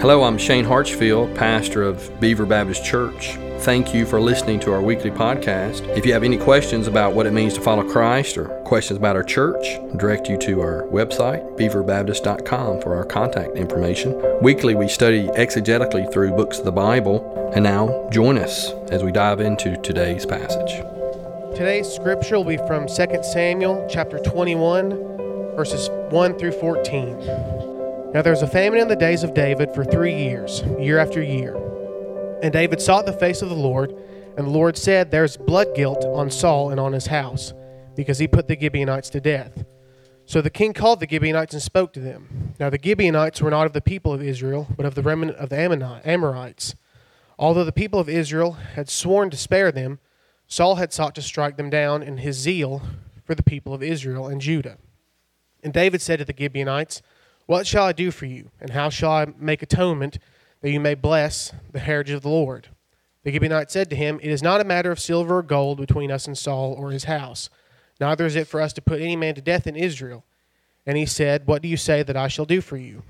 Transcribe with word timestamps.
Hello, 0.00 0.22
I'm 0.22 0.38
Shane 0.38 0.64
Hartsfield, 0.64 1.34
pastor 1.34 1.82
of 1.82 2.20
Beaver 2.20 2.46
Baptist 2.46 2.84
Church. 2.84 3.32
Thank 3.62 3.92
you 3.92 4.06
for 4.06 4.20
listening 4.20 4.60
to 4.60 4.72
our 4.72 4.80
weekly 4.80 5.10
podcast. 5.10 5.88
If 5.96 6.06
you 6.06 6.12
have 6.12 6.22
any 6.22 6.38
questions 6.38 6.86
about 6.86 7.14
what 7.14 7.26
it 7.26 7.32
means 7.32 7.54
to 7.54 7.60
follow 7.60 7.82
Christ 7.82 8.38
or 8.38 8.44
questions 8.64 8.96
about 8.96 9.16
our 9.16 9.24
church, 9.24 9.66
I 9.66 9.96
direct 9.96 10.28
you 10.28 10.38
to 10.38 10.60
our 10.60 10.84
website, 10.84 11.58
beaverbaptist.com, 11.58 12.80
for 12.80 12.94
our 12.94 13.04
contact 13.04 13.56
information. 13.56 14.22
Weekly, 14.40 14.76
we 14.76 14.86
study 14.86 15.26
exegetically 15.30 16.12
through 16.12 16.30
books 16.30 16.60
of 16.60 16.64
the 16.64 16.70
Bible. 16.70 17.50
And 17.56 17.64
now, 17.64 18.08
join 18.12 18.38
us 18.38 18.70
as 18.92 19.02
we 19.02 19.10
dive 19.10 19.40
into 19.40 19.76
today's 19.78 20.24
passage. 20.24 20.80
Today's 21.56 21.92
scripture 21.92 22.36
will 22.36 22.44
be 22.44 22.58
from 22.68 22.86
2 22.86 22.94
Samuel 23.24 23.88
chapter 23.90 24.20
21, 24.20 24.90
verses 25.56 25.88
1 26.10 26.38
through 26.38 26.52
14. 26.52 27.67
Now 28.14 28.22
there 28.22 28.32
was 28.32 28.40
a 28.40 28.46
famine 28.46 28.80
in 28.80 28.88
the 28.88 28.96
days 28.96 29.22
of 29.22 29.34
David 29.34 29.74
for 29.74 29.84
three 29.84 30.14
years, 30.14 30.62
year 30.80 30.98
after 30.98 31.22
year. 31.22 31.54
And 32.42 32.50
David 32.50 32.80
sought 32.80 33.04
the 33.04 33.12
face 33.12 33.42
of 33.42 33.50
the 33.50 33.54
Lord, 33.54 33.94
and 34.38 34.46
the 34.46 34.50
Lord 34.50 34.78
said, 34.78 35.10
There's 35.10 35.36
blood 35.36 35.74
guilt 35.74 36.06
on 36.06 36.30
Saul 36.30 36.70
and 36.70 36.80
on 36.80 36.94
his 36.94 37.08
house, 37.08 37.52
because 37.96 38.18
he 38.18 38.26
put 38.26 38.48
the 38.48 38.58
Gibeonites 38.58 39.10
to 39.10 39.20
death. 39.20 39.62
So 40.24 40.40
the 40.40 40.48
king 40.48 40.72
called 40.72 41.00
the 41.00 41.08
Gibeonites 41.08 41.52
and 41.52 41.62
spoke 41.62 41.92
to 41.92 42.00
them. 42.00 42.54
Now 42.58 42.70
the 42.70 42.80
Gibeonites 42.82 43.42
were 43.42 43.50
not 43.50 43.66
of 43.66 43.74
the 43.74 43.82
people 43.82 44.14
of 44.14 44.22
Israel, 44.22 44.68
but 44.74 44.86
of 44.86 44.94
the 44.94 45.02
remnant 45.02 45.36
of 45.36 45.50
the 45.50 46.00
Amorites. 46.04 46.74
Although 47.38 47.64
the 47.64 47.72
people 47.72 48.00
of 48.00 48.08
Israel 48.08 48.52
had 48.52 48.88
sworn 48.88 49.28
to 49.30 49.36
spare 49.36 49.70
them, 49.70 49.98
Saul 50.46 50.76
had 50.76 50.94
sought 50.94 51.14
to 51.16 51.22
strike 51.22 51.58
them 51.58 51.68
down 51.68 52.02
in 52.02 52.18
his 52.18 52.36
zeal 52.36 52.80
for 53.24 53.34
the 53.34 53.42
people 53.42 53.74
of 53.74 53.82
Israel 53.82 54.28
and 54.28 54.40
Judah. 54.40 54.78
And 55.62 55.74
David 55.74 56.00
said 56.00 56.20
to 56.20 56.24
the 56.24 56.34
Gibeonites, 56.36 57.02
what 57.48 57.66
shall 57.66 57.86
I 57.86 57.92
do 57.92 58.10
for 58.10 58.26
you, 58.26 58.50
and 58.60 58.68
how 58.70 58.90
shall 58.90 59.10
I 59.10 59.26
make 59.38 59.62
atonement 59.62 60.18
that 60.60 60.70
you 60.70 60.78
may 60.78 60.94
bless 60.94 61.50
the 61.72 61.78
heritage 61.78 62.12
of 62.12 62.20
the 62.20 62.28
Lord? 62.28 62.68
The 63.24 63.32
Gibeonite 63.32 63.70
said 63.70 63.88
to 63.88 63.96
him, 63.96 64.20
It 64.22 64.30
is 64.30 64.42
not 64.42 64.60
a 64.60 64.64
matter 64.64 64.90
of 64.90 65.00
silver 65.00 65.38
or 65.38 65.42
gold 65.42 65.80
between 65.80 66.10
us 66.10 66.26
and 66.26 66.36
Saul 66.36 66.74
or 66.74 66.90
his 66.90 67.04
house, 67.04 67.48
neither 67.98 68.26
is 68.26 68.36
it 68.36 68.48
for 68.48 68.60
us 68.60 68.74
to 68.74 68.82
put 68.82 69.00
any 69.00 69.16
man 69.16 69.34
to 69.34 69.40
death 69.40 69.66
in 69.66 69.76
Israel. 69.76 70.26
And 70.84 70.98
he 70.98 71.06
said, 71.06 71.46
What 71.46 71.62
do 71.62 71.68
you 71.68 71.78
say 71.78 72.02
that 72.02 72.18
I 72.18 72.28
shall 72.28 72.44
do 72.44 72.60
for 72.60 72.76
you? 72.76 73.02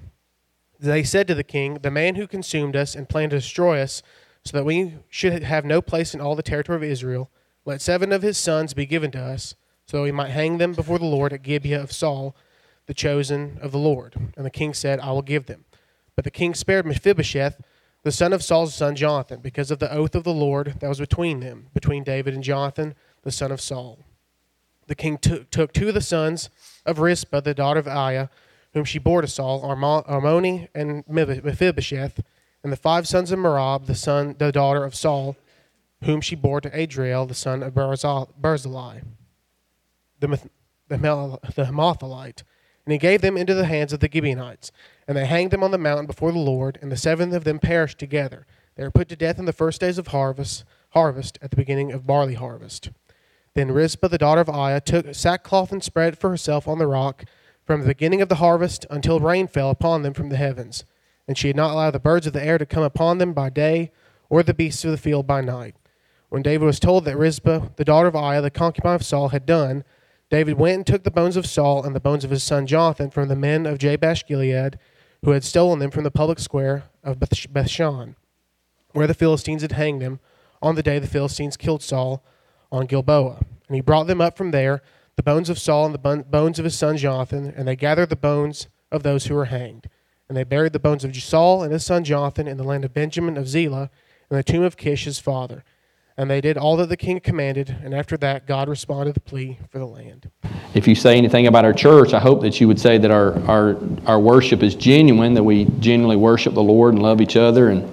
They 0.78 1.02
said 1.02 1.26
to 1.26 1.34
the 1.34 1.42
king, 1.42 1.74
The 1.74 1.90
man 1.90 2.14
who 2.14 2.28
consumed 2.28 2.76
us 2.76 2.94
and 2.94 3.08
planned 3.08 3.32
to 3.32 3.38
destroy 3.38 3.80
us, 3.80 4.04
so 4.44 4.56
that 4.56 4.64
we 4.64 4.94
should 5.08 5.42
have 5.42 5.64
no 5.64 5.82
place 5.82 6.14
in 6.14 6.20
all 6.20 6.36
the 6.36 6.44
territory 6.44 6.76
of 6.76 6.84
Israel, 6.84 7.28
let 7.64 7.82
seven 7.82 8.12
of 8.12 8.22
his 8.22 8.38
sons 8.38 8.72
be 8.72 8.86
given 8.86 9.10
to 9.10 9.20
us, 9.20 9.56
so 9.84 9.96
that 9.96 10.04
we 10.04 10.12
might 10.12 10.30
hang 10.30 10.58
them 10.58 10.74
before 10.74 11.00
the 11.00 11.06
Lord 11.06 11.32
at 11.32 11.42
Gibeah 11.42 11.82
of 11.82 11.90
Saul 11.90 12.36
the 12.88 12.94
chosen 12.94 13.58
of 13.62 13.70
the 13.70 13.78
Lord. 13.78 14.16
And 14.36 14.44
the 14.44 14.50
king 14.50 14.74
said, 14.74 14.98
I 14.98 15.12
will 15.12 15.22
give 15.22 15.46
them. 15.46 15.66
But 16.16 16.24
the 16.24 16.30
king 16.32 16.54
spared 16.54 16.86
Mephibosheth, 16.86 17.60
the 18.02 18.10
son 18.10 18.32
of 18.32 18.42
Saul's 18.42 18.74
son 18.74 18.96
Jonathan, 18.96 19.40
because 19.40 19.70
of 19.70 19.78
the 19.78 19.92
oath 19.92 20.14
of 20.14 20.24
the 20.24 20.32
Lord 20.32 20.80
that 20.80 20.88
was 20.88 20.98
between 20.98 21.40
them, 21.40 21.68
between 21.74 22.02
David 22.02 22.34
and 22.34 22.42
Jonathan, 22.42 22.94
the 23.22 23.30
son 23.30 23.52
of 23.52 23.60
Saul. 23.60 24.00
The 24.86 24.94
king 24.94 25.18
took, 25.18 25.50
took 25.50 25.72
two 25.72 25.88
of 25.88 25.94
the 25.94 26.00
sons 26.00 26.48
of 26.86 26.98
Rizpah, 26.98 27.40
the 27.40 27.54
daughter 27.54 27.78
of 27.78 27.86
Aiah, 27.86 28.30
whom 28.72 28.84
she 28.84 28.98
bore 28.98 29.20
to 29.20 29.28
Saul, 29.28 29.62
Armoni 29.62 30.68
and 30.74 31.04
Mephibosheth, 31.06 32.20
and 32.62 32.72
the 32.72 32.76
five 32.76 33.06
sons 33.06 33.30
of 33.30 33.38
Merab, 33.38 33.86
the 33.86 33.94
son, 33.94 34.34
the 34.38 34.50
daughter 34.50 34.84
of 34.84 34.94
Saul, 34.94 35.36
whom 36.04 36.22
she 36.22 36.34
bore 36.34 36.62
to 36.62 36.78
Adriel, 36.78 37.26
the 37.26 37.34
son 37.34 37.62
of 37.62 37.74
Barzillai, 37.74 39.00
the, 40.20 40.26
the, 40.26 40.48
the 40.88 41.64
Hamathite, 41.64 42.42
and 42.88 42.92
he 42.94 42.98
gave 42.98 43.20
them 43.20 43.36
into 43.36 43.52
the 43.52 43.66
hands 43.66 43.92
of 43.92 44.00
the 44.00 44.08
Gibeonites. 44.10 44.72
And 45.06 45.14
they 45.14 45.26
hanged 45.26 45.50
them 45.50 45.62
on 45.62 45.72
the 45.72 45.76
mountain 45.76 46.06
before 46.06 46.32
the 46.32 46.38
Lord, 46.38 46.78
and 46.80 46.90
the 46.90 46.96
seven 46.96 47.34
of 47.34 47.44
them 47.44 47.58
perished 47.58 47.98
together. 47.98 48.46
They 48.76 48.82
were 48.82 48.90
put 48.90 49.10
to 49.10 49.16
death 49.16 49.38
in 49.38 49.44
the 49.44 49.52
first 49.52 49.82
days 49.82 49.98
of 49.98 50.06
harvest, 50.06 50.64
harvest 50.92 51.38
at 51.42 51.50
the 51.50 51.56
beginning 51.56 51.92
of 51.92 52.06
barley 52.06 52.32
harvest. 52.32 52.88
Then 53.52 53.72
Rizpah, 53.72 54.08
the 54.08 54.16
daughter 54.16 54.40
of 54.40 54.48
Aiah, 54.48 54.80
took 54.80 55.14
sackcloth 55.14 55.70
and 55.70 55.84
spread 55.84 56.14
it 56.14 56.18
for 56.18 56.30
herself 56.30 56.66
on 56.66 56.78
the 56.78 56.86
rock 56.86 57.26
from 57.66 57.82
the 57.82 57.88
beginning 57.88 58.22
of 58.22 58.30
the 58.30 58.36
harvest 58.36 58.86
until 58.88 59.20
rain 59.20 59.48
fell 59.48 59.68
upon 59.68 60.00
them 60.00 60.14
from 60.14 60.30
the 60.30 60.38
heavens. 60.38 60.84
And 61.26 61.36
she 61.36 61.48
had 61.48 61.56
not 61.56 61.72
allowed 61.72 61.90
the 61.90 61.98
birds 61.98 62.26
of 62.26 62.32
the 62.32 62.42
air 62.42 62.56
to 62.56 62.64
come 62.64 62.84
upon 62.84 63.18
them 63.18 63.34
by 63.34 63.50
day, 63.50 63.92
or 64.30 64.42
the 64.42 64.54
beasts 64.54 64.82
of 64.86 64.92
the 64.92 64.96
field 64.96 65.26
by 65.26 65.42
night. 65.42 65.74
When 66.30 66.40
David 66.40 66.64
was 66.64 66.80
told 66.80 67.04
that 67.04 67.18
Rizpah, 67.18 67.68
the 67.76 67.84
daughter 67.84 68.08
of 68.08 68.16
Aiah, 68.16 68.40
the 68.40 68.50
concubine 68.50 68.94
of 68.94 69.04
Saul, 69.04 69.28
had 69.28 69.44
done, 69.44 69.84
David 70.30 70.58
went 70.58 70.76
and 70.76 70.86
took 70.86 71.04
the 71.04 71.10
bones 71.10 71.36
of 71.36 71.46
Saul 71.46 71.84
and 71.84 71.96
the 71.96 72.00
bones 72.00 72.24
of 72.24 72.30
his 72.30 72.42
son 72.42 72.66
Jonathan 72.66 73.10
from 73.10 73.28
the 73.28 73.36
men 73.36 73.64
of 73.64 73.78
Jabesh 73.78 74.26
Gilead, 74.26 74.78
who 75.24 75.30
had 75.30 75.42
stolen 75.42 75.78
them 75.78 75.90
from 75.90 76.04
the 76.04 76.10
public 76.10 76.38
square 76.38 76.84
of 77.02 77.18
Bethshan, 77.18 78.14
where 78.92 79.06
the 79.06 79.14
Philistines 79.14 79.62
had 79.62 79.72
hanged 79.72 80.02
them 80.02 80.20
on 80.60 80.74
the 80.74 80.82
day 80.82 80.98
the 80.98 81.06
Philistines 81.06 81.56
killed 81.56 81.82
Saul 81.82 82.22
on 82.70 82.86
Gilboa. 82.86 83.38
And 83.68 83.74
he 83.74 83.80
brought 83.80 84.06
them 84.06 84.20
up 84.20 84.36
from 84.36 84.50
there, 84.50 84.82
the 85.16 85.22
bones 85.22 85.48
of 85.48 85.58
Saul 85.58 85.86
and 85.86 85.94
the 85.94 86.24
bones 86.24 86.58
of 86.58 86.64
his 86.64 86.76
son 86.76 86.96
Jonathan, 86.96 87.52
and 87.56 87.66
they 87.66 87.76
gathered 87.76 88.10
the 88.10 88.16
bones 88.16 88.68
of 88.92 89.02
those 89.02 89.26
who 89.26 89.34
were 89.34 89.46
hanged. 89.46 89.88
And 90.28 90.36
they 90.36 90.44
buried 90.44 90.74
the 90.74 90.78
bones 90.78 91.04
of 91.04 91.16
Saul 91.16 91.62
and 91.62 91.72
his 91.72 91.86
son 91.86 92.04
Jonathan 92.04 92.46
in 92.46 92.58
the 92.58 92.64
land 92.64 92.84
of 92.84 92.92
Benjamin 92.92 93.38
of 93.38 93.48
Zelah, 93.48 93.90
in 94.30 94.36
the 94.36 94.42
tomb 94.42 94.62
of 94.62 94.76
Kish 94.76 95.04
his 95.04 95.18
father. 95.18 95.64
And 96.18 96.28
they 96.28 96.40
did 96.40 96.58
all 96.58 96.76
that 96.78 96.88
the 96.88 96.96
king 96.96 97.20
commanded, 97.20 97.70
and 97.84 97.94
after 97.94 98.16
that, 98.16 98.44
God 98.44 98.68
responded 98.68 99.14
to 99.14 99.20
the 99.20 99.20
plea 99.20 99.56
for 99.70 99.78
the 99.78 99.86
land. 99.86 100.28
If 100.74 100.88
you 100.88 100.96
say 100.96 101.16
anything 101.16 101.46
about 101.46 101.64
our 101.64 101.72
church, 101.72 102.12
I 102.12 102.18
hope 102.18 102.40
that 102.40 102.60
you 102.60 102.66
would 102.66 102.80
say 102.80 102.98
that 102.98 103.12
our, 103.12 103.38
our, 103.44 103.78
our 104.04 104.18
worship 104.18 104.64
is 104.64 104.74
genuine, 104.74 105.34
that 105.34 105.44
we 105.44 105.66
genuinely 105.78 106.16
worship 106.16 106.54
the 106.54 106.62
Lord 106.62 106.94
and 106.94 107.04
love 107.04 107.20
each 107.20 107.36
other. 107.36 107.68
And, 107.68 107.88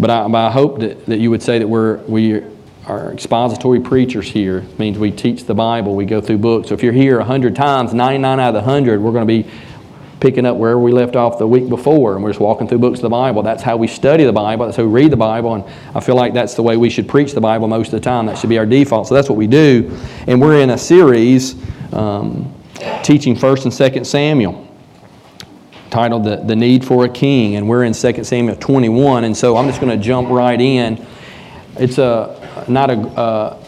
but, 0.00 0.10
I, 0.10 0.26
but 0.26 0.44
I 0.44 0.50
hope 0.50 0.80
that, 0.80 1.06
that 1.06 1.20
you 1.20 1.30
would 1.30 1.40
say 1.40 1.60
that 1.60 1.68
we're, 1.68 1.98
we 1.98 2.42
are 2.86 3.12
expository 3.12 3.78
preachers 3.78 4.28
here. 4.28 4.58
It 4.58 4.78
means 4.80 4.98
we 4.98 5.12
teach 5.12 5.44
the 5.44 5.54
Bible, 5.54 5.94
we 5.94 6.04
go 6.04 6.20
through 6.20 6.38
books. 6.38 6.68
So 6.68 6.74
if 6.74 6.82
you're 6.82 6.92
here 6.92 7.18
100 7.18 7.54
times, 7.54 7.94
99 7.94 8.40
out 8.40 8.48
of 8.48 8.54
the 8.54 8.60
100, 8.60 9.00
we're 9.00 9.12
going 9.12 9.26
to 9.28 9.42
be 9.42 9.48
picking 10.22 10.46
up 10.46 10.56
wherever 10.56 10.78
we 10.78 10.92
left 10.92 11.16
off 11.16 11.36
the 11.36 11.46
week 11.46 11.68
before, 11.68 12.14
and 12.14 12.22
we're 12.22 12.30
just 12.30 12.38
walking 12.38 12.68
through 12.68 12.78
books 12.78 13.00
of 13.00 13.02
the 13.02 13.08
Bible. 13.08 13.42
That's 13.42 13.62
how 13.62 13.76
we 13.76 13.88
study 13.88 14.22
the 14.22 14.32
Bible. 14.32 14.66
That's 14.66 14.76
how 14.76 14.84
we 14.84 15.02
read 15.02 15.10
the 15.10 15.16
Bible, 15.16 15.54
and 15.54 15.64
I 15.96 16.00
feel 16.00 16.14
like 16.14 16.32
that's 16.32 16.54
the 16.54 16.62
way 16.62 16.76
we 16.76 16.90
should 16.90 17.08
preach 17.08 17.32
the 17.32 17.40
Bible 17.40 17.66
most 17.66 17.88
of 17.88 18.00
the 18.00 18.00
time. 18.00 18.26
That 18.26 18.38
should 18.38 18.48
be 18.48 18.56
our 18.56 18.64
default. 18.64 19.08
So 19.08 19.14
that's 19.16 19.28
what 19.28 19.36
we 19.36 19.48
do, 19.48 19.90
and 20.28 20.40
we're 20.40 20.60
in 20.60 20.70
a 20.70 20.78
series 20.78 21.56
um, 21.92 22.54
teaching 23.02 23.34
First 23.34 23.64
and 23.64 23.74
Second 23.74 24.04
Samuel, 24.04 24.68
titled 25.90 26.22
the, 26.22 26.36
"The 26.36 26.54
Need 26.54 26.84
for 26.84 27.04
a 27.04 27.08
King," 27.08 27.56
and 27.56 27.68
we're 27.68 27.82
in 27.82 27.92
Second 27.92 28.22
Samuel 28.22 28.54
21. 28.54 29.24
And 29.24 29.36
so 29.36 29.56
I'm 29.56 29.66
just 29.66 29.80
going 29.80 29.98
to 29.98 30.02
jump 30.02 30.30
right 30.30 30.60
in. 30.60 31.04
It's 31.76 31.98
a 31.98 32.64
not 32.68 32.90
a 32.90 32.94
uh, 32.94 33.64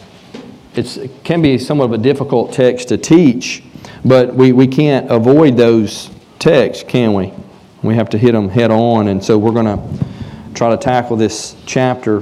it's, 0.73 0.95
it 0.95 1.11
can 1.25 1.41
be 1.41 1.57
somewhat 1.57 1.85
of 1.85 1.93
a 1.93 1.97
difficult 1.97 2.53
text 2.53 2.87
to 2.89 2.97
teach, 2.97 3.61
but 4.05 4.33
we, 4.33 4.53
we 4.53 4.67
can't 4.67 5.09
avoid 5.11 5.57
those 5.57 6.14
text, 6.45 6.87
can 6.87 7.15
we? 7.15 7.33
We 7.81 7.95
have 7.95 8.11
to 8.11 8.19
hit 8.19 8.33
them 8.33 8.49
head 8.49 8.69
on. 8.69 9.07
And 9.07 9.23
so 9.23 9.35
we're 9.35 9.51
going 9.51 9.65
to 9.65 10.05
try 10.53 10.69
to 10.69 10.77
tackle 10.77 11.17
this 11.17 11.55
chapter 11.65 12.21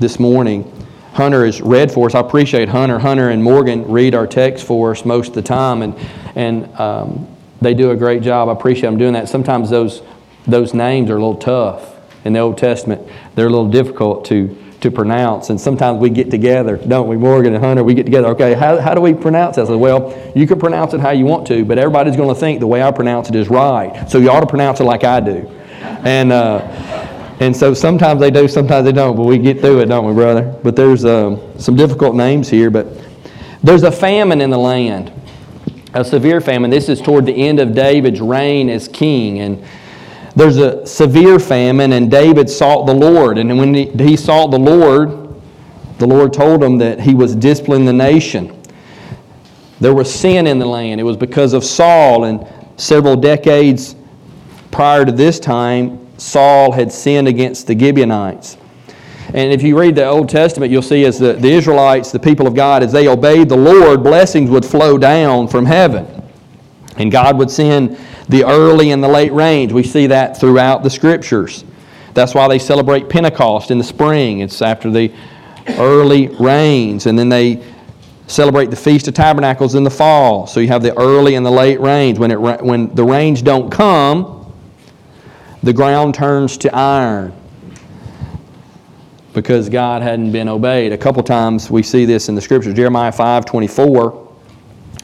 this 0.00 0.18
morning. 0.18 0.68
Hunter 1.12 1.46
has 1.46 1.60
read 1.60 1.92
for 1.92 2.08
us. 2.08 2.16
I 2.16 2.18
appreciate 2.18 2.68
Hunter. 2.68 2.98
Hunter 2.98 3.30
and 3.30 3.40
Morgan 3.40 3.84
read 3.84 4.16
our 4.16 4.26
text 4.26 4.66
for 4.66 4.90
us 4.90 5.04
most 5.04 5.28
of 5.28 5.34
the 5.34 5.42
time, 5.42 5.82
and, 5.82 5.94
and 6.34 6.74
um, 6.74 7.28
they 7.62 7.72
do 7.72 7.92
a 7.92 7.96
great 7.96 8.20
job. 8.20 8.48
I 8.48 8.52
appreciate 8.52 8.90
them 8.90 8.98
doing 8.98 9.12
that. 9.12 9.28
Sometimes 9.28 9.70
those, 9.70 10.02
those 10.48 10.74
names 10.74 11.08
are 11.08 11.16
a 11.16 11.24
little 11.24 11.36
tough 11.36 11.94
in 12.24 12.32
the 12.32 12.40
Old 12.40 12.58
Testament, 12.58 13.08
they're 13.36 13.46
a 13.46 13.50
little 13.50 13.70
difficult 13.70 14.24
to 14.24 14.48
to 14.84 14.90
pronounce. 14.90 15.48
And 15.48 15.58
sometimes 15.58 15.98
we 15.98 16.10
get 16.10 16.30
together, 16.30 16.76
don't 16.76 17.08
we, 17.08 17.16
Morgan 17.16 17.54
and 17.54 17.64
Hunter? 17.64 17.82
We 17.82 17.94
get 17.94 18.04
together. 18.04 18.28
Okay, 18.28 18.52
how, 18.52 18.78
how 18.78 18.94
do 18.94 19.00
we 19.00 19.14
pronounce? 19.14 19.56
I 19.56 19.64
said, 19.64 19.76
well, 19.76 20.14
you 20.36 20.46
can 20.46 20.58
pronounce 20.58 20.92
it 20.92 21.00
how 21.00 21.10
you 21.10 21.24
want 21.24 21.46
to, 21.46 21.64
but 21.64 21.78
everybody's 21.78 22.16
going 22.16 22.28
to 22.28 22.38
think 22.38 22.60
the 22.60 22.66
way 22.66 22.82
I 22.82 22.90
pronounce 22.90 23.30
it 23.30 23.34
is 23.34 23.48
right. 23.48 24.06
So 24.10 24.18
you 24.18 24.30
ought 24.30 24.40
to 24.40 24.46
pronounce 24.46 24.80
it 24.80 24.84
like 24.84 25.02
I 25.02 25.20
do. 25.20 25.48
And 26.04 26.32
uh, 26.32 26.60
and 27.40 27.56
so 27.56 27.72
sometimes 27.72 28.20
they 28.20 28.30
do, 28.30 28.46
sometimes 28.46 28.84
they 28.84 28.92
don't. 28.92 29.16
But 29.16 29.24
we 29.24 29.38
get 29.38 29.60
through 29.60 29.80
it, 29.80 29.86
don't 29.86 30.06
we, 30.06 30.12
brother? 30.12 30.54
But 30.62 30.76
there's 30.76 31.06
um, 31.06 31.40
some 31.58 31.76
difficult 31.76 32.14
names 32.14 32.48
here. 32.50 32.70
But 32.70 32.86
there's 33.62 33.84
a 33.84 33.92
famine 33.92 34.42
in 34.42 34.50
the 34.50 34.58
land, 34.58 35.10
a 35.94 36.04
severe 36.04 36.42
famine. 36.42 36.70
This 36.70 36.90
is 36.90 37.00
toward 37.00 37.24
the 37.24 37.34
end 37.34 37.58
of 37.58 37.74
David's 37.74 38.20
reign 38.20 38.68
as 38.68 38.86
king, 38.86 39.40
and 39.40 39.64
there's 40.36 40.56
a 40.56 40.86
severe 40.86 41.38
famine, 41.38 41.92
and 41.92 42.10
David 42.10 42.50
sought 42.50 42.86
the 42.86 42.94
Lord. 42.94 43.38
And 43.38 43.56
when 43.56 43.74
he, 43.74 43.86
he 43.90 44.16
sought 44.16 44.50
the 44.50 44.58
Lord, 44.58 45.40
the 45.98 46.06
Lord 46.06 46.32
told 46.32 46.62
him 46.62 46.78
that 46.78 47.00
he 47.00 47.14
was 47.14 47.36
disciplining 47.36 47.86
the 47.86 47.92
nation. 47.92 48.60
There 49.80 49.94
was 49.94 50.12
sin 50.12 50.46
in 50.46 50.58
the 50.58 50.66
land. 50.66 51.00
It 51.00 51.04
was 51.04 51.16
because 51.16 51.52
of 51.52 51.64
Saul, 51.64 52.24
and 52.24 52.46
several 52.76 53.16
decades 53.16 53.94
prior 54.70 55.04
to 55.04 55.12
this 55.12 55.38
time, 55.38 56.00
Saul 56.18 56.72
had 56.72 56.90
sinned 56.90 57.28
against 57.28 57.66
the 57.66 57.78
Gibeonites. 57.78 58.56
And 59.28 59.52
if 59.52 59.62
you 59.62 59.78
read 59.78 59.94
the 59.94 60.06
Old 60.06 60.28
Testament, 60.28 60.70
you'll 60.70 60.82
see 60.82 61.04
as 61.04 61.18
the, 61.18 61.32
the 61.32 61.50
Israelites, 61.50 62.12
the 62.12 62.18
people 62.18 62.46
of 62.46 62.54
God, 62.54 62.82
as 62.82 62.92
they 62.92 63.08
obeyed 63.08 63.48
the 63.48 63.56
Lord, 63.56 64.02
blessings 64.02 64.50
would 64.50 64.64
flow 64.64 64.98
down 64.98 65.48
from 65.48 65.64
heaven. 65.64 66.06
And 66.96 67.10
God 67.10 67.38
would 67.38 67.50
send 67.50 67.98
the 68.28 68.44
early 68.44 68.90
and 68.90 69.02
the 69.02 69.08
late 69.08 69.32
rains. 69.32 69.72
We 69.72 69.82
see 69.82 70.06
that 70.08 70.38
throughout 70.38 70.82
the 70.82 70.90
scriptures. 70.90 71.64
That's 72.14 72.34
why 72.34 72.48
they 72.48 72.58
celebrate 72.58 73.08
Pentecost 73.08 73.70
in 73.70 73.78
the 73.78 73.84
spring. 73.84 74.40
It's 74.40 74.62
after 74.62 74.90
the 74.90 75.12
early 75.78 76.28
rains. 76.28 77.06
And 77.06 77.18
then 77.18 77.28
they 77.28 77.62
celebrate 78.26 78.70
the 78.70 78.76
Feast 78.76 79.08
of 79.08 79.14
Tabernacles 79.14 79.74
in 79.74 79.84
the 79.84 79.90
fall. 79.90 80.46
So 80.46 80.60
you 80.60 80.68
have 80.68 80.82
the 80.82 80.96
early 80.96 81.34
and 81.34 81.44
the 81.44 81.50
late 81.50 81.80
rains. 81.80 82.18
When, 82.18 82.30
it, 82.30 82.40
when 82.40 82.94
the 82.94 83.04
rains 83.04 83.42
don't 83.42 83.70
come, 83.70 84.52
the 85.62 85.72
ground 85.72 86.14
turns 86.14 86.56
to 86.58 86.74
iron 86.74 87.32
because 89.32 89.68
God 89.68 90.00
hadn't 90.00 90.30
been 90.30 90.48
obeyed. 90.48 90.92
A 90.92 90.98
couple 90.98 91.22
times 91.22 91.70
we 91.70 91.82
see 91.82 92.04
this 92.04 92.28
in 92.28 92.34
the 92.34 92.40
scriptures. 92.40 92.74
Jeremiah 92.74 93.12
5 93.12 93.44
24. 93.44 94.23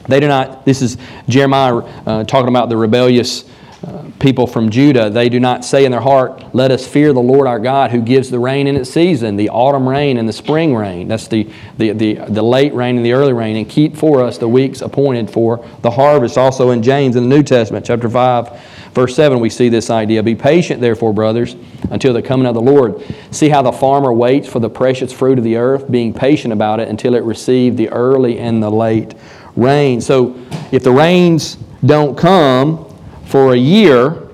They 0.07 0.19
do 0.19 0.27
not, 0.27 0.65
this 0.65 0.81
is 0.81 0.97
Jeremiah 1.27 1.77
uh, 1.77 2.23
talking 2.23 2.49
about 2.49 2.69
the 2.69 2.77
rebellious 2.77 3.45
uh, 3.83 4.03
people 4.19 4.45
from 4.45 4.69
Judah, 4.69 5.09
they 5.09 5.27
do 5.27 5.39
not 5.39 5.65
say 5.65 5.85
in 5.85 5.91
their 5.91 6.01
heart, 6.01 6.53
Let 6.53 6.69
us 6.69 6.85
fear 6.85 7.13
the 7.13 7.19
Lord 7.19 7.47
our 7.47 7.57
God 7.57 7.89
who 7.89 7.99
gives 7.99 8.29
the 8.29 8.37
rain 8.37 8.67
in 8.67 8.75
its 8.75 8.91
season, 8.91 9.37
the 9.37 9.49
autumn 9.49 9.89
rain 9.89 10.17
and 10.17 10.29
the 10.29 10.33
spring 10.33 10.75
rain. 10.75 11.07
That's 11.07 11.27
the, 11.27 11.49
the, 11.79 11.91
the, 11.93 12.13
the 12.27 12.43
late 12.43 12.75
rain 12.75 12.97
and 12.97 13.03
the 13.03 13.13
early 13.13 13.33
rain, 13.33 13.55
and 13.55 13.67
keep 13.67 13.97
for 13.97 14.23
us 14.23 14.37
the 14.37 14.47
weeks 14.47 14.81
appointed 14.81 15.31
for 15.31 15.67
the 15.81 15.89
harvest. 15.89 16.37
Also 16.37 16.69
in 16.69 16.83
James 16.83 17.15
in 17.15 17.27
the 17.27 17.35
New 17.35 17.41
Testament, 17.41 17.83
chapter 17.83 18.07
5, 18.07 18.91
verse 18.93 19.15
7, 19.15 19.39
we 19.39 19.49
see 19.49 19.67
this 19.67 19.89
idea. 19.89 20.21
Be 20.21 20.35
patient, 20.35 20.79
therefore, 20.79 21.11
brothers, 21.11 21.55
until 21.89 22.13
the 22.13 22.21
coming 22.21 22.45
of 22.45 22.53
the 22.53 22.61
Lord. 22.61 23.03
See 23.31 23.49
how 23.49 23.63
the 23.63 23.71
farmer 23.71 24.13
waits 24.13 24.47
for 24.47 24.59
the 24.59 24.69
precious 24.69 25.11
fruit 25.11 25.39
of 25.39 25.43
the 25.43 25.55
earth, 25.55 25.89
being 25.89 26.13
patient 26.13 26.53
about 26.53 26.79
it 26.79 26.87
until 26.87 27.15
it 27.15 27.23
receive 27.23 27.77
the 27.77 27.89
early 27.89 28.37
and 28.37 28.61
the 28.61 28.69
late 28.69 29.15
rain. 29.55 30.01
So 30.01 30.35
if 30.71 30.83
the 30.83 30.91
rains 30.91 31.57
don't 31.83 32.17
come, 32.17 32.87
for 33.31 33.53
a 33.53 33.57
year, 33.57 34.27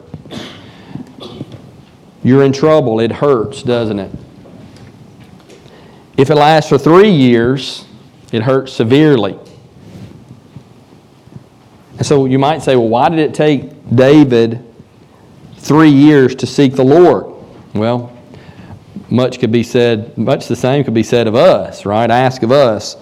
you're 2.23 2.43
in 2.43 2.51
trouble. 2.51 2.99
It 2.99 3.11
hurts, 3.11 3.61
doesn't 3.61 3.99
it? 3.99 4.11
If 6.17 6.31
it 6.31 6.35
lasts 6.35 6.67
for 6.67 6.79
three 6.79 7.11
years, 7.11 7.85
it 8.31 8.41
hurts 8.41 8.73
severely. 8.73 9.37
And 11.97 12.05
so 12.05 12.25
you 12.25 12.39
might 12.39 12.63
say, 12.63 12.75
well, 12.75 12.89
why 12.89 13.09
did 13.09 13.19
it 13.19 13.35
take 13.35 13.95
David 13.95 14.65
three 15.57 15.91
years 15.91 16.33
to 16.35 16.47
seek 16.47 16.73
the 16.73 16.83
Lord? 16.83 17.31
Well, 17.75 18.11
much 19.11 19.39
could 19.39 19.51
be 19.51 19.61
said, 19.61 20.17
much 20.17 20.47
the 20.47 20.55
same 20.55 20.83
could 20.83 20.95
be 20.95 21.03
said 21.03 21.27
of 21.27 21.35
us, 21.35 21.85
right? 21.85 22.09
Ask 22.09 22.41
of 22.41 22.51
us. 22.51 22.97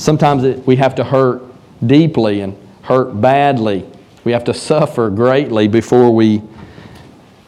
Sometimes 0.00 0.44
it, 0.44 0.66
we 0.66 0.76
have 0.76 0.94
to 0.96 1.04
hurt 1.04 1.42
deeply 1.86 2.40
and 2.40 2.56
hurt 2.82 3.20
badly 3.20 3.86
we 4.24 4.32
have 4.32 4.44
to 4.44 4.54
suffer 4.54 5.10
greatly 5.10 5.68
before, 5.68 6.14
we, 6.14 6.42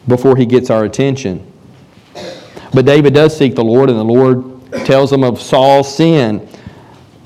before 0.07 0.35
He 0.35 0.45
gets 0.45 0.69
our 0.69 0.85
attention. 0.85 1.51
But 2.73 2.85
David 2.85 3.13
does 3.13 3.37
seek 3.37 3.55
the 3.55 3.63
Lord, 3.63 3.89
and 3.89 3.99
the 3.99 4.03
Lord 4.03 4.65
tells 4.85 5.13
him 5.13 5.23
of 5.23 5.39
Saul's 5.39 5.95
sin. 5.95 6.47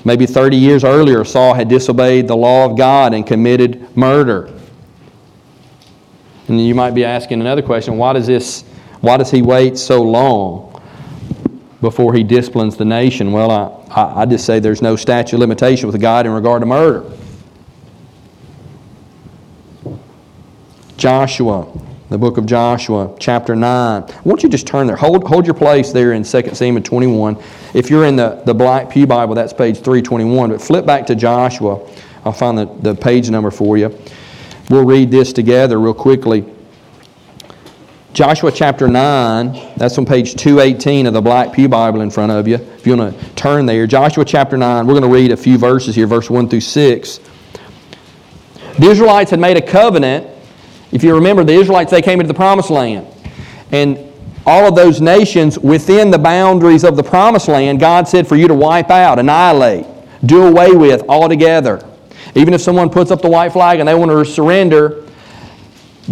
Maybe 0.04 0.26
30 0.26 0.56
years 0.56 0.84
earlier, 0.84 1.24
Saul 1.24 1.54
had 1.54 1.68
disobeyed 1.68 2.28
the 2.28 2.36
law 2.36 2.66
of 2.66 2.76
God 2.76 3.14
and 3.14 3.26
committed 3.26 3.96
murder. 3.96 4.52
And 6.48 6.64
you 6.64 6.74
might 6.74 6.92
be 6.92 7.04
asking 7.04 7.40
another 7.40 7.62
question 7.62 7.96
why 7.96 8.12
does, 8.12 8.26
this, 8.26 8.62
why 9.00 9.16
does 9.16 9.30
he 9.30 9.42
wait 9.42 9.78
so 9.78 10.02
long 10.02 10.67
before 11.80 12.14
he 12.14 12.22
disciplines 12.22 12.76
the 12.76 12.84
nation? 12.84 13.32
Well, 13.32 13.50
I, 13.50 13.92
I, 13.92 14.22
I 14.22 14.26
just 14.26 14.44
say 14.44 14.58
there's 14.58 14.82
no 14.82 14.96
statute 14.96 15.36
of 15.36 15.40
limitation 15.40 15.86
with 15.88 16.00
God 16.00 16.26
in 16.26 16.32
regard 16.32 16.62
to 16.62 16.66
murder. 16.66 17.10
Joshua, 20.96 21.72
the 22.08 22.18
book 22.18 22.38
of 22.38 22.46
Joshua, 22.46 23.14
chapter 23.20 23.54
9. 23.54 24.04
Won't 24.24 24.42
you 24.42 24.48
just 24.48 24.66
turn 24.66 24.86
there? 24.86 24.96
Hold, 24.96 25.24
hold 25.24 25.46
your 25.46 25.54
place 25.54 25.92
there 25.92 26.12
in 26.12 26.24
2 26.24 26.54
Samuel 26.54 26.82
21. 26.82 27.40
If 27.72 27.88
you're 27.88 28.04
in 28.04 28.16
the, 28.16 28.42
the 28.44 28.54
Black 28.54 28.90
Pew 28.90 29.06
Bible, 29.06 29.34
that's 29.34 29.52
page 29.52 29.76
321. 29.76 30.50
But 30.50 30.60
flip 30.60 30.84
back 30.84 31.06
to 31.06 31.14
Joshua. 31.14 31.88
I'll 32.24 32.32
find 32.32 32.58
the, 32.58 32.64
the 32.82 32.94
page 32.94 33.30
number 33.30 33.50
for 33.52 33.78
you. 33.78 33.96
We'll 34.70 34.84
read 34.84 35.10
this 35.10 35.32
together 35.32 35.78
real 35.78 35.94
quickly. 35.94 36.44
Joshua 38.18 38.50
chapter 38.50 38.88
9, 38.88 39.74
that's 39.76 39.96
on 39.96 40.04
page 40.04 40.34
218 40.34 41.06
of 41.06 41.14
the 41.14 41.20
Black 41.20 41.52
Pew 41.52 41.68
Bible 41.68 42.00
in 42.00 42.10
front 42.10 42.32
of 42.32 42.48
you. 42.48 42.56
If 42.56 42.84
you 42.84 42.96
want 42.96 43.16
to 43.16 43.34
turn 43.36 43.64
there. 43.64 43.86
Joshua 43.86 44.24
chapter 44.24 44.56
9, 44.56 44.88
we're 44.88 44.94
going 44.94 45.08
to 45.08 45.08
read 45.08 45.30
a 45.30 45.36
few 45.36 45.56
verses 45.56 45.94
here, 45.94 46.08
verse 46.08 46.28
1 46.28 46.48
through 46.48 46.62
6. 46.62 47.20
The 48.76 48.86
Israelites 48.90 49.30
had 49.30 49.38
made 49.38 49.56
a 49.56 49.62
covenant 49.62 50.26
if 50.90 51.04
you 51.04 51.14
remember, 51.14 51.44
the 51.44 51.52
Israelites, 51.52 51.92
they 51.92 52.02
came 52.02 52.18
into 52.18 52.26
the 52.26 52.34
promised 52.34 52.70
land. 52.70 53.06
And 53.70 54.12
all 54.44 54.66
of 54.66 54.74
those 54.74 55.00
nations 55.00 55.56
within 55.56 56.10
the 56.10 56.18
boundaries 56.18 56.82
of 56.82 56.96
the 56.96 57.04
promised 57.04 57.46
land, 57.46 57.78
God 57.78 58.08
said 58.08 58.26
for 58.26 58.34
you 58.34 58.48
to 58.48 58.54
wipe 58.54 58.90
out, 58.90 59.20
annihilate, 59.20 59.86
do 60.26 60.42
away 60.44 60.72
with 60.72 61.08
altogether. 61.08 61.88
Even 62.34 62.52
if 62.52 62.62
someone 62.62 62.90
puts 62.90 63.12
up 63.12 63.22
the 63.22 63.30
white 63.30 63.52
flag 63.52 63.78
and 63.78 63.88
they 63.88 63.94
want 63.94 64.10
to 64.10 64.24
surrender, 64.24 65.04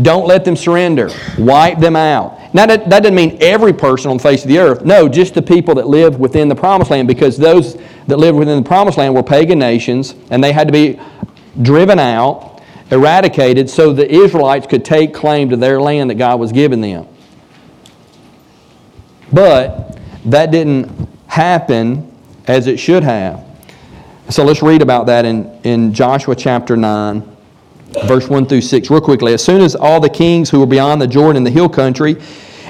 don't 0.02 0.26
let 0.26 0.44
them 0.44 0.56
surrender. 0.56 1.10
Wipe 1.38 1.78
them 1.78 1.96
out. 1.96 2.54
Now, 2.54 2.66
that, 2.66 2.88
that 2.90 3.02
doesn't 3.02 3.14
mean 3.14 3.38
every 3.40 3.72
person 3.72 4.10
on 4.10 4.18
the 4.18 4.22
face 4.22 4.42
of 4.42 4.48
the 4.48 4.58
earth. 4.58 4.84
No, 4.84 5.08
just 5.08 5.34
the 5.34 5.42
people 5.42 5.74
that 5.76 5.88
live 5.88 6.18
within 6.18 6.48
the 6.48 6.54
promised 6.54 6.90
land, 6.90 7.08
because 7.08 7.36
those 7.36 7.76
that 8.06 8.18
live 8.18 8.34
within 8.34 8.62
the 8.62 8.68
promised 8.68 8.98
land 8.98 9.14
were 9.14 9.22
pagan 9.22 9.58
nations, 9.58 10.14
and 10.30 10.42
they 10.42 10.52
had 10.52 10.68
to 10.68 10.72
be 10.72 11.00
driven 11.62 11.98
out 11.98 12.56
eradicated 12.90 13.68
so 13.68 13.92
the 13.92 14.10
Israelites 14.10 14.66
could 14.66 14.84
take 14.84 15.12
claim 15.12 15.50
to 15.50 15.56
their 15.56 15.80
land 15.80 16.10
that 16.10 16.14
God 16.14 16.38
was 16.38 16.52
giving 16.52 16.80
them. 16.80 17.06
But 19.32 19.98
that 20.26 20.50
didn't 20.50 21.08
happen 21.26 22.12
as 22.46 22.66
it 22.66 22.78
should 22.78 23.02
have. 23.02 23.44
So 24.28 24.44
let's 24.44 24.62
read 24.62 24.82
about 24.82 25.06
that 25.06 25.24
in, 25.24 25.46
in 25.62 25.92
Joshua 25.92 26.34
chapter 26.34 26.76
9, 26.76 27.35
verse 28.04 28.28
1 28.28 28.46
through 28.46 28.60
6, 28.60 28.90
real 28.90 29.00
quickly. 29.00 29.32
As 29.32 29.44
soon 29.44 29.60
as 29.60 29.74
all 29.74 30.00
the 30.00 30.10
kings 30.10 30.50
who 30.50 30.60
were 30.60 30.66
beyond 30.66 31.00
the 31.00 31.06
Jordan 31.06 31.38
in 31.38 31.44
the 31.44 31.50
hill 31.50 31.68
country 31.68 32.16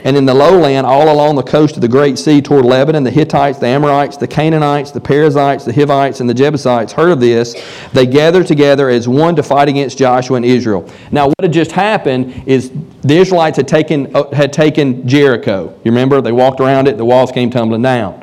and 0.05 0.17
in 0.17 0.25
the 0.25 0.34
lowland, 0.34 0.87
all 0.87 1.12
along 1.12 1.34
the 1.34 1.43
coast 1.43 1.75
of 1.75 1.81
the 1.81 1.88
Great 1.88 2.17
Sea 2.17 2.40
toward 2.40 2.64
Lebanon, 2.64 3.02
the 3.02 3.11
Hittites, 3.11 3.58
the 3.58 3.67
Amorites, 3.67 4.17
the 4.17 4.28
Canaanites, 4.28 4.93
the 4.93 5.00
Perizzites, 5.00 5.64
the 5.64 5.73
Hivites, 5.73 6.20
and 6.20 6.31
the 6.31 6.34
Jebusites 6.34 6.93
heard 6.93 7.11
of 7.11 7.19
this. 7.19 7.55
They 7.93 8.06
gathered 8.06 8.46
together 8.46 8.88
as 8.88 9.08
one 9.08 9.34
to 9.37 9.43
fight 9.43 9.69
against 9.69 9.99
Joshua 9.99 10.37
and 10.37 10.44
Israel. 10.44 10.88
Now, 11.11 11.26
what 11.26 11.40
had 11.40 11.52
just 11.52 11.72
happened 11.72 12.44
is 12.46 12.70
the 13.02 13.17
Israelites 13.17 13.56
had 13.56 13.67
taken, 13.67 14.14
uh, 14.14 14.32
had 14.32 14.52
taken 14.52 15.08
Jericho. 15.08 15.76
You 15.82 15.90
remember? 15.90 16.20
They 16.20 16.32
walked 16.32 16.60
around 16.60 16.86
it, 16.86 16.98
the 16.98 17.05
walls 17.05 17.32
came 17.32 17.50
tumbling 17.50 17.82
down. 17.82 18.22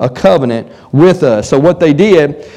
a 0.00 0.08
covenant 0.08 0.70
with 0.92 1.22
us 1.22 1.48
so 1.48 1.58
what 1.58 1.80
they 1.80 1.92
did 1.92 2.50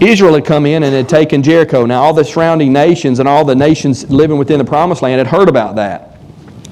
Israel 0.00 0.34
had 0.34 0.44
come 0.44 0.66
in 0.66 0.82
and 0.82 0.94
had 0.94 1.08
taken 1.08 1.42
Jericho. 1.42 1.84
Now, 1.86 2.02
all 2.02 2.12
the 2.12 2.24
surrounding 2.24 2.72
nations 2.72 3.18
and 3.18 3.28
all 3.28 3.44
the 3.44 3.54
nations 3.54 4.08
living 4.10 4.38
within 4.38 4.58
the 4.58 4.64
promised 4.64 5.02
land 5.02 5.18
had 5.18 5.26
heard 5.26 5.48
about 5.48 5.76
that. 5.76 6.07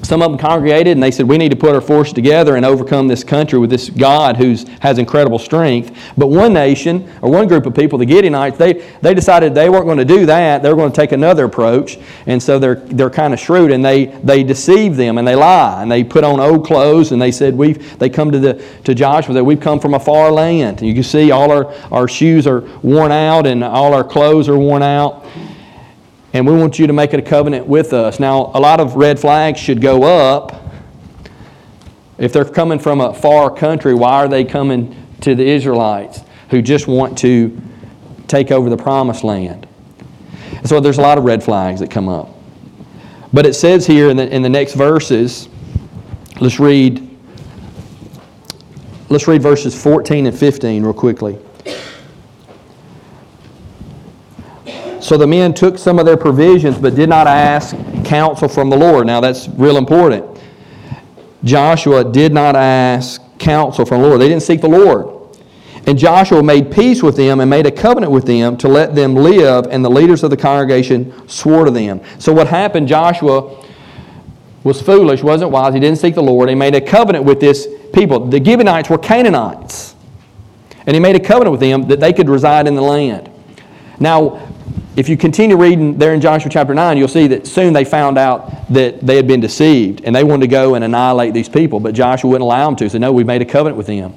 Some 0.07 0.21
of 0.21 0.31
them 0.31 0.39
congregated 0.39 0.93
and 0.95 1.03
they 1.03 1.11
said, 1.11 1.27
We 1.27 1.37
need 1.37 1.49
to 1.49 1.57
put 1.57 1.75
our 1.75 1.81
force 1.81 2.13
together 2.13 2.55
and 2.55 2.65
overcome 2.65 3.09
this 3.09 3.25
country 3.25 3.59
with 3.59 3.69
this 3.69 3.89
God 3.89 4.37
who 4.37 4.55
has 4.79 4.99
incredible 4.99 5.37
strength. 5.37 5.93
But 6.15 6.27
one 6.27 6.53
nation, 6.53 7.13
or 7.21 7.29
one 7.29 7.45
group 7.45 7.65
of 7.65 7.75
people, 7.75 7.99
the 7.99 8.07
Gibeonites, 8.07 8.57
they, 8.57 8.89
they 9.01 9.13
decided 9.13 9.53
they 9.53 9.69
weren't 9.69 9.83
going 9.83 9.97
to 9.97 10.05
do 10.05 10.25
that. 10.25 10.63
They 10.63 10.69
were 10.69 10.77
going 10.77 10.93
to 10.93 10.95
take 10.95 11.11
another 11.11 11.43
approach. 11.43 11.99
And 12.25 12.41
so 12.41 12.57
they're, 12.57 12.75
they're 12.75 13.09
kind 13.09 13.33
of 13.33 13.39
shrewd 13.41 13.69
and 13.69 13.83
they, 13.83 14.05
they 14.05 14.43
deceive 14.43 14.95
them 14.95 15.17
and 15.17 15.27
they 15.27 15.35
lie. 15.35 15.81
And 15.81 15.91
they 15.91 16.05
put 16.05 16.23
on 16.23 16.39
old 16.39 16.65
clothes 16.65 17.11
and 17.11 17.21
they 17.21 17.33
said, 17.33 17.53
we've, 17.53 17.99
They 17.99 18.09
come 18.09 18.31
to, 18.31 18.39
the, 18.39 18.65
to 18.85 18.95
Joshua 18.95 19.33
that 19.33 19.43
we've 19.43 19.59
come 19.59 19.77
from 19.77 19.93
a 19.93 19.99
far 19.99 20.31
land. 20.31 20.79
And 20.79 20.87
you 20.87 20.93
can 20.93 21.03
see 21.03 21.31
all 21.31 21.51
our, 21.51 21.73
our 21.91 22.07
shoes 22.07 22.47
are 22.47 22.61
worn 22.79 23.11
out 23.11 23.45
and 23.45 23.61
all 23.61 23.93
our 23.93 24.05
clothes 24.05 24.47
are 24.47 24.57
worn 24.57 24.83
out 24.83 25.26
and 26.37 26.45
we 26.45 26.53
want 26.53 26.77
you 26.77 26.85
to 26.85 26.93
make 26.93 27.15
it 27.15 27.19
a 27.19 27.23
covenant 27.23 27.65
with 27.65 27.93
us. 27.93 28.19
Now, 28.19 28.51
a 28.53 28.59
lot 28.59 28.79
of 28.79 28.95
red 28.95 29.19
flags 29.19 29.59
should 29.59 29.81
go 29.81 30.03
up. 30.03 30.61
If 32.19 32.31
they're 32.31 32.45
coming 32.45 32.77
from 32.77 33.01
a 33.01 33.11
far 33.11 33.49
country, 33.49 33.95
why 33.95 34.23
are 34.23 34.27
they 34.27 34.43
coming 34.43 34.95
to 35.21 35.33
the 35.33 35.43
Israelites 35.43 36.21
who 36.51 36.61
just 36.61 36.85
want 36.85 37.17
to 37.19 37.59
take 38.27 38.51
over 38.51 38.69
the 38.69 38.77
promised 38.77 39.23
land? 39.23 39.67
so 40.63 40.79
there's 40.79 40.99
a 40.99 41.01
lot 41.01 41.17
of 41.17 41.23
red 41.23 41.43
flags 41.43 41.79
that 41.79 41.89
come 41.89 42.07
up. 42.07 42.29
But 43.33 43.47
it 43.47 43.55
says 43.55 43.87
here 43.87 44.09
in 44.09 44.17
the, 44.17 44.33
in 44.33 44.43
the 44.43 44.49
next 44.49 44.73
verses, 44.73 45.49
let's 46.39 46.59
read, 46.59 47.17
let's 49.09 49.27
read 49.27 49.41
verses 49.41 49.81
14 49.81 50.27
and 50.27 50.37
15 50.37 50.83
real 50.83 50.93
quickly. 50.93 51.39
So 55.07 55.15
the 55.15 55.25
men 55.25 55.53
took 55.53 55.77
some 55.77 55.99
of 55.99 56.05
their 56.05 56.17
provisions, 56.17 56.77
but 56.77 56.93
did 56.93 57.07
not 57.07 57.27
ask 57.27 57.73
counsel 58.03 58.49
from 58.49 58.69
the 58.69 58.75
Lord. 58.75 59.07
Now 59.07 59.21
that's 59.21 59.47
real 59.47 59.77
important. 59.77 60.37
Joshua 61.45 62.03
did 62.03 62.33
not 62.33 62.57
ask 62.57 63.21
counsel 63.39 63.85
from 63.85 64.01
the 64.01 64.07
Lord. 64.09 64.19
They 64.19 64.27
didn't 64.27 64.43
seek 64.43 64.59
the 64.59 64.67
Lord. 64.67 65.37
And 65.85 65.97
Joshua 65.97 66.43
made 66.43 66.73
peace 66.73 67.01
with 67.01 67.15
them 67.15 67.39
and 67.39 67.49
made 67.49 67.65
a 67.65 67.71
covenant 67.71 68.11
with 68.11 68.25
them 68.25 68.57
to 68.57 68.67
let 68.67 68.95
them 68.95 69.15
live, 69.15 69.67
and 69.67 69.85
the 69.85 69.89
leaders 69.89 70.23
of 70.23 70.29
the 70.29 70.35
congregation 70.35 71.25
swore 71.29 71.63
to 71.63 71.71
them. 71.71 72.01
So 72.19 72.33
what 72.33 72.47
happened, 72.47 72.89
Joshua 72.89 73.65
was 74.65 74.81
foolish, 74.81 75.23
wasn't 75.23 75.51
wise. 75.51 75.73
He 75.73 75.79
didn't 75.79 75.99
seek 75.99 76.15
the 76.15 76.21
Lord. 76.21 76.49
He 76.49 76.55
made 76.55 76.75
a 76.75 76.81
covenant 76.81 77.23
with 77.23 77.39
this 77.39 77.65
people. 77.93 78.27
The 78.27 78.43
Gibeonites 78.43 78.89
were 78.89 78.97
Canaanites. 78.97 79.95
And 80.85 80.93
he 80.93 80.99
made 80.99 81.15
a 81.15 81.21
covenant 81.21 81.51
with 81.51 81.61
them 81.61 81.83
that 81.83 82.01
they 82.01 82.11
could 82.11 82.27
reside 82.27 82.67
in 82.67 82.75
the 82.75 82.81
land. 82.81 83.31
Now, 83.99 84.46
if 84.97 85.07
you 85.07 85.15
continue 85.15 85.55
reading 85.55 85.99
there 85.99 86.15
in 86.15 86.19
Joshua 86.19 86.49
chapter 86.49 86.73
9, 86.73 86.97
you'll 86.97 87.07
see 87.07 87.27
that 87.27 87.45
soon 87.45 87.71
they 87.71 87.85
found 87.85 88.17
out 88.17 88.67
that 88.73 88.99
they 88.99 89.15
had 89.15 89.27
been 89.27 89.39
deceived 89.39 90.01
and 90.03 90.13
they 90.13 90.23
wanted 90.23 90.41
to 90.41 90.47
go 90.47 90.73
and 90.73 90.83
annihilate 90.83 91.35
these 91.35 91.47
people, 91.47 91.79
but 91.79 91.93
Joshua 91.93 92.31
wouldn't 92.31 92.43
allow 92.43 92.65
them 92.65 92.75
to. 92.77 92.89
Said, 92.89 93.01
No, 93.01 93.13
we've 93.13 93.27
made 93.27 93.43
a 93.43 93.45
covenant 93.45 93.77
with 93.77 93.85
them. 93.85 94.15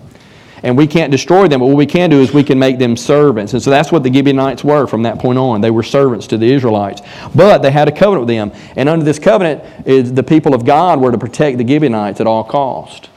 And 0.62 0.78
we 0.78 0.86
can't 0.86 1.10
destroy 1.10 1.48
them, 1.48 1.60
but 1.60 1.66
what 1.66 1.76
we 1.76 1.84
can 1.84 2.08
do 2.08 2.20
is 2.20 2.32
we 2.32 2.42
can 2.42 2.58
make 2.58 2.78
them 2.78 2.96
servants. 2.96 3.52
And 3.52 3.62
so 3.62 3.68
that's 3.68 3.92
what 3.92 4.02
the 4.02 4.12
Gibeonites 4.12 4.64
were 4.64 4.86
from 4.86 5.02
that 5.02 5.18
point 5.18 5.38
on. 5.38 5.60
They 5.60 5.70
were 5.70 5.82
servants 5.82 6.26
to 6.28 6.38
the 6.38 6.50
Israelites. 6.50 7.02
But 7.34 7.58
they 7.58 7.70
had 7.70 7.86
a 7.86 7.92
covenant 7.92 8.26
with 8.26 8.28
them. 8.28 8.52
And 8.76 8.88
under 8.88 9.04
this 9.04 9.18
covenant, 9.18 9.62
is 9.86 10.12
the 10.12 10.22
people 10.22 10.54
of 10.54 10.64
God 10.64 10.98
were 10.98 11.12
to 11.12 11.18
protect 11.18 11.58
the 11.58 11.66
Gibeonites 11.66 12.20
at 12.20 12.26
all 12.26 12.44
cost. 12.44 13.10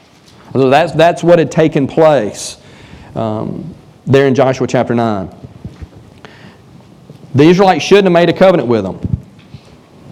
So 0.52 0.68
that's, 0.68 0.92
that's 0.92 1.22
what 1.22 1.38
had 1.38 1.50
taken 1.50 1.86
place 1.86 2.58
um, 3.14 3.74
there 4.06 4.26
in 4.26 4.34
Joshua 4.34 4.66
chapter 4.66 4.94
9. 4.94 5.43
The 7.34 7.44
Israelites 7.44 7.84
shouldn't 7.84 8.04
have 8.04 8.12
made 8.12 8.28
a 8.28 8.32
covenant 8.32 8.68
with 8.68 8.84
them, 8.84 9.00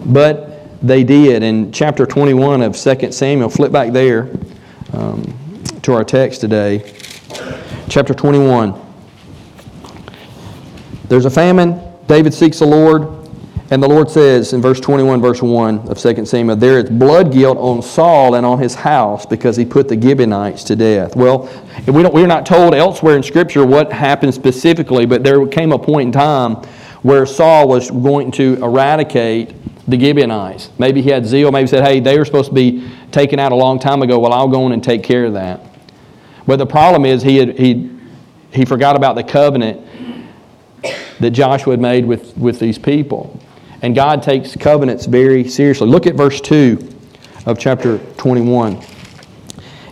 but 0.05 0.53
they 0.85 1.05
did. 1.05 1.41
In 1.41 1.71
chapter 1.71 2.05
21 2.05 2.61
of 2.61 2.77
2 2.77 3.11
Samuel, 3.13 3.49
flip 3.49 3.71
back 3.71 3.93
there 3.93 4.29
um, 4.91 5.23
to 5.83 5.93
our 5.93 6.03
text 6.03 6.41
today. 6.41 6.93
Chapter 7.87 8.13
21. 8.13 8.79
There's 11.07 11.25
a 11.25 11.29
famine. 11.29 11.81
David 12.07 12.33
seeks 12.33 12.59
the 12.59 12.65
Lord. 12.65 13.23
And 13.71 13.81
the 13.81 13.87
Lord 13.87 14.11
says 14.11 14.51
in 14.51 14.61
verse 14.61 14.79
21, 14.81 15.21
verse 15.21 15.41
1 15.41 15.87
of 15.87 15.97
2 15.97 16.25
Samuel, 16.25 16.57
There 16.57 16.79
is 16.79 16.89
blood 16.89 17.31
guilt 17.31 17.57
on 17.57 17.81
Saul 17.81 18.35
and 18.35 18.45
on 18.45 18.59
his 18.59 18.75
house 18.75 19.25
because 19.25 19.55
he 19.55 19.63
put 19.63 19.87
the 19.87 19.99
Gibeonites 19.99 20.63
to 20.65 20.75
death. 20.75 21.15
Well, 21.15 21.49
we 21.87 22.03
don't, 22.03 22.13
we're 22.13 22.27
not 22.27 22.45
told 22.45 22.75
elsewhere 22.75 23.15
in 23.15 23.23
Scripture 23.23 23.65
what 23.65 23.91
happened 23.91 24.33
specifically, 24.33 25.05
but 25.05 25.23
there 25.23 25.47
came 25.47 25.71
a 25.71 25.79
point 25.79 26.07
in 26.07 26.11
time 26.11 26.57
where 27.03 27.25
Saul 27.25 27.67
was 27.67 27.91
going 27.91 28.31
to 28.31 28.55
eradicate 28.63 29.53
the 29.87 29.99
Gibeonites. 29.99 30.69
Maybe 30.79 31.01
he 31.01 31.09
had 31.09 31.25
zeal, 31.25 31.51
maybe 31.51 31.67
said, 31.67 31.83
hey, 31.83 31.99
they 31.99 32.17
were 32.17 32.25
supposed 32.25 32.49
to 32.49 32.55
be 32.55 32.89
taken 33.11 33.39
out 33.39 33.51
a 33.51 33.55
long 33.55 33.77
time 33.77 34.01
ago. 34.01 34.17
Well, 34.17 34.33
I'll 34.33 34.47
go 34.47 34.65
in 34.65 34.71
and 34.71 34.83
take 34.83 35.03
care 35.03 35.25
of 35.25 35.33
that. 35.33 35.61
But 36.47 36.57
the 36.57 36.65
problem 36.65 37.05
is 37.05 37.21
he, 37.21 37.37
had, 37.37 37.59
he, 37.59 37.89
he 38.51 38.65
forgot 38.65 38.95
about 38.95 39.15
the 39.15 39.23
covenant 39.23 39.85
that 41.19 41.31
Joshua 41.31 41.73
had 41.73 41.81
made 41.81 42.05
with, 42.05 42.35
with 42.37 42.59
these 42.59 42.77
people. 42.77 43.39
And 43.81 43.93
God 43.93 44.23
takes 44.23 44.55
covenants 44.55 45.05
very 45.05 45.47
seriously. 45.47 45.87
Look 45.87 46.07
at 46.07 46.15
verse 46.15 46.39
2 46.39 46.89
of 47.45 47.59
chapter 47.59 47.97
21. 48.15 48.81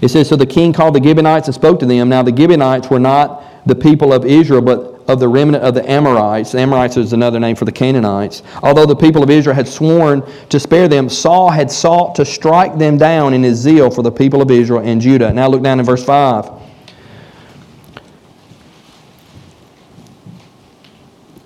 It 0.02 0.10
says, 0.10 0.30
So 0.30 0.38
the 0.38 0.46
king 0.46 0.72
called 0.72 0.96
the 0.96 1.04
Gibeonites 1.04 1.48
and 1.48 1.56
spoke 1.56 1.80
to 1.82 1.86
them. 1.86 2.08
Now 2.08 2.24
the 2.24 2.36
Gibeonites 2.36 2.90
were 2.90 3.00
not 3.00 3.68
the 3.68 3.76
people 3.76 4.14
of 4.14 4.26
Israel, 4.26 4.62
but 4.62 4.91
of 5.12 5.20
the 5.20 5.28
remnant 5.28 5.64
of 5.64 5.74
the 5.74 5.90
Amorites. 5.90 6.52
The 6.52 6.60
Amorites 6.60 6.98
is 6.98 7.14
another 7.14 7.40
name 7.40 7.56
for 7.56 7.66
the 7.66 7.72
Canaanites. 7.72 8.44
Although 8.64 8.86
the 8.86 8.96
people 8.96 9.22
of 9.22 9.30
Israel 9.30 9.56
had 9.56 9.68
sworn 9.68 10.24
to 10.50 10.60
spare 10.60 10.88
them, 10.88 11.10
Saul 11.10 11.50
had 11.50 11.70
sought 11.70 12.16
to 12.16 12.26
strike 12.26 12.78
them 12.78 12.98
down 12.98 13.34
in 13.34 13.44
his 13.44 13.58
zeal 13.58 13.92
for 13.92 14.02
the 14.02 14.12
people 14.12 14.42
of 14.42 14.50
Israel 14.50 14.82
and 14.82 15.02
Judah. 15.02 15.32
Now 15.34 15.48
look 15.48 15.62
down 15.62 15.80
in 15.80 15.86
verse 15.86 16.04
5. 16.04 16.50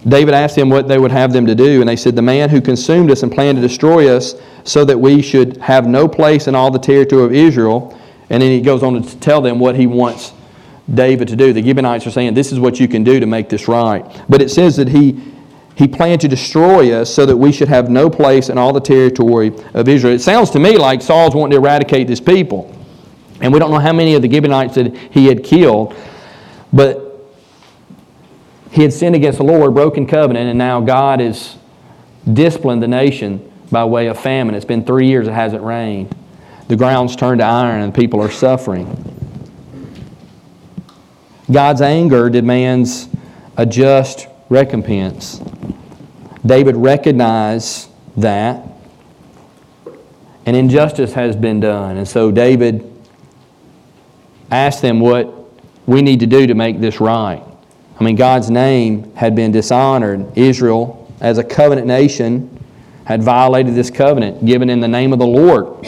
David 0.08 0.36
asked 0.36 0.56
them 0.56 0.70
what 0.70 0.88
they 0.88 1.00
would 1.00 1.12
have 1.12 1.34
them 1.34 1.48
to 1.48 1.56
do, 1.56 1.82
and 1.82 1.90
they 1.90 1.96
said, 1.96 2.16
The 2.16 2.22
man 2.22 2.50
who 2.50 2.62
consumed 2.62 3.10
us 3.10 3.24
and 3.24 3.32
planned 3.32 3.58
to 3.58 3.62
destroy 3.62 4.16
us 4.16 4.36
so 4.64 4.86
that 4.86 5.00
we 5.00 5.24
should 5.24 5.58
have 5.58 5.88
no 5.88 6.08
place 6.08 6.48
in 6.48 6.54
all 6.54 6.70
the 6.70 6.78
territory 6.78 7.24
of 7.24 7.34
Israel. 7.34 8.00
And 8.30 8.42
then 8.42 8.52
he 8.52 8.62
goes 8.62 8.84
on 8.84 9.02
to 9.02 9.20
tell 9.20 9.42
them 9.42 9.58
what 9.58 9.76
he 9.76 9.88
wants 9.88 10.35
David 10.94 11.28
to 11.30 11.36
do. 11.36 11.52
The 11.52 11.64
Gibeonites 11.64 12.06
are 12.06 12.12
saying, 12.12 12.34
This 12.34 12.52
is 12.52 12.60
what 12.60 12.80
you 12.80 12.88
can 12.88 13.04
do 13.04 13.20
to 13.20 13.26
make 13.26 13.50
this 13.50 13.68
right. 13.68 14.06
But 14.30 14.42
it 14.42 14.50
says 14.50 14.76
that 14.78 14.90
he, 14.90 15.20
he 15.76 15.88
planned 15.88 16.22
to 16.22 16.28
destroy 16.28 16.94
us 16.94 17.14
so 17.14 17.26
that 17.26 17.36
we 17.36 17.52
should 17.52 17.68
have 17.68 17.90
no 17.90 18.10
place 18.10 18.50
in 18.50 18.58
all 18.58 18.72
the 18.72 18.80
territory 18.80 19.52
of 19.74 19.88
Israel. 19.88 20.14
It 20.14 20.20
sounds 20.20 20.52
to 20.52 20.60
me 20.60 20.78
like 20.78 21.02
Saul's 21.02 21.34
wanting 21.34 21.52
to 21.52 21.58
eradicate 21.58 22.08
this 22.08 22.20
people. 22.20 22.72
And 23.42 23.52
we 23.52 23.60
don't 23.60 23.72
know 23.72 23.80
how 23.80 23.94
many 23.94 24.16
of 24.16 24.22
the 24.22 24.30
Gibeonites 24.30 24.76
that 24.76 24.96
he 25.12 25.26
had 25.26 25.44
killed, 25.44 25.96
but 26.72 27.02
he 28.72 28.82
had 28.82 28.94
sinned 28.94 29.16
against 29.16 29.40
the 29.40 29.44
Lord, 29.44 29.74
broken 29.74 30.08
covenant, 30.08 30.50
and 30.50 30.58
now 30.58 30.82
God 30.82 31.20
has 31.20 31.58
disciplined 32.32 32.82
the 32.82 32.88
nation 32.88 33.52
by 33.72 33.84
way 33.86 34.08
of 34.08 34.20
famine. 34.20 34.56
It's 34.56 34.66
been 34.66 34.86
three 34.86 35.08
years 35.08 35.28
it 35.28 35.34
hasn't 35.34 35.64
rained. 35.64 36.16
The 36.68 36.76
ground's 36.76 37.16
turned 37.16 37.40
to 37.40 37.46
iron 37.46 37.82
and 37.82 37.94
people 37.94 38.22
are 38.22 38.32
suffering. 38.32 39.25
God's 41.52 41.82
anger 41.82 42.30
demands 42.30 43.08
a 43.58 43.66
just 43.66 44.28
recompense. 44.50 45.42
David 46.46 46.76
recognized 46.76 47.90
that 48.18 48.68
an 50.46 50.56
injustice 50.56 51.14
has 51.14 51.36
been 51.36 51.60
done. 51.60 51.98
And 51.98 52.08
so 52.08 52.32
David 52.32 52.92
asked 54.52 54.82
them 54.82 55.00
what 55.00 55.34
we 55.88 56.02
need 56.02 56.20
to 56.20 56.28
do 56.28 56.48
to 56.48 56.54
make 56.54 56.80
this 56.80 57.00
right. 57.00 57.44
I 58.00 58.04
mean, 58.04 58.16
God's 58.16 58.50
name 58.50 59.14
had 59.16 59.36
been 59.36 59.52
dishonored. 59.52 60.38
Israel, 60.38 61.12
as 61.22 61.38
a 61.38 61.44
covenant 61.44 61.88
nation, 61.88 62.52
had 63.06 63.24
violated 63.24 63.76
this 63.76 63.90
covenant 63.90 64.46
given 64.46 64.70
in 64.70 64.80
the 64.80 64.88
name 64.88 65.14
of 65.14 65.20
the 65.20 65.28
Lord. 65.28 65.88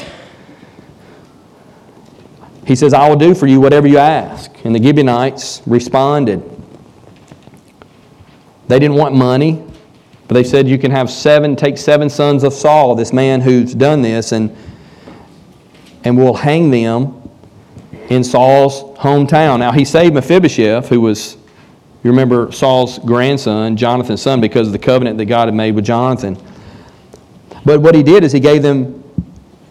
He 2.68 2.76
says, 2.76 2.94
I 2.94 3.08
will 3.08 3.16
do 3.16 3.34
for 3.34 3.48
you 3.48 3.62
whatever 3.62 3.88
you 3.88 3.98
ask. 3.98 4.52
And 4.66 4.76
the 4.76 4.84
Gibeonites 4.84 5.62
responded. 5.66 6.44
They 8.68 8.78
didn't 8.78 8.98
want 8.98 9.16
money, 9.16 9.66
but 10.28 10.34
they 10.34 10.44
said, 10.44 10.68
You 10.68 10.78
can 10.78 10.92
have 10.92 11.10
seven, 11.10 11.56
take 11.56 11.78
seven 11.78 12.10
sons 12.10 12.44
of 12.44 12.52
Saul, 12.52 12.94
this 12.96 13.14
man 13.14 13.40
who's 13.40 13.74
done 13.74 14.02
this, 14.02 14.34
and, 14.34 14.54
and 16.04 16.18
we'll 16.18 16.34
hang 16.34 16.70
them 16.70 17.30
in 18.10 18.22
Saul's 18.22 18.98
hometown. 18.98 19.60
Now, 19.60 19.72
he 19.72 19.86
saved 19.86 20.14
Mephibosheth, 20.14 20.90
who 20.90 21.00
was, 21.00 21.36
you 22.04 22.12
remember, 22.12 22.52
Saul's 22.52 23.00
grandson, 23.00 23.78
Jonathan's 23.78 24.22
son, 24.22 24.42
because 24.42 24.68
of 24.68 24.74
the 24.74 24.80
covenant 24.80 25.18
that 25.20 25.26
God 25.26 25.48
had 25.48 25.56
made 25.56 25.74
with 25.74 25.86
Jonathan. 25.86 26.38
But 27.64 27.80
what 27.80 27.96
he 27.96 28.04
did 28.04 28.26
is 28.26 28.34
he 28.34 28.42
gave 28.42 28.62
them 28.62 29.06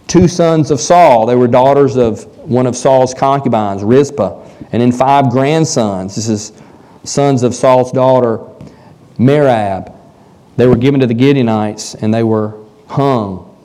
two 0.06 0.28
sons 0.28 0.70
of 0.70 0.80
Saul. 0.80 1.26
They 1.26 1.34
were 1.34 1.46
daughters 1.46 1.96
of 1.96 2.32
one 2.46 2.66
of 2.66 2.76
Saul's 2.76 3.14
concubines, 3.14 3.82
Rizpah, 3.82 4.42
and 4.72 4.82
then 4.82 4.92
five 4.92 5.30
grandsons. 5.30 6.14
This 6.14 6.28
is 6.28 6.52
sons 7.04 7.42
of 7.42 7.54
Saul's 7.54 7.92
daughter, 7.92 8.38
Merab. 9.18 9.94
They 10.56 10.66
were 10.66 10.76
given 10.76 11.00
to 11.00 11.06
the 11.06 11.18
Gibeonites 11.18 11.94
and 11.94 12.12
they 12.12 12.22
were 12.22 12.54
hung. 12.88 13.56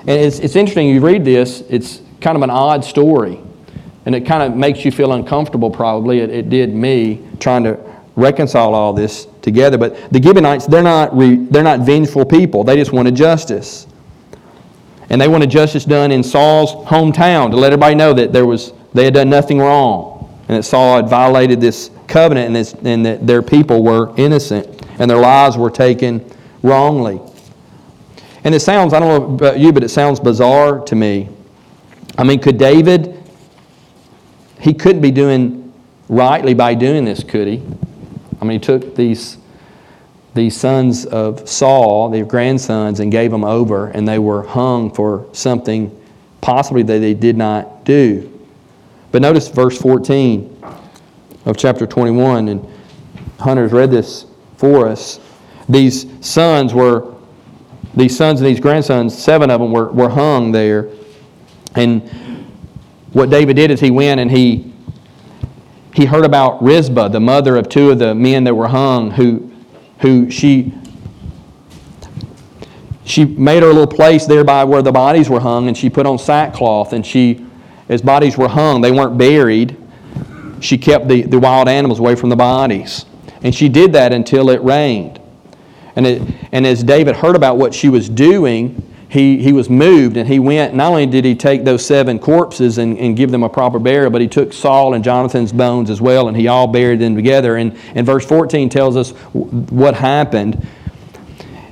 And 0.00 0.10
it's, 0.10 0.38
it's 0.38 0.56
interesting, 0.56 0.88
you 0.88 1.00
read 1.00 1.24
this, 1.24 1.62
it's 1.68 2.02
kind 2.20 2.36
of 2.36 2.42
an 2.42 2.50
odd 2.50 2.84
story. 2.84 3.40
And 4.06 4.14
it 4.14 4.26
kind 4.26 4.42
of 4.42 4.56
makes 4.56 4.84
you 4.84 4.90
feel 4.90 5.12
uncomfortable, 5.12 5.70
probably. 5.70 6.18
It, 6.18 6.30
it 6.30 6.50
did 6.50 6.74
me, 6.74 7.26
trying 7.40 7.64
to 7.64 7.80
reconcile 8.16 8.74
all 8.74 8.92
this 8.92 9.26
together. 9.40 9.78
But 9.78 10.12
the 10.12 10.22
Gibeonites, 10.22 10.66
they're 10.66 10.82
not, 10.82 11.16
re, 11.16 11.36
they're 11.36 11.62
not 11.62 11.80
vengeful 11.80 12.24
people, 12.24 12.64
they 12.64 12.76
just 12.76 12.92
wanted 12.92 13.14
justice. 13.14 13.86
And 15.10 15.20
they 15.20 15.28
wanted 15.28 15.50
justice 15.50 15.84
done 15.84 16.10
in 16.10 16.22
Saul's 16.22 16.72
hometown 16.88 17.50
to 17.50 17.56
let 17.56 17.72
everybody 17.72 17.94
know 17.94 18.12
that 18.14 18.32
there 18.32 18.46
was, 18.46 18.72
they 18.94 19.04
had 19.04 19.14
done 19.14 19.30
nothing 19.30 19.58
wrong 19.58 20.14
and 20.48 20.58
that 20.58 20.62
Saul 20.64 20.96
had 20.96 21.08
violated 21.08 21.60
this 21.60 21.90
covenant 22.06 22.46
and, 22.46 22.56
this, 22.56 22.74
and 22.84 23.04
that 23.06 23.26
their 23.26 23.42
people 23.42 23.82
were 23.82 24.14
innocent 24.16 24.86
and 24.98 25.10
their 25.10 25.18
lives 25.18 25.56
were 25.56 25.70
taken 25.70 26.24
wrongly. 26.62 27.20
And 28.44 28.54
it 28.54 28.60
sounds, 28.60 28.92
I 28.92 29.00
don't 29.00 29.08
know 29.08 29.34
about 29.34 29.58
you, 29.58 29.72
but 29.72 29.82
it 29.82 29.88
sounds 29.88 30.20
bizarre 30.20 30.80
to 30.80 30.94
me. 30.94 31.30
I 32.18 32.24
mean, 32.24 32.40
could 32.40 32.58
David, 32.58 33.22
he 34.60 34.74
couldn't 34.74 35.00
be 35.00 35.10
doing 35.10 35.72
rightly 36.08 36.54
by 36.54 36.74
doing 36.74 37.04
this, 37.04 37.24
could 37.24 37.48
he? 37.48 37.62
I 38.40 38.44
mean, 38.44 38.60
he 38.60 38.64
took 38.64 38.94
these 38.94 39.38
these 40.34 40.56
sons 40.56 41.06
of 41.06 41.48
Saul, 41.48 42.10
their 42.10 42.24
grandsons, 42.24 43.00
and 43.00 43.10
gave 43.10 43.30
them 43.30 43.44
over, 43.44 43.88
and 43.88 44.06
they 44.06 44.18
were 44.18 44.42
hung 44.42 44.92
for 44.92 45.26
something 45.32 45.96
possibly 46.40 46.82
that 46.82 46.98
they 46.98 47.14
did 47.14 47.36
not 47.36 47.84
do. 47.84 48.30
But 49.12 49.22
notice 49.22 49.48
verse 49.48 49.78
14 49.80 50.62
of 51.46 51.56
chapter 51.56 51.86
21, 51.86 52.48
and 52.48 52.68
Hunter's 53.38 53.72
read 53.72 53.90
this 53.90 54.26
for 54.56 54.88
us. 54.88 55.20
These 55.68 56.06
sons 56.20 56.74
were, 56.74 57.14
these 57.94 58.16
sons 58.16 58.40
and 58.40 58.48
these 58.48 58.60
grandsons, 58.60 59.16
seven 59.16 59.50
of 59.50 59.60
them 59.60 59.70
were, 59.70 59.92
were 59.92 60.08
hung 60.08 60.50
there. 60.50 60.90
And 61.76 62.08
what 63.12 63.30
David 63.30 63.54
did 63.54 63.70
is 63.70 63.80
he 63.80 63.90
went 63.90 64.20
and 64.20 64.30
he 64.30 64.72
he 65.94 66.06
heard 66.06 66.24
about 66.24 66.60
Rizpah, 66.60 67.08
the 67.08 67.20
mother 67.20 67.56
of 67.56 67.68
two 67.68 67.92
of 67.92 68.00
the 68.00 68.16
men 68.16 68.42
that 68.44 68.54
were 68.54 68.66
hung, 68.66 69.12
who 69.12 69.53
who 70.04 70.30
she 70.30 70.70
she 73.06 73.24
made 73.24 73.62
her 73.62 73.68
little 73.68 73.86
place 73.86 74.26
there 74.26 74.44
by 74.44 74.64
where 74.64 74.82
the 74.82 74.92
bodies 74.92 75.30
were 75.30 75.40
hung, 75.40 75.68
and 75.68 75.76
she 75.76 75.88
put 75.88 76.04
on 76.04 76.18
sackcloth, 76.18 76.92
and 76.92 77.04
she, 77.04 77.46
as 77.88 78.02
bodies 78.02 78.36
were 78.36 78.48
hung, 78.48 78.82
they 78.82 78.90
weren't 78.90 79.16
buried. 79.16 79.76
She 80.60 80.76
kept 80.76 81.08
the, 81.08 81.22
the 81.22 81.38
wild 81.38 81.68
animals 81.68 82.00
away 82.00 82.16
from 82.16 82.28
the 82.28 82.36
bodies. 82.36 83.06
And 83.42 83.54
she 83.54 83.68
did 83.68 83.92
that 83.92 84.12
until 84.12 84.50
it 84.50 84.62
rained. 84.62 85.20
And, 85.96 86.06
it, 86.06 86.22
and 86.52 86.66
as 86.66 86.82
David 86.82 87.16
heard 87.16 87.36
about 87.36 87.56
what 87.56 87.74
she 87.74 87.88
was 87.88 88.08
doing, 88.08 88.82
he, 89.14 89.38
he 89.38 89.52
was 89.52 89.70
moved 89.70 90.16
and 90.16 90.28
he 90.28 90.40
went. 90.40 90.74
Not 90.74 90.90
only 90.90 91.06
did 91.06 91.24
he 91.24 91.36
take 91.36 91.62
those 91.62 91.86
seven 91.86 92.18
corpses 92.18 92.78
and, 92.78 92.98
and 92.98 93.16
give 93.16 93.30
them 93.30 93.44
a 93.44 93.48
proper 93.48 93.78
burial, 93.78 94.10
but 94.10 94.20
he 94.20 94.26
took 94.26 94.52
Saul 94.52 94.94
and 94.94 95.04
Jonathan's 95.04 95.52
bones 95.52 95.88
as 95.88 96.00
well, 96.00 96.26
and 96.26 96.36
he 96.36 96.48
all 96.48 96.66
buried 96.66 96.98
them 96.98 97.14
together. 97.14 97.54
And, 97.54 97.78
and 97.94 98.04
verse 98.04 98.26
14 98.26 98.68
tells 98.68 98.96
us 98.96 99.12
what 99.32 99.94
happened. 99.94 100.66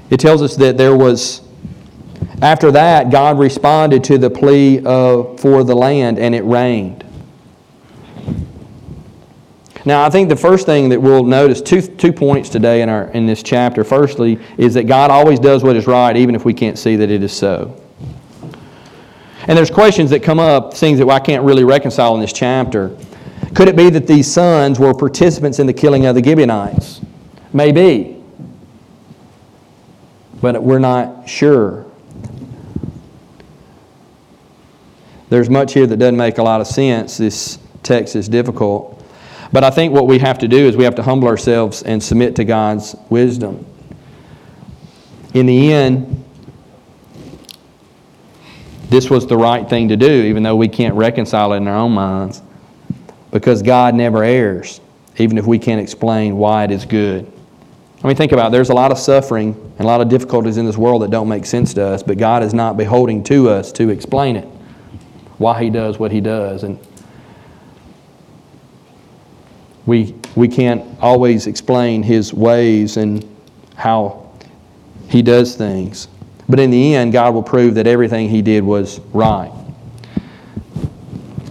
It 0.08 0.20
tells 0.20 0.40
us 0.40 0.54
that 0.54 0.78
there 0.78 0.96
was, 0.96 1.40
after 2.40 2.70
that, 2.70 3.10
God 3.10 3.40
responded 3.40 4.04
to 4.04 4.18
the 4.18 4.30
plea 4.30 4.80
of, 4.84 5.40
for 5.40 5.64
the 5.64 5.74
land, 5.74 6.20
and 6.20 6.36
it 6.36 6.44
rained. 6.44 7.01
Now, 9.84 10.04
I 10.04 10.10
think 10.10 10.28
the 10.28 10.36
first 10.36 10.64
thing 10.64 10.88
that 10.90 11.00
we'll 11.00 11.24
notice, 11.24 11.60
two, 11.60 11.82
two 11.82 12.12
points 12.12 12.48
today 12.48 12.82
in, 12.82 12.88
our, 12.88 13.08
in 13.08 13.26
this 13.26 13.42
chapter. 13.42 13.82
Firstly, 13.82 14.38
is 14.56 14.74
that 14.74 14.84
God 14.84 15.10
always 15.10 15.40
does 15.40 15.64
what 15.64 15.74
is 15.76 15.86
right, 15.86 16.16
even 16.16 16.34
if 16.34 16.44
we 16.44 16.54
can't 16.54 16.78
see 16.78 16.94
that 16.96 17.10
it 17.10 17.22
is 17.22 17.32
so. 17.32 17.80
And 19.48 19.58
there's 19.58 19.70
questions 19.70 20.10
that 20.10 20.22
come 20.22 20.38
up, 20.38 20.72
things 20.72 21.00
that 21.00 21.08
I 21.08 21.18
can't 21.18 21.42
really 21.42 21.64
reconcile 21.64 22.14
in 22.14 22.20
this 22.20 22.32
chapter. 22.32 22.96
Could 23.54 23.66
it 23.66 23.76
be 23.76 23.90
that 23.90 24.06
these 24.06 24.32
sons 24.32 24.78
were 24.78 24.94
participants 24.94 25.58
in 25.58 25.66
the 25.66 25.72
killing 25.72 26.06
of 26.06 26.14
the 26.14 26.22
Gibeonites? 26.22 27.00
Maybe. 27.52 28.22
But 30.40 30.62
we're 30.62 30.78
not 30.78 31.28
sure. 31.28 31.86
There's 35.28 35.50
much 35.50 35.72
here 35.72 35.86
that 35.86 35.96
doesn't 35.96 36.16
make 36.16 36.38
a 36.38 36.42
lot 36.42 36.60
of 36.60 36.68
sense. 36.68 37.16
This 37.16 37.58
text 37.82 38.14
is 38.14 38.28
difficult. 38.28 39.01
But 39.52 39.64
I 39.64 39.70
think 39.70 39.92
what 39.92 40.06
we 40.06 40.18
have 40.18 40.38
to 40.38 40.48
do 40.48 40.56
is 40.56 40.76
we 40.76 40.84
have 40.84 40.94
to 40.94 41.02
humble 41.02 41.28
ourselves 41.28 41.82
and 41.82 42.02
submit 42.02 42.36
to 42.36 42.44
God's 42.44 42.96
wisdom. 43.10 43.66
In 45.34 45.46
the 45.46 45.72
end, 45.72 46.24
this 48.88 49.10
was 49.10 49.26
the 49.26 49.36
right 49.36 49.68
thing 49.68 49.88
to 49.88 49.96
do, 49.96 50.10
even 50.10 50.42
though 50.42 50.56
we 50.56 50.68
can't 50.68 50.94
reconcile 50.94 51.52
it 51.52 51.58
in 51.58 51.68
our 51.68 51.76
own 51.76 51.92
minds, 51.92 52.42
because 53.30 53.62
God 53.62 53.94
never 53.94 54.22
errs, 54.22 54.80
even 55.18 55.38
if 55.38 55.46
we 55.46 55.58
can't 55.58 55.80
explain 55.80 56.36
why 56.36 56.64
it 56.64 56.70
is 56.70 56.84
good. 56.84 57.30
I 58.02 58.06
mean, 58.06 58.16
think 58.16 58.32
about 58.32 58.48
it. 58.48 58.52
There's 58.52 58.70
a 58.70 58.74
lot 58.74 58.90
of 58.90 58.98
suffering 58.98 59.54
and 59.78 59.80
a 59.80 59.86
lot 59.86 60.00
of 60.00 60.08
difficulties 60.08 60.56
in 60.56 60.66
this 60.66 60.76
world 60.76 61.02
that 61.02 61.10
don't 61.10 61.28
make 61.28 61.46
sense 61.46 61.72
to 61.74 61.84
us, 61.86 62.02
but 62.02 62.18
God 62.18 62.42
is 62.42 62.52
not 62.52 62.76
beholding 62.76 63.22
to 63.24 63.48
us 63.48 63.70
to 63.72 63.90
explain 63.90 64.36
it, 64.36 64.46
why 65.38 65.62
He 65.62 65.70
does 65.70 65.98
what 65.98 66.10
He 66.10 66.20
does. 66.20 66.62
And 66.62 66.78
we, 69.86 70.14
we 70.36 70.48
can't 70.48 70.84
always 71.00 71.46
explain 71.46 72.02
his 72.02 72.32
ways 72.32 72.96
and 72.96 73.28
how 73.74 74.30
he 75.08 75.22
does 75.22 75.56
things. 75.56 76.08
But 76.48 76.60
in 76.60 76.70
the 76.70 76.94
end, 76.94 77.12
God 77.12 77.34
will 77.34 77.42
prove 77.42 77.74
that 77.76 77.86
everything 77.86 78.28
he 78.28 78.42
did 78.42 78.62
was 78.62 79.00
right. 79.12 79.52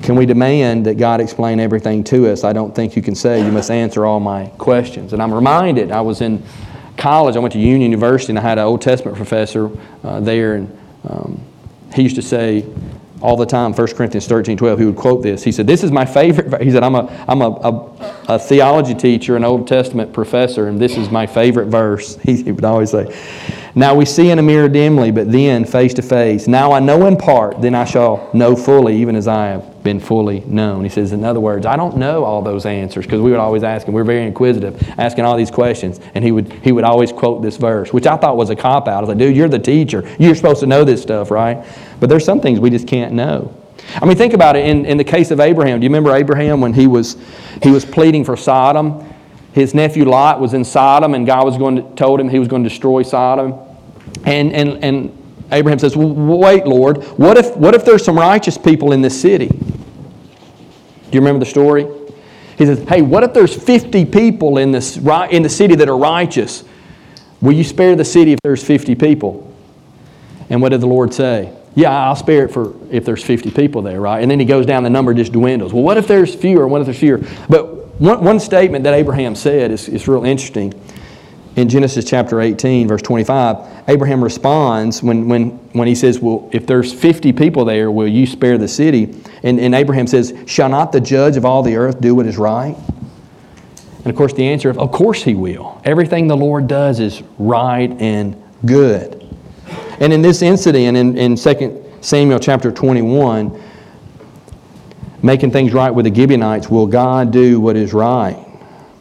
Can 0.02 0.15
we 0.15 0.26
demand 0.26 0.86
that 0.88 0.98
God 0.98 1.22
explain 1.22 1.60
everything 1.60 2.04
to 2.06 2.32
us? 2.32 2.44
I 2.44 2.54
don't 2.54 2.76
think 2.76 2.96
you 2.96 3.02
can 3.02 3.15
say 3.15 3.46
you 3.46 3.52
must 3.52 3.70
answer 3.70 4.06
all 4.06 4.20
my 4.20 4.48
questions. 4.58 5.13
And 5.13 5.22
I'm 5.22 5.34
reminded, 5.34 5.91
I 5.91 6.02
was 6.02 6.22
in 6.22 6.44
college, 6.98 7.36
I 7.36 7.39
went 7.39 7.54
to 7.54 7.60
Union 7.60 7.91
University, 7.91 8.32
and 8.32 8.39
I 8.39 8.41
had 8.41 8.58
an 8.58 8.65
Old 8.65 8.82
Testament 8.82 9.15
professor 9.15 9.70
uh, 10.04 10.20
there, 10.20 10.56
and 10.56 10.80
um, 11.08 11.41
he 11.94 12.02
used 12.02 12.15
to 12.15 12.22
say, 12.22 12.65
all 13.22 13.38
the 13.38 13.46
time, 13.46 13.74
1 13.74 13.88
Corinthians 13.96 14.28
13, 14.28 14.58
12, 14.58 14.80
he 14.80 14.86
would 14.86 14.96
quote 14.96 15.22
this. 15.22 15.44
He 15.44 15.52
said, 15.52 15.68
This 15.68 15.84
is 15.84 15.92
my 15.92 16.06
favorite. 16.06 16.62
He 16.62 16.72
said, 16.72 16.84
I'm, 16.84 16.96
a, 16.96 17.26
I'm 17.28 17.42
a, 17.42 17.50
a, 17.50 18.34
a 18.36 18.40
theology 18.40 18.96
teacher, 18.96 19.36
an 19.36 19.44
Old 19.44 19.68
Testament 19.68 20.12
professor, 20.12 20.68
and 20.68 20.80
this 20.80 20.98
is 20.98 21.10
my 21.10 21.28
favorite 21.28 21.68
verse. 21.68 22.18
He, 22.18 22.42
he 22.44 22.52
would 22.52 22.66
always 22.66 22.92
say, 22.92 23.16
Now 23.76 23.94
we 23.96 24.06
see 24.06 24.30
in 24.32 24.40
a 24.40 24.42
mirror 24.42 24.70
dimly, 24.70 25.12
but 25.12 25.32
then 25.32 25.66
face 25.66 25.94
to 25.96 26.02
face. 26.02 26.48
Now 26.48 26.72
I 26.72 26.80
know 26.80 27.06
in 27.06 27.18
part, 27.18 27.62
then 27.62 27.76
I 27.76 27.86
shall 27.86 28.30
know 28.34 28.56
fully, 28.56 28.98
even 28.98 29.16
as 29.16 29.28
I 29.28 29.48
have 29.48 29.84
been 29.84 30.00
fully 30.00 30.42
known. 30.42 30.84
He 30.84 30.90
says, 30.90 31.12
in 31.12 31.24
other 31.24 31.40
words, 31.40 31.66
I 31.66 31.76
don't 31.76 31.98
know 31.98 32.24
all 32.24 32.42
those 32.42 32.66
answers 32.66 33.06
because 33.06 33.22
we 33.22 33.32
would 33.32 33.40
always 33.40 33.64
ask 33.64 33.88
him. 33.88 33.94
We 33.94 34.02
we're 34.02 34.06
very 34.06 34.26
inquisitive, 34.26 34.82
asking 34.98 35.26
all 35.26 35.38
these 35.38 35.52
questions, 35.52 36.00
and 36.16 36.24
he 36.24 36.32
would 36.32 36.52
he 36.54 36.72
would 36.72 36.84
always 36.84 37.12
quote 37.12 37.42
this 37.42 37.58
verse, 37.58 37.94
which 37.94 38.08
I 38.08 38.18
thought 38.18 38.38
was 38.38 38.50
a 38.50 38.56
cop 38.56 38.88
out. 38.88 38.98
I 38.98 39.00
was 39.02 39.10
like, 39.10 39.18
dude, 39.18 39.36
you're 39.36 39.50
the 39.50 39.60
teacher. 39.60 40.08
You're 40.20 40.36
supposed 40.36 40.60
to 40.62 40.68
know 40.68 40.84
this 40.84 41.02
stuff, 41.02 41.32
right? 41.32 41.66
But 42.02 42.10
there's 42.10 42.26
some 42.26 42.42
things 42.42 42.60
we 42.60 42.72
just 42.72 42.88
can't 42.88 43.14
know. 43.14 43.56
I 43.96 44.06
mean, 44.06 44.18
think 44.18 44.34
about 44.34 44.56
it 44.56 44.66
in, 44.66 44.86
in 44.86 44.98
the 44.98 45.04
case 45.04 45.32
of 45.32 45.40
Abraham. 45.40 45.80
Do 45.80 45.86
you 45.86 45.90
remember 45.90 46.14
Abraham 46.14 46.60
when 46.60 46.74
he 46.74 46.88
was 46.88 47.16
he 47.64 47.72
was 47.72 47.86
pleading 47.86 48.26
for 48.26 48.36
Sodom? 48.36 49.08
His 49.54 49.74
nephew 49.74 50.06
Lot 50.06 50.42
was 50.42 50.54
in 50.54 50.66
Sodom, 50.66 51.14
and 51.14 51.26
God 51.26 51.46
was 51.46 51.58
going 51.58 51.76
to 51.76 51.96
told 51.96 52.20
him 52.20 52.28
he 52.28 52.40
was 52.40 52.48
going 52.48 52.64
to 52.64 52.70
destroy 52.70 53.04
Sodom. 53.04 53.54
And 54.26 54.52
and 54.52 54.84
and 54.84 55.18
Abraham 55.52 55.78
says, 55.78 55.96
well, 55.96 56.10
Wait, 56.10 56.66
Lord, 56.66 57.04
what 57.20 57.38
if, 57.38 57.56
what 57.56 57.76
if 57.76 57.86
there's 57.86 58.04
some 58.04 58.18
righteous 58.18 58.58
people 58.58 58.94
in 58.94 59.02
this 59.02 59.20
city? 59.20 59.48
Do 59.48 59.58
you 61.12 61.20
remember 61.20 61.40
the 61.40 61.50
story? 61.50 61.86
He 62.58 62.66
says, 62.66 62.80
Hey, 62.88 63.04
what 63.04 63.24
if 63.24 63.34
there's 63.34 63.56
50 63.56 64.06
people 64.06 64.58
in, 64.58 64.72
this, 64.72 64.98
in 64.98 65.44
the 65.44 65.50
city 65.50 65.76
that 65.76 65.88
are 65.88 65.98
righteous? 65.98 66.64
Will 67.42 67.54
you 67.54 67.64
spare 67.64 67.96
the 67.96 68.06
city 68.06 68.32
if 68.32 68.40
there's 68.44 68.64
50 68.64 68.96
people? 68.96 69.54
And 70.50 70.62
what 70.62 70.70
did 70.70 70.82
the 70.82 70.88
Lord 70.88 71.14
say? 71.14 71.54
Yeah, 71.76 71.92
I'll 71.92 72.16
spare 72.16 72.46
it 72.46 72.52
for 72.52 72.74
if 72.92 73.06
there's 73.06 73.24
50 73.24 73.52
people 73.52 73.82
there, 73.82 74.02
right? 74.02 74.22
And 74.22 74.30
then 74.30 74.40
he 74.40 74.46
goes 74.46 74.66
down, 74.66 74.84
the 74.84 74.90
number 74.90 75.14
just 75.14 75.32
dwindles. 75.32 75.74
Well, 75.74 75.84
what 75.84 75.98
if 75.98 76.08
there's 76.08 76.36
fewer? 76.36 76.68
What 76.68 76.82
if 76.82 76.86
there's 76.86 77.00
fewer? 77.00 77.20
But 77.48 78.00
one, 78.02 78.24
one 78.24 78.40
statement 78.40 78.84
that 78.84 78.94
Abraham 78.94 79.36
said 79.36 79.72
is, 79.72 79.88
is 79.88 80.08
real 80.08 80.26
interesting 80.26 80.74
in 81.56 81.68
Genesis 81.68 82.06
chapter 82.06 82.40
18, 82.40 82.88
verse 82.88 83.02
25, 83.02 83.90
Abraham 83.90 84.24
responds 84.24 85.04
when, 85.04 85.28
when, 85.28 85.50
when 85.74 85.88
he 85.88 85.96
says, 85.96 86.20
Well, 86.20 86.50
if 86.54 86.66
there's 86.66 86.94
50 86.94 87.34
people 87.34 87.66
there, 87.66 87.92
will 87.92 88.08
you 88.08 88.26
spare 88.26 88.58
the 88.58 88.68
city? 88.68 89.22
And, 89.44 89.60
and 89.60 89.76
Abraham 89.76 90.08
says, 90.08 90.34
Shall 90.48 90.70
not 90.70 90.92
the 90.92 91.02
judge 91.02 91.36
of 91.36 91.44
all 91.44 91.62
the 91.62 91.76
earth 91.76 92.00
do 92.00 92.16
what 92.16 92.26
is 92.26 92.38
right? 92.38 92.76
And 93.98 94.08
of 94.08 94.16
course, 94.16 94.34
the 94.34 94.48
answer 94.48 94.72
is, 94.72 94.78
Of 94.78 94.92
course 94.92 95.24
he 95.24 95.36
will. 95.36 95.82
Everything 95.84 96.28
the 96.28 96.38
Lord 96.38 96.68
does 96.68 97.00
is 97.00 97.22
right 97.38 97.92
and 98.00 98.42
good. 98.66 99.21
And 100.02 100.12
in 100.12 100.24
this 100.24 100.42
incident, 100.42 100.98
in, 100.98 101.16
in 101.16 101.36
2 101.36 102.00
Samuel 102.02 102.40
chapter 102.40 102.72
21, 102.72 103.62
making 105.22 105.52
things 105.52 105.74
right 105.74 105.92
with 105.92 106.06
the 106.06 106.14
Gibeonites, 106.14 106.70
will 106.70 106.88
God 106.88 107.32
do 107.32 107.62
what 107.62 107.78
is 107.78 107.94
right? 107.94 108.44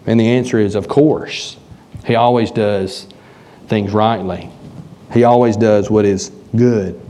And 0.07 0.21
the 0.21 0.29
answer 0.29 0.59
is, 0.59 0.75
Of 0.75 0.89
course. 0.89 1.57
He 2.05 2.17
always 2.17 2.51
does 2.51 3.09
things 3.69 3.93
rightly. 3.93 4.51
He 5.13 5.25
always 5.25 5.57
does 5.57 5.91
what 5.91 6.05
is 6.05 6.31
good. 6.55 7.01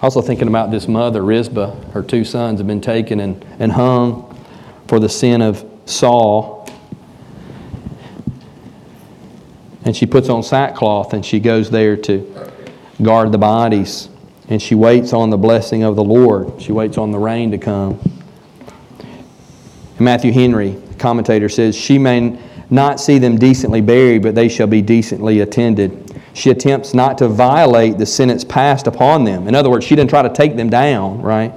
Also, 0.00 0.22
thinking 0.22 0.48
about 0.48 0.70
this 0.70 0.88
mother, 0.88 1.22
Rizpah, 1.22 1.74
her 1.90 2.02
two 2.02 2.24
sons 2.24 2.58
have 2.58 2.66
been 2.66 2.80
taken 2.80 3.20
and, 3.20 3.44
and 3.58 3.70
hung 3.70 4.28
for 4.88 4.98
the 4.98 5.08
sin 5.08 5.42
of 5.42 5.64
Saul. 5.84 6.66
And 9.84 9.96
she 9.96 10.06
puts 10.06 10.28
on 10.28 10.42
sackcloth 10.42 11.12
and 11.12 11.24
she 11.24 11.40
goes 11.40 11.70
there 11.70 11.96
to 11.96 12.50
guard 13.02 13.32
the 13.32 13.38
bodies. 13.38 14.08
And 14.48 14.60
she 14.60 14.74
waits 14.74 15.12
on 15.12 15.30
the 15.30 15.36
blessing 15.36 15.82
of 15.82 15.96
the 15.96 16.04
Lord. 16.04 16.60
She 16.60 16.72
waits 16.72 16.98
on 16.98 17.10
the 17.10 17.18
rain 17.18 17.50
to 17.52 17.58
come. 17.58 17.98
And 18.98 20.00
Matthew 20.00 20.32
Henry, 20.32 20.70
the 20.70 20.94
commentator 20.94 21.48
says, 21.48 21.76
She 21.76 21.98
may 21.98 22.38
not 22.70 23.00
see 23.00 23.18
them 23.18 23.36
decently 23.36 23.80
buried, 23.80 24.22
but 24.22 24.34
they 24.34 24.48
shall 24.48 24.66
be 24.66 24.82
decently 24.82 25.40
attended. 25.40 26.20
She 26.34 26.50
attempts 26.50 26.94
not 26.94 27.18
to 27.18 27.28
violate 27.28 27.98
the 27.98 28.06
sentence 28.06 28.44
passed 28.44 28.86
upon 28.86 29.24
them. 29.24 29.46
In 29.46 29.54
other 29.54 29.70
words, 29.70 29.84
she 29.84 29.94
didn't 29.94 30.10
try 30.10 30.22
to 30.22 30.30
take 30.30 30.56
them 30.56 30.70
down, 30.70 31.20
right? 31.20 31.52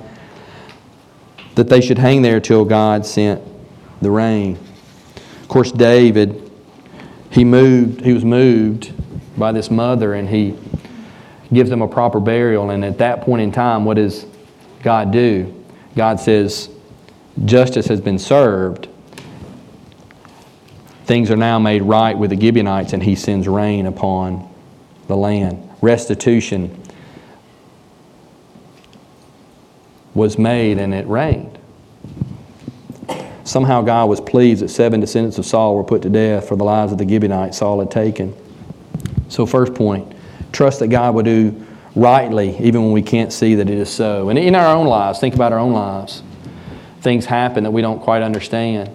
That 1.55 1.69
they 1.69 1.79
should 1.79 1.97
hang 1.97 2.21
there 2.21 2.39
till 2.39 2.65
God 2.65 3.05
sent 3.05 3.41
the 4.01 4.11
rain. 4.11 4.59
Of 5.41 5.47
course, 5.47 5.71
David 5.71 6.44
he 7.35 7.43
moved, 7.43 7.99
he 7.99 8.13
was 8.13 8.23
moved 8.23 8.93
by 9.37 9.51
this 9.51 9.69
mother 9.69 10.13
and 10.13 10.29
he 10.29 10.57
gives 11.51 11.69
them 11.69 11.81
a 11.81 11.87
proper 11.87 12.21
burial. 12.21 12.69
And 12.69 12.85
at 12.85 12.97
that 12.99 13.21
point 13.21 13.41
in 13.41 13.51
time, 13.51 13.83
what 13.83 13.95
does 13.95 14.25
God 14.81 15.11
do? 15.11 15.53
God 15.97 16.17
says, 16.17 16.69
justice 17.43 17.87
has 17.87 17.99
been 17.99 18.17
served. 18.17 18.87
Things 21.03 21.29
are 21.29 21.35
now 21.35 21.59
made 21.59 21.81
right 21.83 22.17
with 22.17 22.29
the 22.29 22.39
Gibeonites, 22.39 22.93
and 22.93 23.03
he 23.03 23.15
sends 23.15 23.47
rain 23.49 23.85
upon 23.85 24.49
the 25.07 25.17
land. 25.17 25.69
Restitution 25.81 26.81
was 30.13 30.37
made, 30.37 30.79
and 30.79 30.93
it 30.93 31.05
rained. 31.05 31.59
Somehow 33.45 33.83
God 33.83 34.09
was 34.09 34.19
pleased 34.19 34.63
that 34.63 34.69
seven 34.69 34.99
descendants 34.99 35.37
of 35.37 35.45
Saul 35.45 35.75
were 35.75 35.83
put 35.83 36.01
to 36.01 36.09
death 36.09 36.47
for 36.47 36.55
the 36.55 36.63
lives 36.63 36.91
of 36.91 36.97
the 36.97 37.07
Gibeonites 37.07 37.59
Saul 37.59 37.79
had 37.79 37.91
taken. 37.91 38.35
So, 39.29 39.45
first 39.45 39.73
point 39.73 40.13
trust 40.51 40.79
that 40.79 40.87
God 40.87 41.13
will 41.13 41.23
do 41.23 41.65
rightly 41.95 42.57
even 42.59 42.83
when 42.83 42.91
we 42.91 43.01
can't 43.01 43.31
see 43.31 43.55
that 43.55 43.69
it 43.69 43.77
is 43.77 43.89
so. 43.89 44.29
And 44.29 44.39
in 44.39 44.55
our 44.55 44.75
own 44.75 44.87
lives, 44.87 45.19
think 45.19 45.35
about 45.35 45.53
our 45.53 45.59
own 45.59 45.73
lives. 45.73 46.23
Things 47.01 47.25
happen 47.25 47.63
that 47.65 47.71
we 47.71 47.81
don't 47.81 47.99
quite 47.99 48.23
understand. 48.23 48.89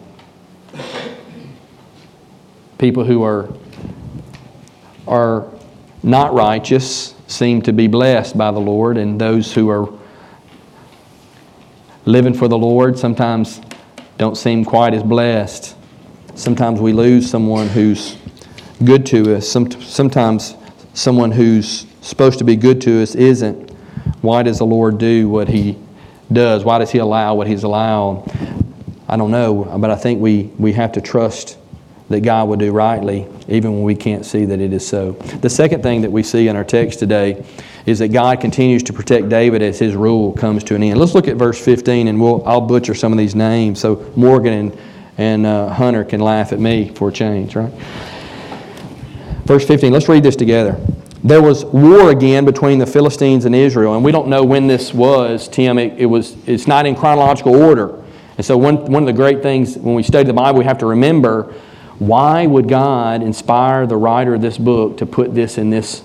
People 2.79 3.05
who 3.05 3.23
are, 3.23 3.51
are 5.07 5.49
not 6.03 6.33
righteous 6.33 7.15
seem 7.29 7.63
to 7.63 7.73
be 7.73 7.87
blessed 7.87 8.37
by 8.37 8.51
the 8.51 8.59
Lord, 8.59 8.97
and 8.97 9.21
those 9.21 9.53
who 9.55 9.69
are 9.69 9.89
living 12.05 12.35
for 12.35 12.49
the 12.49 12.59
Lord 12.59 12.99
sometimes 12.99 13.61
don't 14.21 14.37
seem 14.37 14.67
quite 14.67 14.93
as 14.93 15.03
blessed. 15.03 15.75
Sometimes 16.35 16.79
we 16.79 16.93
lose 16.93 17.31
someone 17.31 17.69
who's 17.69 18.19
good 18.85 19.07
to 19.07 19.35
us. 19.35 19.49
sometimes 19.49 20.57
someone 20.93 21.33
who's 21.33 21.87
supposed 22.03 22.39
to 22.39 22.45
be 22.45 22.55
good 22.55 22.83
to 22.83 23.03
us 23.03 23.15
isn't. 23.15 23.71
Why 24.21 24.43
does 24.43 24.59
the 24.59 24.67
Lord 24.67 24.99
do 24.99 25.27
what 25.31 25.49
He 25.49 25.79
does? 26.31 26.65
Why 26.65 26.79
does 26.79 26.91
He 26.91 26.99
allow 26.99 27.35
what 27.35 27.47
He's 27.47 27.63
allowed? 27.63 28.31
I 29.09 29.17
don't 29.17 29.31
know, 29.31 29.65
but 29.81 29.91
I 29.91 29.97
think 29.97 30.21
we, 30.21 30.51
we 30.59 30.75
have 30.75 30.93
to 30.93 31.01
trust 31.01 31.57
that 32.11 32.21
God 32.21 32.49
will 32.49 32.57
do 32.57 32.73
rightly, 32.73 33.27
even 33.49 33.73
when 33.73 33.85
we 33.85 33.95
can't 33.95 34.27
see 34.27 34.45
that 34.45 34.61
it 34.61 34.73
is 34.73 34.87
so. 34.87 35.13
The 35.13 35.49
second 35.49 35.83
thing 35.83 36.03
that 36.03 36.11
we 36.11 36.25
see 36.25 36.49
in 36.49 36.57
our 36.57 36.65
text 36.65 36.99
today 36.99 37.45
is 37.87 38.01
that 38.01 38.09
God 38.09 38.41
continues 38.41 38.83
to 38.83 38.93
protect 38.93 39.29
David 39.29 39.63
as 39.63 39.79
his 39.79 39.95
rule 39.95 40.33
comes 40.33 40.65
to 40.65 40.75
an 40.75 40.83
end. 40.83 40.99
Let's 40.99 41.15
look 41.15 41.29
at 41.29 41.37
verse 41.37 41.65
15, 41.65 42.09
and 42.09 42.21
we'll, 42.21 42.47
I'll 42.47 42.61
butcher 42.61 42.95
some 42.95 43.13
of 43.13 43.19
these 43.19 43.37
names 43.37 43.81
so 43.81 44.13
Morgan 44.17 44.53
and, 44.53 44.79
and 45.19 45.47
uh, 45.47 45.69
Hunter 45.69 46.05
can 46.05 46.21
laugh 46.21 46.53
at 46.53 46.59
me 46.59 46.89
for 46.89 47.11
a 47.11 47.13
change, 47.13 47.55
right? 47.55 47.73
Verse 49.45 49.65
15, 49.65 49.93
let's 49.93 50.09
read 50.09 50.25
this 50.25 50.37
together. 50.37 50.81
There 51.23 51.43
was 51.43 51.65
war 51.65 52.11
again 52.11 52.45
between 52.45 52.81
the 52.81 52.87
Philistines 52.87 53.45
and 53.45 53.55
Israel, 53.55 53.95
and 53.95 54.05
we 54.05 54.11
don't 54.11 54.29
know 54.29 54.43
when 54.43 54.67
this 54.67 54.93
was, 54.93 55.47
Tim. 55.47 55.79
It, 55.79 55.97
it 55.97 56.07
was, 56.07 56.37
it's 56.49 56.67
not 56.67 56.87
in 56.87 56.97
chronological 56.97 57.55
order. 57.55 58.03
And 58.37 58.45
so, 58.45 58.57
one, 58.57 58.91
one 58.91 59.03
of 59.03 59.07
the 59.07 59.13
great 59.13 59.43
things 59.43 59.77
when 59.77 59.95
we 59.95 60.03
study 60.03 60.25
the 60.25 60.33
Bible, 60.33 60.59
we 60.59 60.65
have 60.65 60.79
to 60.79 60.87
remember 60.87 61.55
why 62.01 62.47
would 62.47 62.69
God 62.69 63.23
inspire 63.23 63.87
the 63.87 63.97
writer 63.97 64.35
of 64.35 64.43
this 64.43 64.59
book 64.59 64.99
to 64.99 65.07
put 65.07 65.35
this 65.35 65.57
in 65.57 65.71
this 65.71 66.03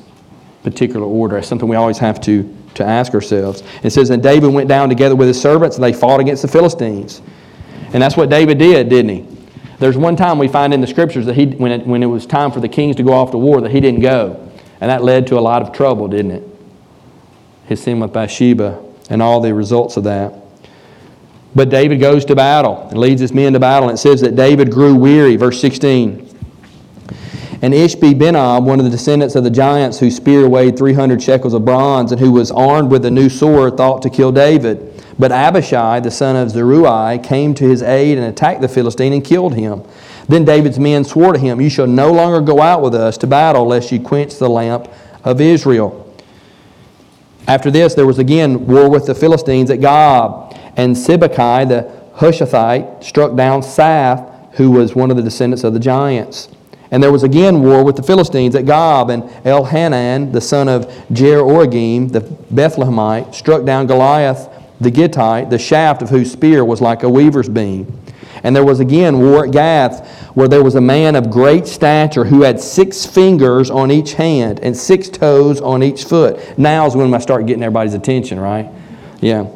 particular 0.65 1.05
order. 1.05 1.37
It's 1.37 1.47
something 1.47 1.69
we 1.69 1.77
always 1.77 1.99
have 1.99 2.19
to, 2.21 2.53
to 2.73 2.83
ask 2.83 3.13
ourselves. 3.13 3.63
It 3.83 3.91
says, 3.91 4.09
And 4.09 4.21
David 4.21 4.51
went 4.51 4.67
down 4.67 4.89
together 4.89 5.15
with 5.15 5.29
his 5.29 5.39
servants, 5.39 5.77
and 5.77 5.83
they 5.83 5.93
fought 5.93 6.19
against 6.19 6.41
the 6.41 6.49
Philistines. 6.49 7.21
And 7.93 8.03
that's 8.03 8.17
what 8.17 8.29
David 8.29 8.57
did, 8.57 8.89
didn't 8.89 9.09
he? 9.09 9.37
There's 9.79 9.95
one 9.95 10.17
time 10.17 10.37
we 10.37 10.49
find 10.49 10.73
in 10.73 10.81
the 10.81 10.87
scriptures 10.87 11.25
that 11.27 11.35
he, 11.35 11.45
when 11.45 11.71
it, 11.71 11.87
when 11.87 12.03
it 12.03 12.07
was 12.07 12.25
time 12.25 12.51
for 12.51 12.59
the 12.59 12.67
kings 12.67 12.97
to 12.97 13.03
go 13.03 13.13
off 13.13 13.31
to 13.31 13.37
war, 13.37 13.61
that 13.61 13.71
he 13.71 13.79
didn't 13.79 14.01
go. 14.01 14.51
And 14.81 14.89
that 14.89 15.03
led 15.03 15.27
to 15.27 15.39
a 15.39 15.41
lot 15.41 15.61
of 15.61 15.71
trouble, 15.71 16.07
didn't 16.07 16.31
it? 16.31 16.43
His 17.67 17.81
sin 17.81 17.99
with 17.99 18.11
Bathsheba 18.11 18.83
and 19.09 19.21
all 19.21 19.39
the 19.39 19.53
results 19.53 19.95
of 19.97 20.03
that. 20.05 20.33
But 21.55 21.69
David 21.69 22.01
goes 22.01 22.25
to 22.25 22.35
battle 22.35 22.87
and 22.89 22.99
leads 22.99 23.21
his 23.21 23.33
men 23.33 23.53
to 23.53 23.59
battle. 23.59 23.89
And 23.89 23.97
it 23.97 24.01
says 24.01 24.19
that 24.21 24.35
David 24.35 24.71
grew 24.71 24.93
weary, 24.93 25.37
verse 25.37 25.59
16. 25.61 26.25
And 27.61 27.73
Ishbi 27.73 28.19
Benob, 28.19 28.65
one 28.65 28.79
of 28.79 28.85
the 28.85 28.91
descendants 28.91 29.35
of 29.35 29.43
the 29.45 29.49
giants 29.49 29.99
whose 29.99 30.15
spear 30.17 30.47
weighed 30.47 30.77
300 30.77 31.23
shekels 31.23 31.53
of 31.53 31.63
bronze 31.63 32.11
and 32.11 32.19
who 32.19 32.31
was 32.31 32.51
armed 32.51 32.91
with 32.91 33.05
a 33.05 33.11
new 33.11 33.29
sword, 33.29 33.77
thought 33.77 34.01
to 34.01 34.09
kill 34.09 34.31
David. 34.31 35.01
But 35.17 35.31
Abishai, 35.31 36.01
the 36.01 36.11
son 36.11 36.35
of 36.35 36.49
Zeruiah, 36.49 37.19
came 37.19 37.53
to 37.55 37.63
his 37.63 37.81
aid 37.81 38.17
and 38.17 38.27
attacked 38.27 38.59
the 38.59 38.67
Philistine 38.67 39.13
and 39.13 39.23
killed 39.23 39.55
him. 39.55 39.83
Then 40.27 40.43
David's 40.43 40.77
men 40.77 41.05
swore 41.05 41.33
to 41.33 41.39
him, 41.39 41.61
You 41.61 41.69
shall 41.69 41.87
no 41.87 42.11
longer 42.11 42.41
go 42.41 42.61
out 42.61 42.81
with 42.81 42.93
us 42.93 43.17
to 43.19 43.27
battle, 43.27 43.65
lest 43.65 43.91
you 43.91 44.01
quench 44.01 44.37
the 44.37 44.49
lamp 44.49 44.89
of 45.23 45.39
Israel. 45.39 46.01
After 47.47 47.71
this, 47.71 47.93
there 47.93 48.07
was 48.07 48.19
again 48.19 48.67
war 48.67 48.89
with 48.89 49.05
the 49.05 49.15
Philistines 49.15 49.69
at 49.69 49.79
Gob, 49.79 50.44
and 50.77 50.95
Sibbecai, 50.95 51.67
the 51.67 51.91
Hushathite, 52.15 53.03
struck 53.03 53.35
down 53.35 53.61
Saph, 53.61 54.53
who 54.55 54.71
was 54.71 54.95
one 54.95 55.11
of 55.11 55.17
the 55.17 55.23
descendants 55.23 55.63
of 55.63 55.73
the 55.73 55.79
giants. 55.79 56.49
And 56.91 57.01
there 57.01 57.11
was 57.11 57.23
again 57.23 57.61
war 57.61 57.83
with 57.83 57.95
the 57.95 58.03
Philistines 58.03 58.55
at 58.55 58.65
Gob, 58.65 59.09
and 59.09 59.23
Elhanan, 59.43 60.31
the 60.31 60.41
son 60.41 60.69
of 60.69 60.91
Jer-oregim, 61.11 62.11
the 62.11 62.21
Bethlehemite, 62.21 63.33
struck 63.33 63.65
down 63.65 63.87
Goliath 63.87 64.49
the 64.79 64.91
Gittite, 64.91 65.49
the 65.49 65.57
shaft 65.57 66.01
of 66.01 66.09
whose 66.09 66.31
spear 66.31 66.63
was 66.65 66.81
like 66.81 67.03
a 67.03 67.09
weaver's 67.09 67.49
beam. 67.49 68.01
And 68.43 68.55
there 68.55 68.65
was 68.65 68.79
again 68.79 69.19
war 69.19 69.45
at 69.45 69.51
Gath, 69.51 70.07
where 70.35 70.47
there 70.47 70.63
was 70.63 70.75
a 70.75 70.81
man 70.81 71.15
of 71.15 71.31
great 71.31 71.65
stature 71.65 72.25
who 72.25 72.43
had 72.43 72.59
six 72.59 73.05
fingers 73.05 73.71
on 73.71 73.89
each 73.89 74.13
hand 74.13 74.59
and 74.59 74.75
six 74.75 75.09
toes 75.09 75.61
on 75.61 75.81
each 75.81 76.03
foot. 76.03 76.57
Now 76.57 76.85
is 76.85 76.95
when 76.95 77.13
I 77.13 77.19
start 77.19 77.45
getting 77.45 77.63
everybody's 77.63 77.93
attention, 77.93 78.39
right? 78.39 78.69
Yeah. 79.21 79.47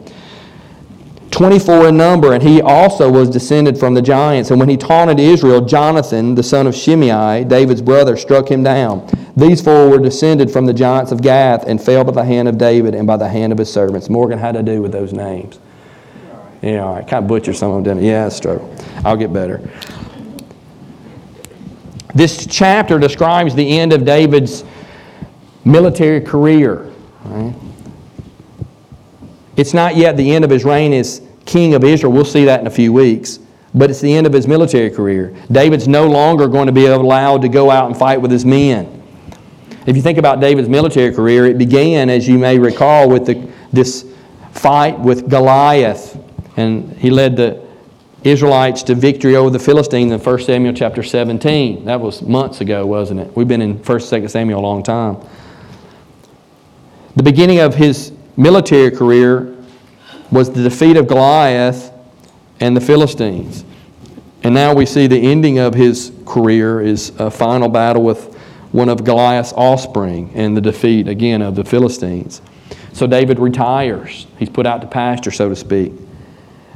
24 1.40 1.88
in 1.88 1.96
number, 1.96 2.34
and 2.34 2.44
he 2.44 2.62
also 2.62 3.10
was 3.10 3.30
descended 3.30 3.78
from 3.78 3.94
the 3.94 4.02
giants. 4.02 4.52
And 4.52 4.60
when 4.60 4.68
he 4.68 4.76
taunted 4.76 5.22
Israel, 5.22 5.62
Jonathan, 5.62 6.36
the 6.36 6.44
son 6.44 6.68
of 6.68 6.76
Shimei, 6.76 7.46
David's 7.46 7.82
brother, 7.82 8.18
struck 8.18 8.52
him 8.52 8.62
down. 8.62 9.08
These 9.38 9.62
four 9.62 9.90
were 9.90 10.00
descended 10.00 10.52
from 10.52 10.66
the 10.66 10.74
giants 10.74 11.14
of 11.14 11.22
Gath 11.22 11.64
and 11.66 11.82
fell 11.82 12.04
by 12.04 12.12
the 12.12 12.26
hand 12.26 12.50
of 12.50 12.58
David 12.58 12.94
and 12.94 13.08
by 13.08 13.16
the 13.16 13.30
hand 13.30 13.54
of 13.54 13.58
his 13.58 13.72
servants. 13.72 14.10
Morgan, 14.10 14.38
had 14.38 14.52
to 14.56 14.64
do 14.64 14.82
with 14.82 14.92
those 14.92 15.14
names? 15.14 15.62
Yeah, 16.62 16.84
all 16.84 16.96
right. 16.96 17.08
Kind 17.08 17.24
of 17.24 17.30
butcher 17.30 17.54
some 17.54 17.72
of 17.72 17.86
them. 17.86 18.02
Yeah, 18.02 18.28
it's 18.28 18.42
true. 18.42 18.76
I'll 19.06 19.16
get 19.16 19.32
better. 19.32 19.62
This 22.14 22.46
chapter 22.48 23.00
describes 23.00 23.56
the 23.56 23.80
end 23.80 23.94
of 23.94 24.04
David's 24.04 24.66
military 25.64 26.20
career. 26.20 26.92
Right? 27.24 27.56
It's 29.56 29.74
not 29.74 29.96
yet 29.96 30.18
the 30.18 30.36
end 30.36 30.44
of 30.44 30.52
his 30.52 30.66
reign 30.66 30.92
as 30.92 31.29
king 31.50 31.74
of 31.74 31.84
Israel. 31.84 32.14
We'll 32.14 32.26
see 32.26 32.46
that 32.46 32.62
in 32.62 32.68
a 32.68 32.72
few 32.72 32.94
weeks. 32.94 33.40
But 33.74 33.90
it's 33.90 34.02
the 34.02 34.14
end 34.14 34.26
of 34.26 34.34
his 34.34 34.48
military 34.48 34.90
career. 34.90 35.36
David's 35.52 35.88
no 35.88 36.08
longer 36.08 36.48
going 36.48 36.68
to 36.68 36.72
be 36.72 36.86
allowed 36.86 37.42
to 37.44 37.50
go 37.50 37.70
out 37.70 37.88
and 37.88 37.98
fight 37.98 38.20
with 38.20 38.32
his 38.32 38.46
men. 38.46 38.96
If 39.86 39.96
you 39.96 40.02
think 40.02 40.18
about 40.18 40.40
David's 40.40 40.70
military 40.70 41.14
career, 41.14 41.46
it 41.46 41.58
began, 41.58 42.10
as 42.10 42.28
you 42.28 42.38
may 42.38 42.58
recall, 42.58 43.10
with 43.10 43.26
the, 43.26 43.50
this 43.72 44.06
fight 44.52 45.00
with 45.00 45.30
Goliath. 45.30 46.18
And 46.58 46.94
he 46.94 47.10
led 47.10 47.36
the 47.36 47.64
Israelites 48.24 48.84
to 48.84 48.96
victory 48.96 49.36
over 49.36 49.50
the 49.50 49.60
Philistines 49.60 50.12
in 50.12 50.20
1 50.20 50.40
Samuel 50.42 50.74
chapter 50.74 51.04
17. 51.04 51.86
That 51.86 52.02
was 52.02 52.22
months 52.22 52.62
ago, 52.62 52.86
wasn't 52.86 53.22
it? 53.22 53.36
We've 53.36 53.48
been 53.48 53.62
in 53.62 53.78
1 53.78 54.00
2 54.00 54.28
Samuel 54.28 54.60
a 54.60 54.62
long 54.62 54.84
time. 54.84 55.18
The 57.16 57.24
beginning 57.24 57.60
of 57.60 57.76
his 57.76 58.12
military 58.36 58.92
career 58.92 59.56
was 60.32 60.52
the 60.52 60.64
defeat 60.64 60.98
of 60.98 61.08
Goliath 61.08 61.92
and 62.60 62.76
the 62.76 62.82
Philistines. 62.82 63.66
And 64.44 64.54
now 64.54 64.74
we 64.74 64.86
see 64.86 65.08
the 65.08 65.20
ending 65.20 65.60
of 65.60 65.74
his 65.74 66.12
career 66.26 66.82
is 66.82 67.12
a 67.20 67.30
final 67.30 67.68
battle 67.68 68.04
with 68.04 68.36
one 68.72 68.88
of 68.90 69.04
Goliath's 69.04 69.54
offspring 69.54 70.32
and 70.36 70.56
the 70.56 70.62
defeat 70.62 71.08
again 71.08 71.42
of 71.42 71.56
the 71.56 71.64
Philistines. 71.64 72.42
So 72.94 73.08
David 73.08 73.40
retires. 73.40 74.28
He's 74.38 74.50
put 74.50 74.66
out 74.66 74.82
to 74.82 74.88
pasture, 74.88 75.32
so 75.32 75.50
to 75.50 75.56
speak. 75.56 75.94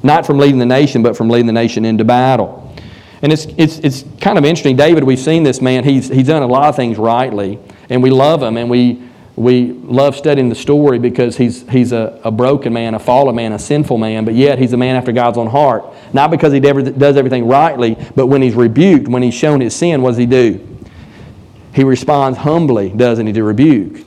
Not 0.02 0.26
from 0.26 0.38
leading 0.38 0.60
the 0.60 0.66
nation, 0.66 1.04
but 1.04 1.16
from 1.16 1.30
leading 1.30 1.48
the 1.48 1.54
nation 1.54 1.86
into 1.86 2.04
battle. 2.04 2.76
And 3.22 3.32
it's, 3.32 3.46
it's, 3.58 3.80
it's 3.80 4.04
kind 4.20 4.38
of 4.38 4.44
interesting. 4.44 4.76
David, 4.76 5.04
we've 5.04 5.20
seen 5.20 5.44
this 5.44 5.62
man. 5.62 5.86
He's, 5.86 6.10
he's 6.10 6.28
done 6.28 6.44
a 6.44 6.48
lot 6.48 6.68
of 6.68 6.76
things 6.76 6.98
rightly, 6.98 7.58
and 7.89 8.04
we 8.04 8.10
love 8.10 8.44
him, 8.44 8.58
and 8.58 8.70
we, 8.70 9.02
we 9.36 9.72
love 9.72 10.15
studying 10.15 10.50
the 10.50 10.56
story 10.56 11.00
because 11.00 11.38
he's, 11.38 11.67
he's 11.69 11.91
a, 11.91 12.19
a 12.24 12.30
broken 12.30 12.72
man, 12.72 12.93
a 12.93 13.00
fallen 13.00 13.36
man, 13.36 13.54
a 13.54 13.60
sinful 13.60 13.98
man, 13.98 14.26
but 14.26 14.36
yet 14.36 14.60
he's 14.60 14.74
a 14.74 14.78
man 14.78 14.96
after 14.96 15.12
God's 15.12 15.39
own 15.39 15.48
heart. 15.48 15.86
Not 16.13 16.30
because 16.30 16.54
he 16.54 16.60
does 16.60 17.17
everything 17.17 17.48
rightly, 17.48 17.98
but 18.15 18.28
when 18.28 18.43
he's 18.43 18.54
rebuked, 18.54 19.08
when 19.08 19.24
he's 19.24 19.34
shown 19.34 19.60
his 19.60 19.76
sin, 19.76 20.04
what 20.04 20.12
does 20.12 20.17
he 20.17 20.28
do? 20.28 20.67
He 21.74 21.84
responds 21.84 22.38
humbly, 22.38 22.89
doesn't 22.89 23.26
he, 23.26 23.34
to 23.34 23.43
rebuke? 23.43 24.06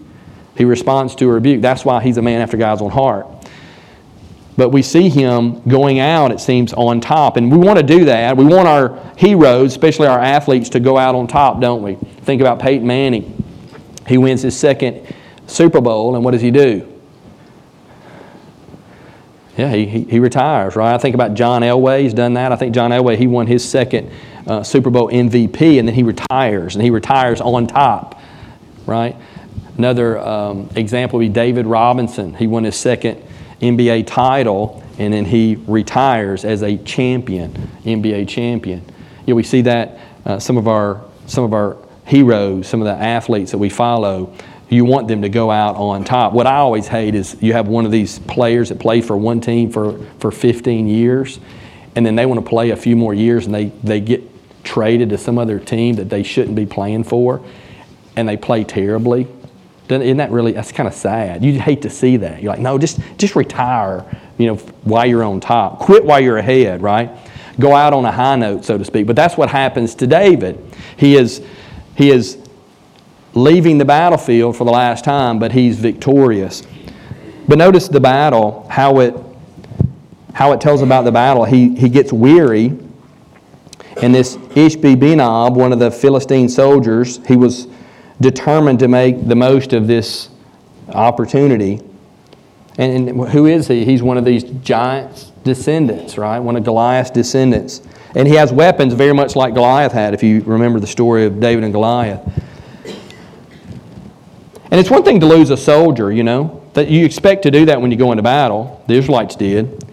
He 0.56 0.64
responds 0.64 1.16
to 1.16 1.28
a 1.28 1.32
rebuke. 1.32 1.60
That's 1.60 1.84
why 1.84 2.02
he's 2.02 2.18
a 2.18 2.22
man 2.22 2.40
after 2.40 2.56
God's 2.56 2.80
own 2.80 2.92
heart. 2.92 3.26
But 4.56 4.70
we 4.70 4.80
see 4.80 5.08
him 5.08 5.60
going 5.62 5.98
out, 5.98 6.30
it 6.30 6.40
seems, 6.40 6.72
on 6.72 7.00
top. 7.00 7.36
And 7.36 7.50
we 7.50 7.58
want 7.58 7.78
to 7.78 7.82
do 7.82 8.06
that. 8.06 8.36
We 8.36 8.44
want 8.44 8.68
our 8.68 8.98
heroes, 9.16 9.72
especially 9.72 10.06
our 10.06 10.20
athletes, 10.20 10.70
to 10.70 10.80
go 10.80 10.96
out 10.96 11.14
on 11.14 11.26
top, 11.26 11.60
don't 11.60 11.82
we? 11.82 11.96
Think 12.22 12.40
about 12.40 12.60
Peyton 12.60 12.86
Manning. 12.86 13.35
He 14.06 14.18
wins 14.18 14.42
his 14.42 14.56
second 14.56 15.14
Super 15.46 15.80
Bowl, 15.80 16.14
and 16.14 16.24
what 16.24 16.32
does 16.32 16.42
he 16.42 16.50
do? 16.50 16.92
Yeah, 19.56 19.72
he, 19.72 19.86
he, 19.86 20.04
he 20.04 20.20
retires, 20.20 20.76
right? 20.76 20.94
I 20.94 20.98
think 20.98 21.14
about 21.14 21.34
John 21.34 21.62
Elway. 21.62 22.02
He's 22.02 22.12
done 22.12 22.34
that. 22.34 22.52
I 22.52 22.56
think 22.56 22.74
John 22.74 22.90
Elway, 22.90 23.16
he 23.16 23.26
won 23.26 23.46
his 23.46 23.66
second 23.66 24.10
uh, 24.46 24.62
Super 24.62 24.90
Bowl 24.90 25.08
MVP, 25.08 25.78
and 25.78 25.88
then 25.88 25.94
he 25.94 26.02
retires, 26.02 26.74
and 26.74 26.84
he 26.84 26.90
retires 26.90 27.40
on 27.40 27.66
top, 27.66 28.20
right? 28.84 29.16
Another 29.78 30.18
um, 30.18 30.70
example 30.76 31.18
would 31.18 31.24
be 31.24 31.28
David 31.30 31.66
Robinson. 31.66 32.34
He 32.34 32.46
won 32.46 32.64
his 32.64 32.76
second 32.76 33.22
NBA 33.60 34.06
title, 34.06 34.82
and 34.98 35.12
then 35.12 35.24
he 35.24 35.56
retires 35.66 36.44
as 36.44 36.62
a 36.62 36.76
champion, 36.78 37.52
NBA 37.84 38.28
champion. 38.28 38.84
Yeah, 39.26 39.34
we 39.34 39.42
see 39.42 39.62
that 39.62 39.98
uh, 40.24 40.38
some 40.38 40.56
of 40.56 40.68
our 40.68 41.04
some 41.26 41.44
of 41.44 41.52
our 41.52 41.76
heroes, 42.06 42.68
some 42.68 42.80
of 42.80 42.86
the 42.86 43.04
athletes 43.04 43.50
that 43.50 43.58
we 43.58 43.68
follow, 43.68 44.32
you 44.68 44.84
want 44.84 45.06
them 45.08 45.22
to 45.22 45.28
go 45.28 45.50
out 45.50 45.76
on 45.76 46.04
top. 46.04 46.32
What 46.32 46.46
I 46.46 46.56
always 46.56 46.88
hate 46.88 47.14
is 47.14 47.36
you 47.40 47.52
have 47.52 47.68
one 47.68 47.84
of 47.84 47.92
these 47.92 48.18
players 48.20 48.70
that 48.70 48.78
play 48.78 49.00
for 49.00 49.16
one 49.16 49.40
team 49.40 49.70
for, 49.70 49.98
for 50.18 50.30
15 50.30 50.88
years, 50.88 51.38
and 51.94 52.04
then 52.04 52.16
they 52.16 52.26
want 52.26 52.42
to 52.42 52.48
play 52.48 52.70
a 52.70 52.76
few 52.76 52.96
more 52.96 53.14
years 53.14 53.46
and 53.46 53.54
they, 53.54 53.66
they 53.84 54.00
get 54.00 54.22
traded 54.64 55.10
to 55.10 55.18
some 55.18 55.38
other 55.38 55.58
team 55.58 55.94
that 55.96 56.10
they 56.10 56.22
shouldn't 56.22 56.56
be 56.56 56.66
playing 56.66 57.04
for, 57.04 57.40
and 58.16 58.28
they 58.28 58.36
play 58.36 58.64
terribly. 58.64 59.28
Isn't 59.88 60.16
that 60.16 60.32
really, 60.32 60.52
that's 60.52 60.72
kind 60.72 60.88
of 60.88 60.94
sad. 60.94 61.44
You 61.44 61.60
hate 61.60 61.82
to 61.82 61.90
see 61.90 62.16
that. 62.16 62.42
You're 62.42 62.50
like, 62.50 62.60
no, 62.60 62.76
just, 62.76 62.98
just 63.18 63.36
retire, 63.36 64.04
you 64.36 64.48
know, 64.48 64.56
while 64.82 65.06
you're 65.06 65.22
on 65.22 65.38
top. 65.38 65.78
Quit 65.78 66.04
while 66.04 66.20
you're 66.20 66.38
ahead, 66.38 66.82
right? 66.82 67.10
Go 67.60 67.72
out 67.72 67.92
on 67.92 68.04
a 68.04 68.10
high 68.10 68.34
note, 68.34 68.64
so 68.64 68.76
to 68.76 68.84
speak. 68.84 69.06
But 69.06 69.14
that's 69.14 69.36
what 69.36 69.48
happens 69.48 69.94
to 69.96 70.08
David. 70.08 70.60
He 70.96 71.16
is, 71.16 71.40
he 71.96 72.10
is 72.10 72.38
leaving 73.34 73.78
the 73.78 73.84
battlefield 73.84 74.56
for 74.56 74.64
the 74.64 74.70
last 74.70 75.04
time, 75.04 75.38
but 75.38 75.52
he's 75.52 75.78
victorious. 75.78 76.62
But 77.48 77.58
notice 77.58 77.88
the 77.88 78.00
battle, 78.00 78.66
how 78.70 79.00
it, 79.00 79.14
how 80.34 80.52
it 80.52 80.60
tells 80.60 80.82
about 80.82 81.02
the 81.02 81.12
battle. 81.12 81.44
He, 81.44 81.74
he 81.74 81.88
gets 81.88 82.12
weary, 82.12 82.66
and 84.02 84.14
this 84.14 84.36
Ishbi 84.36 84.96
Benob, 84.96 85.54
one 85.54 85.72
of 85.72 85.78
the 85.78 85.90
Philistine 85.90 86.48
soldiers, 86.48 87.20
he 87.26 87.36
was 87.36 87.68
determined 88.20 88.78
to 88.80 88.88
make 88.88 89.26
the 89.26 89.36
most 89.36 89.72
of 89.72 89.86
this 89.86 90.28
opportunity. 90.88 91.80
And, 92.78 93.08
and 93.08 93.28
who 93.28 93.46
is 93.46 93.68
he? 93.68 93.84
He's 93.84 94.02
one 94.02 94.18
of 94.18 94.24
these 94.24 94.44
giants' 94.44 95.32
descendants, 95.46 96.18
right? 96.18 96.38
One 96.38 96.56
of 96.56 96.64
Goliath's 96.64 97.10
descendants. 97.10 97.80
And 98.14 98.28
he 98.28 98.34
has 98.34 98.52
weapons 98.52 98.92
very 98.92 99.14
much 99.14 99.34
like 99.34 99.54
Goliath 99.54 99.92
had, 99.92 100.12
if 100.12 100.22
you 100.22 100.42
remember 100.42 100.78
the 100.78 100.86
story 100.86 101.24
of 101.24 101.40
David 101.40 101.64
and 101.64 101.72
Goliath. 101.72 102.20
And 104.70 104.80
it's 104.80 104.90
one 104.90 105.04
thing 105.04 105.20
to 105.20 105.26
lose 105.26 105.48
a 105.50 105.56
soldier, 105.56 106.12
you 106.12 106.22
know, 106.22 106.62
that 106.74 106.88
you 106.88 107.06
expect 107.06 107.44
to 107.44 107.50
do 107.50 107.64
that 107.66 107.80
when 107.80 107.90
you 107.90 107.96
go 107.96 108.12
into 108.12 108.22
battle. 108.22 108.84
The 108.88 108.94
Israelites 108.94 109.36
did. 109.36 109.86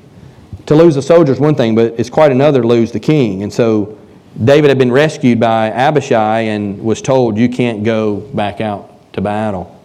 To 0.65 0.75
lose 0.75 0.97
a 0.97 1.01
soldier 1.01 1.31
is 1.31 1.39
one 1.39 1.55
thing, 1.55 1.75
but 1.75 1.93
it's 1.97 2.09
quite 2.09 2.31
another 2.31 2.61
to 2.61 2.67
lose 2.67 2.91
the 2.91 2.99
king. 2.99 3.43
And 3.43 3.53
so 3.53 3.97
David 4.43 4.69
had 4.69 4.77
been 4.77 4.91
rescued 4.91 5.39
by 5.39 5.69
Abishai 5.71 6.41
and 6.41 6.83
was 6.83 7.01
told, 7.01 7.37
You 7.37 7.49
can't 7.49 7.83
go 7.83 8.17
back 8.17 8.61
out 8.61 9.13
to 9.13 9.21
battle. 9.21 9.79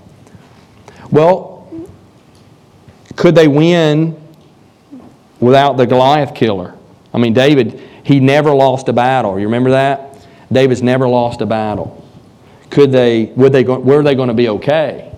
Well, 1.11 1.59
could 3.17 3.35
they 3.35 3.49
win 3.49 4.17
without 5.41 5.77
the 5.77 5.87
Goliath 5.87 6.35
killer? 6.35 6.75
I 7.13 7.19
mean, 7.19 7.33
David, 7.33 7.81
he 8.05 8.21
never 8.21 8.55
lost 8.55 8.89
a 8.89 8.93
battle. 8.93 9.39
You 9.39 9.47
remember 9.47 9.71
that? 9.71 10.17
David's 10.51 10.83
never 10.83 11.09
lost 11.09 11.41
a 11.41 11.47
battle. 11.47 12.05
Could 12.71 12.93
they, 12.93 13.27
would 13.37 13.53
they, 13.53 13.65
were 13.65 14.03
they 14.03 14.15
going 14.15 14.29
to 14.29 14.35
be 14.35 14.49
okay? 14.49 15.13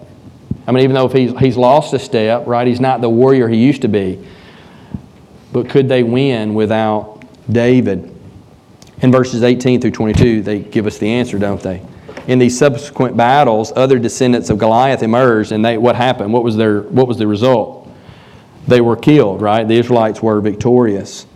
I 0.66 0.72
mean, 0.72 0.84
even 0.84 0.94
though 0.94 1.06
if 1.06 1.12
he's, 1.12 1.36
he's 1.38 1.56
lost 1.56 1.92
a 1.94 1.98
step, 1.98 2.46
right, 2.46 2.66
he's 2.66 2.80
not 2.80 3.00
the 3.00 3.08
warrior 3.08 3.48
he 3.48 3.56
used 3.56 3.82
to 3.82 3.88
be. 3.88 4.24
But 5.52 5.68
could 5.68 5.88
they 5.88 6.02
win 6.02 6.54
without 6.54 7.24
David? 7.50 8.14
In 9.02 9.10
verses 9.10 9.42
18 9.42 9.80
through 9.80 9.90
22, 9.92 10.42
they 10.42 10.60
give 10.60 10.86
us 10.86 10.98
the 10.98 11.08
answer, 11.08 11.38
don't 11.38 11.60
they? 11.60 11.82
In 12.26 12.38
these 12.38 12.56
subsequent 12.56 13.16
battles, 13.16 13.72
other 13.74 13.98
descendants 13.98 14.50
of 14.50 14.58
Goliath 14.58 15.02
emerged, 15.02 15.52
and 15.52 15.64
they, 15.64 15.78
what 15.78 15.96
happened? 15.96 16.32
What 16.32 16.44
was, 16.44 16.56
their, 16.56 16.82
what 16.82 17.08
was 17.08 17.16
the 17.16 17.26
result? 17.26 17.79
They 18.70 18.80
were 18.80 18.96
killed, 18.96 19.42
right? 19.42 19.66
The 19.66 19.74
Israelites 19.74 20.22
were 20.22 20.40
victorious. 20.40 21.26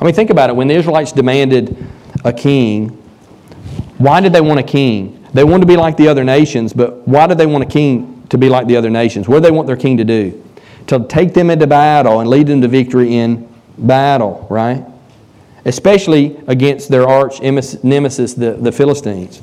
I 0.00 0.04
mean, 0.04 0.14
think 0.14 0.30
about 0.30 0.50
it. 0.50 0.56
When 0.56 0.68
the 0.68 0.74
Israelites 0.74 1.10
demanded 1.12 1.76
a 2.24 2.32
king, 2.32 2.90
why 3.98 4.20
did 4.20 4.32
they 4.32 4.40
want 4.40 4.60
a 4.60 4.62
king? 4.62 5.26
They 5.34 5.44
wanted 5.44 5.62
to 5.62 5.66
be 5.66 5.76
like 5.76 5.96
the 5.96 6.08
other 6.08 6.24
nations, 6.24 6.72
but 6.72 7.06
why 7.08 7.26
did 7.26 7.38
they 7.38 7.46
want 7.46 7.64
a 7.64 7.66
king 7.66 8.24
to 8.28 8.38
be 8.38 8.48
like 8.48 8.66
the 8.66 8.76
other 8.76 8.90
nations? 8.90 9.28
What 9.28 9.36
did 9.36 9.44
they 9.44 9.50
want 9.50 9.66
their 9.66 9.76
king 9.76 9.96
to 9.96 10.04
do? 10.04 10.44
To 10.86 11.04
take 11.08 11.34
them 11.34 11.50
into 11.50 11.66
battle 11.66 12.20
and 12.20 12.30
lead 12.30 12.46
them 12.46 12.60
to 12.60 12.68
victory 12.68 13.16
in 13.16 13.52
battle, 13.78 14.46
right? 14.48 14.84
especially 15.68 16.40
against 16.46 16.88
their 16.88 17.06
arch 17.06 17.40
nemesis, 17.40 18.34
the, 18.34 18.52
the 18.52 18.72
Philistines. 18.72 19.42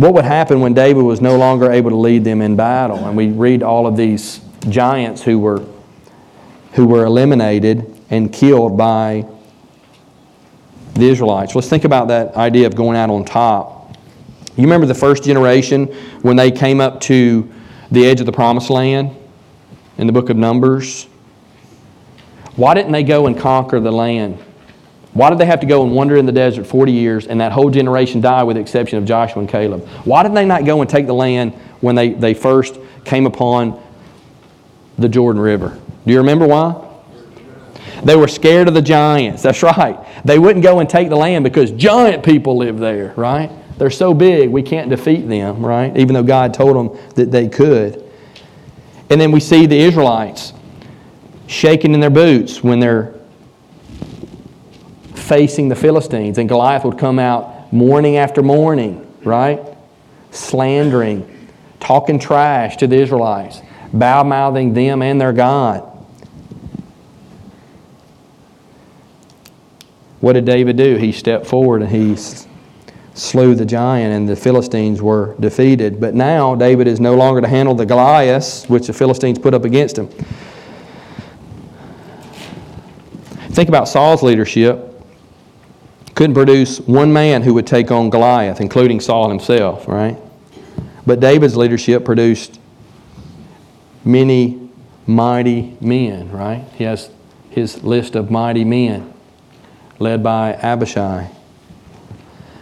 What 0.00 0.14
would 0.14 0.24
happen 0.24 0.62
when 0.62 0.72
David 0.72 1.02
was 1.02 1.20
no 1.20 1.36
longer 1.36 1.70
able 1.70 1.90
to 1.90 1.96
lead 1.96 2.24
them 2.24 2.40
in 2.40 2.56
battle? 2.56 3.04
And 3.04 3.14
we 3.14 3.28
read 3.28 3.62
all 3.62 3.86
of 3.86 3.98
these 3.98 4.40
giants 4.70 5.22
who 5.22 5.38
were, 5.38 5.62
who 6.72 6.86
were 6.86 7.04
eliminated 7.04 8.00
and 8.08 8.32
killed 8.32 8.78
by 8.78 9.26
the 10.94 11.02
Israelites. 11.02 11.54
Let's 11.54 11.68
think 11.68 11.84
about 11.84 12.08
that 12.08 12.34
idea 12.34 12.66
of 12.66 12.74
going 12.74 12.96
out 12.96 13.10
on 13.10 13.26
top. 13.26 13.94
You 14.56 14.64
remember 14.64 14.86
the 14.86 14.94
first 14.94 15.22
generation 15.22 15.88
when 16.22 16.34
they 16.34 16.50
came 16.50 16.80
up 16.80 17.02
to 17.02 17.52
the 17.90 18.06
edge 18.06 18.20
of 18.20 18.26
the 18.26 18.32
promised 18.32 18.70
land 18.70 19.14
in 19.98 20.06
the 20.06 20.14
book 20.14 20.30
of 20.30 20.36
Numbers? 20.38 21.08
Why 22.56 22.72
didn't 22.72 22.92
they 22.92 23.02
go 23.02 23.26
and 23.26 23.38
conquer 23.38 23.80
the 23.80 23.92
land? 23.92 24.42
Why 25.12 25.28
did 25.30 25.38
they 25.38 25.46
have 25.46 25.60
to 25.60 25.66
go 25.66 25.82
and 25.82 25.92
wander 25.92 26.16
in 26.16 26.26
the 26.26 26.32
desert 26.32 26.66
40 26.66 26.92
years 26.92 27.26
and 27.26 27.40
that 27.40 27.50
whole 27.50 27.68
generation 27.68 28.20
die 28.20 28.44
with 28.44 28.56
the 28.56 28.60
exception 28.60 28.98
of 28.98 29.04
Joshua 29.04 29.40
and 29.40 29.48
Caleb? 29.48 29.86
Why 30.04 30.22
did 30.22 30.34
they 30.34 30.44
not 30.44 30.64
go 30.64 30.80
and 30.80 30.88
take 30.88 31.06
the 31.06 31.14
land 31.14 31.52
when 31.80 31.96
they, 31.96 32.10
they 32.10 32.32
first 32.32 32.78
came 33.04 33.26
upon 33.26 33.82
the 34.98 35.08
Jordan 35.08 35.42
River? 35.42 35.78
Do 36.06 36.12
you 36.12 36.18
remember 36.18 36.46
why? 36.46 36.86
They 38.04 38.16
were 38.16 38.28
scared 38.28 38.68
of 38.68 38.74
the 38.74 38.82
giants. 38.82 39.42
That's 39.42 39.62
right. 39.62 39.98
They 40.24 40.38
wouldn't 40.38 40.62
go 40.62 40.78
and 40.78 40.88
take 40.88 41.08
the 41.08 41.16
land 41.16 41.44
because 41.44 41.72
giant 41.72 42.24
people 42.24 42.56
live 42.56 42.78
there, 42.78 43.12
right? 43.16 43.50
They're 43.78 43.90
so 43.90 44.14
big, 44.14 44.50
we 44.50 44.62
can't 44.62 44.90
defeat 44.90 45.28
them, 45.28 45.64
right? 45.64 45.96
Even 45.96 46.14
though 46.14 46.22
God 46.22 46.54
told 46.54 46.76
them 46.76 46.98
that 47.14 47.30
they 47.30 47.48
could. 47.48 48.04
And 49.10 49.20
then 49.20 49.32
we 49.32 49.40
see 49.40 49.66
the 49.66 49.78
Israelites 49.78 50.52
shaking 51.46 51.94
in 51.94 52.00
their 52.00 52.10
boots 52.10 52.62
when 52.62 52.78
they're 52.78 53.19
facing 55.30 55.68
the 55.68 55.76
Philistines. 55.76 56.38
And 56.38 56.48
Goliath 56.48 56.84
would 56.84 56.98
come 56.98 57.20
out 57.20 57.72
morning 57.72 58.16
after 58.16 58.42
morning, 58.42 59.06
right? 59.22 59.60
Slandering, 60.32 61.48
talking 61.78 62.18
trash 62.18 62.76
to 62.78 62.88
the 62.88 62.96
Israelites, 62.96 63.62
bow 63.92 64.24
mouthing 64.24 64.74
them 64.74 65.02
and 65.02 65.20
their 65.20 65.32
God. 65.32 65.82
What 70.18 70.32
did 70.32 70.46
David 70.46 70.76
do? 70.76 70.96
He 70.96 71.12
stepped 71.12 71.46
forward 71.46 71.82
and 71.82 71.92
he 71.92 72.16
slew 73.14 73.54
the 73.54 73.64
giant, 73.64 74.12
and 74.12 74.28
the 74.28 74.34
Philistines 74.34 75.00
were 75.00 75.36
defeated. 75.38 76.00
But 76.00 76.14
now 76.14 76.56
David 76.56 76.88
is 76.88 76.98
no 76.98 77.14
longer 77.14 77.40
to 77.40 77.46
handle 77.46 77.76
the 77.76 77.86
Goliaths, 77.86 78.68
which 78.68 78.88
the 78.88 78.92
Philistines 78.92 79.38
put 79.38 79.54
up 79.54 79.64
against 79.64 79.96
him. 79.96 80.08
Think 83.52 83.68
about 83.68 83.86
Saul's 83.86 84.24
leadership. 84.24 84.89
Couldn't 86.20 86.34
produce 86.34 86.80
one 86.80 87.14
man 87.14 87.40
who 87.40 87.54
would 87.54 87.66
take 87.66 87.90
on 87.90 88.10
Goliath, 88.10 88.60
including 88.60 89.00
Saul 89.00 89.30
himself, 89.30 89.88
right? 89.88 90.18
But 91.06 91.18
David's 91.18 91.56
leadership 91.56 92.04
produced 92.04 92.60
many 94.04 94.68
mighty 95.06 95.78
men, 95.80 96.30
right? 96.30 96.66
He 96.74 96.84
has 96.84 97.08
his 97.48 97.82
list 97.82 98.16
of 98.16 98.30
mighty 98.30 98.66
men 98.66 99.14
led 99.98 100.22
by 100.22 100.52
Abishai. 100.56 101.30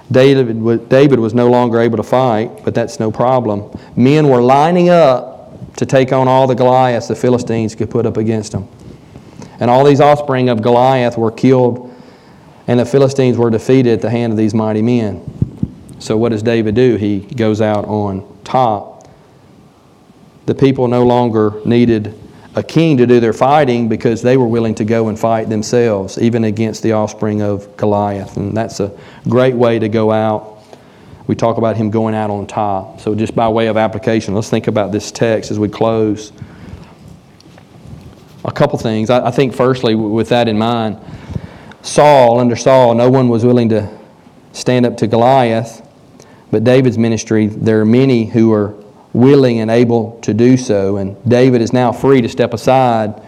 David, 0.09 0.89
David 0.89 1.19
was 1.19 1.35
no 1.35 1.51
longer 1.51 1.81
able 1.81 1.97
to 1.97 2.05
fight, 2.05 2.65
but 2.65 2.77
that's 2.77 3.01
no 3.01 3.11
problem. 3.11 3.77
Men 3.97 4.29
were 4.29 4.41
lining 4.41 4.89
up 4.89 5.75
to 5.79 5.85
take 5.85 6.13
on 6.13 6.29
all 6.29 6.47
the 6.47 6.55
Goliaths 6.55 7.09
the 7.09 7.17
Philistines 7.17 7.75
could 7.75 7.91
put 7.91 8.07
up 8.07 8.19
against 8.19 8.53
them. 8.53 8.69
And 9.59 9.69
all 9.69 9.85
these 9.85 10.01
offspring 10.01 10.49
of 10.49 10.63
Goliath 10.63 11.19
were 11.19 11.33
killed, 11.33 11.88
and 12.69 12.79
the 12.79 12.85
Philistines 12.85 13.39
were 13.39 13.51
defeated 13.51 13.95
at 13.95 14.03
the 14.03 14.11
hand 14.11 14.33
of 14.33 14.37
these 14.37 14.55
mighty 14.55 14.83
men. 14.83 15.25
So, 15.99 16.17
what 16.17 16.29
does 16.29 16.43
David 16.43 16.75
do? 16.75 16.97
He 16.97 17.21
goes 17.21 17.61
out 17.61 17.87
on 17.87 18.39
top. 18.45 19.09
the 20.47 20.55
people 20.55 20.89
no 20.89 21.05
longer 21.05 21.61
needed 21.67 22.15
a 22.55 22.63
king 22.63 22.97
to 22.97 23.07
do 23.07 23.21
their 23.21 23.33
fighting 23.33 23.89
because 23.89 24.23
they 24.23 24.37
were 24.37 24.47
willing 24.47 24.75
to 24.75 24.85
go 24.85 25.09
and 25.09 25.19
fight 25.19 25.49
themselves, 25.49 26.19
even 26.19 26.45
against 26.45 26.83
the 26.83 26.93
offspring 26.93 27.43
of 27.43 27.77
Goliath. 27.77 28.37
And 28.37 28.57
that's 28.57 28.81
a 28.81 28.97
great 29.29 29.55
way 29.55 29.79
to 29.79 29.89
go 29.89 30.11
out. 30.11 30.59
We 31.27 31.35
talk 31.35 31.59
about 31.59 31.77
him 31.77 31.91
going 31.91 32.15
out 32.15 32.31
on 32.31 32.47
top. 32.47 33.01
So, 33.01 33.15
just 33.15 33.35
by 33.35 33.49
way 33.49 33.67
of 33.67 33.77
application, 33.77 34.35
let's 34.35 34.51
think 34.51 34.67
about 34.67 34.93
this 34.93 35.11
text 35.11 35.51
as 35.51 35.59
we 35.59 35.69
close. 35.69 36.33
A 38.45 38.53
couple 38.53 38.79
things. 38.79 39.11
I, 39.11 39.31
think, 39.31 39.55
firstly, 39.55 39.95
with 39.95 40.29
that 40.31 40.49
in 40.49 40.57
mind, 40.57 40.99
Saul, 41.89 42.39
under 42.39 42.55
Saul, 42.55 42.95
no 42.95 43.09
one 43.09 43.29
was 43.29 43.45
willing 43.45 43.71
to 43.71 43.89
stand 44.53 44.85
up 44.85 44.99
to 44.99 45.07
Goliath, 45.07 45.87
but 46.51 46.63
David's 46.63 46.99
ministry, 46.99 47.47
there 47.47 47.81
are 47.81 47.87
many 47.87 48.27
who 48.27 48.53
are 48.53 48.75
willing 49.15 49.61
and 49.61 49.71
able 49.71 50.19
to 50.21 50.35
do 50.35 50.57
so. 50.57 50.99
And 50.99 51.17
David 51.29 51.63
is 51.63 51.73
now 51.73 51.93
free 51.93 52.21
to 52.21 52.29
step 52.29 52.53
aside 52.53 53.23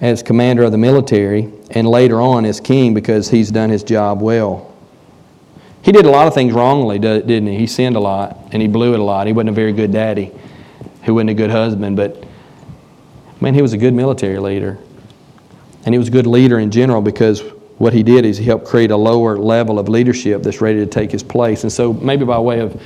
as 0.00 0.22
commander 0.22 0.62
of 0.64 0.72
the 0.72 0.78
military 0.78 1.52
and 1.70 1.86
later 1.86 2.20
on 2.20 2.44
as 2.44 2.60
king 2.60 2.94
because 2.94 3.30
he's 3.30 3.50
done 3.50 3.70
his 3.70 3.84
job 3.84 4.22
well. 4.22 4.74
He 5.82 5.92
did 5.92 6.06
a 6.06 6.10
lot 6.10 6.26
of 6.26 6.34
things 6.34 6.52
wrongly, 6.52 6.98
didn't 6.98 7.46
he? 7.46 7.58
He 7.58 7.66
sinned 7.66 7.94
a 7.94 8.00
lot 8.00 8.38
and 8.52 8.60
he 8.60 8.68
blew 8.68 8.94
it 8.94 9.00
a 9.00 9.04
lot. 9.04 9.26
He 9.26 9.32
wasn't 9.32 9.50
a 9.50 9.52
very 9.52 9.72
good 9.72 9.92
daddy. 9.92 10.32
He 11.04 11.10
wasn't 11.10 11.30
a 11.30 11.34
good 11.34 11.50
husband, 11.50 11.96
but 11.96 12.24
man, 13.40 13.54
he 13.54 13.62
was 13.62 13.74
a 13.74 13.78
good 13.78 13.94
military 13.94 14.38
leader. 14.38 14.78
And 15.84 15.94
he 15.94 15.98
was 15.98 16.08
a 16.08 16.10
good 16.10 16.26
leader 16.26 16.58
in 16.58 16.72
general 16.72 17.00
because 17.00 17.42
what 17.78 17.92
he 17.92 18.02
did 18.02 18.24
is 18.24 18.38
he 18.38 18.44
helped 18.44 18.66
create 18.66 18.90
a 18.90 18.96
lower 18.96 19.36
level 19.36 19.78
of 19.78 19.88
leadership 19.88 20.42
that's 20.42 20.60
ready 20.60 20.78
to 20.78 20.86
take 20.86 21.10
his 21.10 21.22
place. 21.22 21.62
And 21.62 21.72
so, 21.72 21.92
maybe 21.92 22.24
by 22.24 22.38
way 22.38 22.60
of 22.60 22.80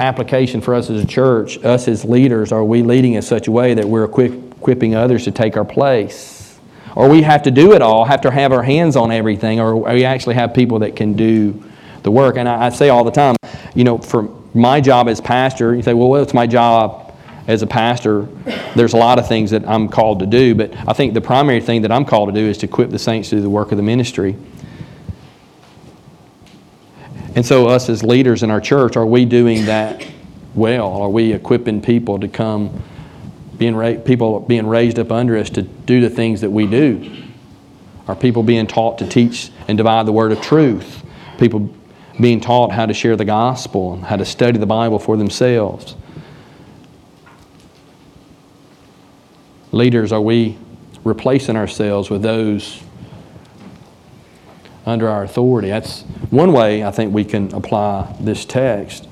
application 0.00 0.60
for 0.60 0.74
us 0.74 0.88
as 0.90 1.02
a 1.02 1.06
church, 1.06 1.62
us 1.64 1.88
as 1.88 2.04
leaders, 2.04 2.52
are 2.52 2.64
we 2.64 2.82
leading 2.82 3.14
in 3.14 3.22
such 3.22 3.48
a 3.48 3.52
way 3.52 3.74
that 3.74 3.86
we're 3.86 4.04
equipping 4.04 4.94
others 4.94 5.24
to 5.24 5.30
take 5.30 5.56
our 5.56 5.64
place? 5.64 6.58
Or 6.94 7.08
we 7.08 7.22
have 7.22 7.42
to 7.44 7.50
do 7.50 7.72
it 7.74 7.82
all, 7.82 8.04
have 8.04 8.22
to 8.22 8.30
have 8.30 8.52
our 8.52 8.62
hands 8.62 8.96
on 8.96 9.12
everything, 9.12 9.60
or 9.60 9.76
we 9.76 10.04
actually 10.04 10.34
have 10.36 10.54
people 10.54 10.78
that 10.80 10.96
can 10.96 11.12
do 11.12 11.62
the 12.02 12.10
work? 12.10 12.36
And 12.36 12.48
I, 12.48 12.66
I 12.66 12.68
say 12.70 12.88
all 12.88 13.04
the 13.04 13.10
time, 13.10 13.36
you 13.74 13.84
know, 13.84 13.98
for 13.98 14.22
my 14.54 14.80
job 14.80 15.08
as 15.08 15.20
pastor, 15.20 15.74
you 15.74 15.82
say, 15.82 15.94
well, 15.94 16.08
what's 16.08 16.34
my 16.34 16.46
job 16.46 17.07
as 17.48 17.62
a 17.62 17.66
pastor? 17.66 18.28
There's 18.76 18.92
a 18.92 18.98
lot 18.98 19.18
of 19.18 19.26
things 19.26 19.50
that 19.50 19.66
I'm 19.66 19.88
called 19.88 20.20
to 20.20 20.26
do, 20.26 20.54
but 20.54 20.72
I 20.86 20.92
think 20.92 21.14
the 21.14 21.20
primary 21.20 21.60
thing 21.60 21.82
that 21.82 21.90
I'm 21.90 22.04
called 22.04 22.28
to 22.28 22.34
do 22.40 22.46
is 22.46 22.58
to 22.58 22.66
equip 22.66 22.90
the 22.90 22.98
saints 22.98 23.30
to 23.30 23.36
do 23.36 23.42
the 23.42 23.50
work 23.50 23.72
of 23.72 23.78
the 23.78 23.82
ministry. 23.82 24.36
And 27.34 27.44
so, 27.44 27.68
us 27.68 27.88
as 27.88 28.02
leaders 28.02 28.42
in 28.42 28.50
our 28.50 28.60
church, 28.60 28.96
are 28.96 29.06
we 29.06 29.24
doing 29.24 29.66
that 29.66 30.06
well? 30.54 30.92
Are 31.02 31.08
we 31.08 31.32
equipping 31.32 31.80
people 31.80 32.18
to 32.20 32.28
come, 32.28 32.82
being 33.56 33.76
ra- 33.76 33.96
people 34.04 34.40
being 34.40 34.66
raised 34.66 34.98
up 34.98 35.10
under 35.10 35.36
us 35.36 35.50
to 35.50 35.62
do 35.62 36.00
the 36.00 36.10
things 36.10 36.40
that 36.42 36.50
we 36.50 36.66
do? 36.66 37.24
Are 38.08 38.16
people 38.16 38.42
being 38.42 38.66
taught 38.66 38.98
to 38.98 39.06
teach 39.06 39.50
and 39.68 39.76
divide 39.76 40.06
the 40.06 40.12
word 40.12 40.32
of 40.32 40.40
truth? 40.40 41.02
People 41.38 41.72
being 42.20 42.40
taught 42.40 42.72
how 42.72 42.86
to 42.86 42.94
share 42.94 43.16
the 43.16 43.24
gospel 43.24 43.92
and 43.92 44.04
how 44.04 44.16
to 44.16 44.24
study 44.24 44.58
the 44.58 44.66
Bible 44.66 44.98
for 44.98 45.16
themselves? 45.16 45.94
Leaders, 49.72 50.12
are 50.12 50.20
we 50.20 50.58
replacing 51.04 51.56
ourselves 51.56 52.10
with 52.10 52.22
those 52.22 52.82
under 54.88 55.08
our 55.08 55.22
authority. 55.22 55.68
That's 55.68 56.02
one 56.30 56.52
way 56.52 56.82
I 56.82 56.90
think 56.90 57.12
we 57.12 57.24
can 57.24 57.52
apply 57.54 58.16
this 58.20 58.44
text. 58.46 59.06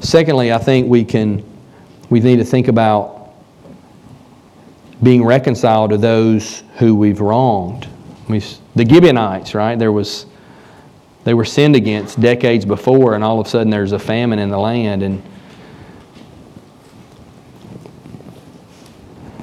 Secondly, 0.00 0.52
I 0.52 0.58
think 0.58 0.88
we 0.88 1.04
can 1.04 1.44
we 2.10 2.20
need 2.20 2.36
to 2.36 2.44
think 2.44 2.68
about 2.68 3.32
being 5.02 5.24
reconciled 5.24 5.90
to 5.90 5.96
those 5.96 6.62
who 6.76 6.94
we've 6.94 7.20
wronged. 7.20 7.88
We, 8.28 8.40
the 8.74 8.84
Gibeonites, 8.84 9.54
right? 9.54 9.78
There 9.78 9.92
was 9.92 10.26
they 11.24 11.34
were 11.34 11.44
sinned 11.44 11.76
against 11.76 12.20
decades 12.20 12.64
before, 12.64 13.14
and 13.14 13.22
all 13.22 13.40
of 13.40 13.46
a 13.46 13.50
sudden 13.50 13.70
there's 13.70 13.92
a 13.92 13.98
famine 13.98 14.40
in 14.40 14.50
the 14.50 14.58
land, 14.58 15.04
and 15.04 15.22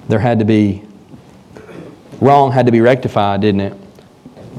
there 0.10 0.19
had 0.19 0.39
to 0.39 0.45
be 0.45 0.84
wrong 2.19 2.52
had 2.52 2.65
to 2.65 2.72
be 2.72 2.82
rectified, 2.82 3.41
didn't 3.41 3.62
it? 3.62 3.74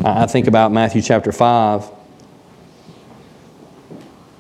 I 0.05 0.25
think 0.27 0.47
about 0.47 0.73
Matthew 0.73 1.03
chapter 1.03 1.33
5, 1.33 1.91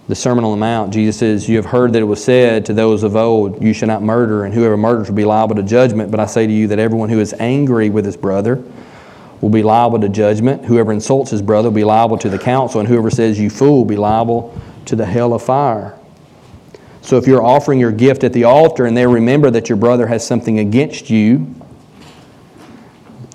the 0.09 0.14
Sermon 0.14 0.44
on 0.44 0.53
the 0.53 0.57
Mount. 0.57 0.92
Jesus 0.92 1.18
says, 1.18 1.49
You 1.49 1.57
have 1.57 1.66
heard 1.66 1.92
that 1.92 2.01
it 2.01 2.07
was 2.07 2.25
said 2.25 2.64
to 2.66 2.73
those 2.73 3.03
of 3.03 3.16
old, 3.16 3.62
You 3.62 3.75
shall 3.75 3.88
not 3.88 4.03
murder, 4.03 4.44
and 4.44 4.55
whoever 4.55 4.77
murders 4.77 5.09
will 5.09 5.16
be 5.16 5.25
liable 5.25 5.57
to 5.57 5.62
judgment. 5.62 6.11
But 6.11 6.20
I 6.20 6.27
say 6.27 6.46
to 6.46 6.53
you 6.53 6.68
that 6.68 6.79
everyone 6.79 7.09
who 7.09 7.20
is 7.20 7.35
angry 7.40 7.90
with 7.90 8.07
his 8.07 8.16
brother 8.16 8.62
will 9.40 9.51
be 9.51 9.62
liable 9.62 10.01
to 10.01 10.09
judgment. 10.09 10.64
Whoever 10.64 10.92
insults 10.92 11.33
his 11.33 11.42
brother 11.42 11.68
will 11.68 11.77
be 11.77 11.85
liable 11.85 12.18
to 12.18 12.31
the 12.31 12.38
council, 12.38 12.81
and 12.81 12.88
whoever 12.88 13.11
says, 13.11 13.38
You 13.38 13.51
fool, 13.51 13.79
will 13.79 13.85
be 13.85 13.96
liable 13.96 14.59
to 14.87 14.96
the 14.96 15.07
hell 15.07 15.35
of 15.35 15.42
fire. 15.42 16.00
So 17.03 17.17
if 17.17 17.27
you're 17.27 17.43
offering 17.43 17.81
your 17.81 17.93
gift 17.93 18.25
at 18.25 18.33
the 18.33 18.45
altar 18.45 18.87
and 18.87 18.97
they 18.97 19.07
remember 19.07 19.51
that 19.51 19.69
your 19.69 19.77
brother 19.77 20.07
has 20.07 20.27
something 20.27 20.59
against 20.59 21.11
you, 21.11 21.55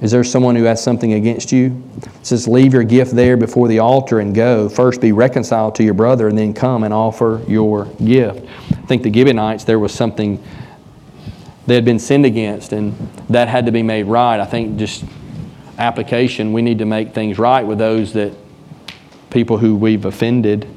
is 0.01 0.11
there 0.11 0.23
someone 0.23 0.55
who 0.55 0.65
has 0.65 0.83
something 0.83 1.13
against 1.13 1.51
you? 1.51 1.81
It 1.97 2.25
says, 2.25 2.47
Leave 2.47 2.73
your 2.73 2.83
gift 2.83 3.15
there 3.15 3.37
before 3.37 3.67
the 3.67 3.79
altar 3.79 4.19
and 4.19 4.35
go. 4.35 4.67
First 4.67 4.99
be 4.99 5.13
reconciled 5.13 5.75
to 5.75 5.83
your 5.83 5.93
brother, 5.93 6.27
and 6.27 6.37
then 6.37 6.53
come 6.53 6.83
and 6.83 6.93
offer 6.93 7.41
your 7.47 7.85
gift. 8.03 8.45
I 8.71 8.85
think 8.87 9.03
the 9.03 9.11
Gibeonites, 9.11 9.63
there 9.63 9.79
was 9.79 9.93
something 9.93 10.43
they 11.65 11.75
had 11.75 11.85
been 11.85 11.99
sinned 11.99 12.25
against, 12.25 12.73
and 12.73 12.93
that 13.29 13.47
had 13.47 13.65
to 13.67 13.71
be 13.71 13.83
made 13.83 14.03
right. 14.03 14.39
I 14.39 14.45
think 14.45 14.77
just 14.77 15.05
application, 15.77 16.53
we 16.53 16.61
need 16.61 16.79
to 16.79 16.85
make 16.85 17.13
things 17.13 17.39
right 17.39 17.65
with 17.65 17.79
those 17.79 18.13
that 18.13 18.33
people 19.29 19.57
who 19.57 19.75
we've 19.75 20.05
offended, 20.05 20.67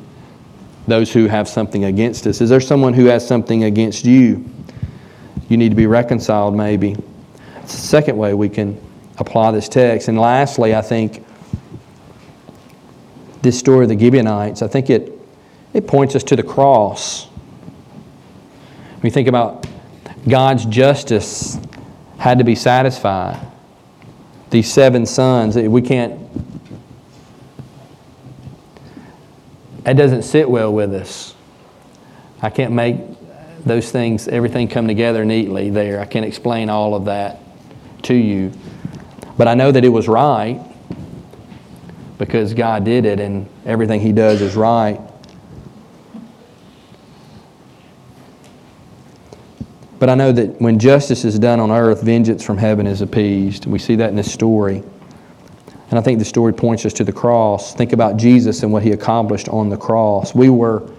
those 0.89 1.13
who 1.13 1.27
have 1.27 1.49
something 1.49 1.85
against 1.85 2.27
us. 2.27 2.41
Is 2.41 2.51
there 2.51 2.61
someone 2.61 2.95
who 2.95 3.07
has 3.07 3.27
something 3.27 3.65
against 3.65 4.05
you? 4.05 4.45
You 5.49 5.57
need 5.57 5.71
to 5.71 5.77
be 5.77 5.87
reconciled, 5.87 6.57
maybe. 6.57 6.97
It's 7.63 7.75
the 7.75 7.87
second 7.87 8.17
way 8.17 8.35
we 8.35 8.49
can 8.49 8.81
apply 9.19 9.51
this 9.53 9.69
text. 9.69 10.09
And 10.09 10.19
lastly, 10.19 10.75
I 10.75 10.83
think 10.83 11.25
this 13.43 13.59
story 13.59 13.85
of 13.85 13.89
the 13.89 13.99
Gibeonites, 13.99 14.63
I 14.63 14.69
think 14.69 14.91
it, 14.91 15.13
it 15.73 15.87
points 15.87 16.15
us 16.17 16.25
to 16.25 16.37
the 16.37 16.43
cross. 16.43 17.29
You 19.03 19.11
think 19.11 19.29
about 19.29 19.67
God's 20.29 20.65
justice 20.67 21.59
had 22.19 22.39
to 22.39 22.45
be 22.45 22.55
satisfied. 22.55 23.41
These 24.51 24.73
seven 24.73 25.07
sons, 25.07 25.57
we 25.57 25.83
can't, 25.83 26.19
that 29.89 29.97
doesn't 29.97 30.21
sit 30.21 30.51
well 30.51 30.71
with 30.71 30.93
us. 30.93 31.35
I 32.43 32.51
can't 32.51 32.75
make 32.75 32.99
those 33.65 33.91
things, 33.91 34.29
everything 34.29 34.69
come 34.69 34.87
together 34.87 35.25
neatly 35.25 35.71
there. 35.71 35.99
I 35.99 36.05
can't 36.05 36.27
explain 36.27 36.69
all 36.69 36.95
of 36.95 37.07
that 37.07 37.41
to 38.03 38.13
you. 38.13 38.53
But 39.39 39.49
I 39.49 39.55
know 39.55 39.73
that 39.73 39.87
it 39.87 39.89
was 39.89 40.07
right 40.07 40.61
because 42.19 42.53
God 42.53 42.85
did 42.85 43.07
it 43.07 43.19
and 43.19 43.49
everything 43.65 44.03
He 44.03 44.13
does 44.13 44.43
is 44.43 44.57
right. 44.57 45.01
But 49.99 50.11
I 50.11 50.15
know 50.17 50.33
that 50.33 50.61
when 50.61 50.79
justice 50.79 51.25
is 51.25 51.39
done 51.39 51.61
on 51.61 51.71
earth, 51.71 52.03
vengeance 52.03 52.45
from 52.45 52.59
heaven 52.59 52.87
is 52.87 53.01
appeased. 53.01 53.65
We 53.65 53.79
see 53.79 53.97
that 53.97 54.11
in 54.11 54.17
this 54.17 54.31
story. 54.31 54.85
And 55.91 55.99
I 55.99 56.03
think 56.03 56.19
the 56.19 56.25
story 56.25 56.53
points 56.53 56.85
us 56.85 56.93
to 56.95 57.05
the 57.05 57.13
cross. 57.13 57.75
Think 57.75 57.93
about 57.93 58.17
Jesus 58.17 58.63
and 58.63 58.73
what 58.73 58.83
he 58.83 58.93
accomplished 58.93 59.49
on 59.49 59.71
the 59.71 59.77
cross. 59.77 60.35
We 60.35 60.51
were 60.51 60.91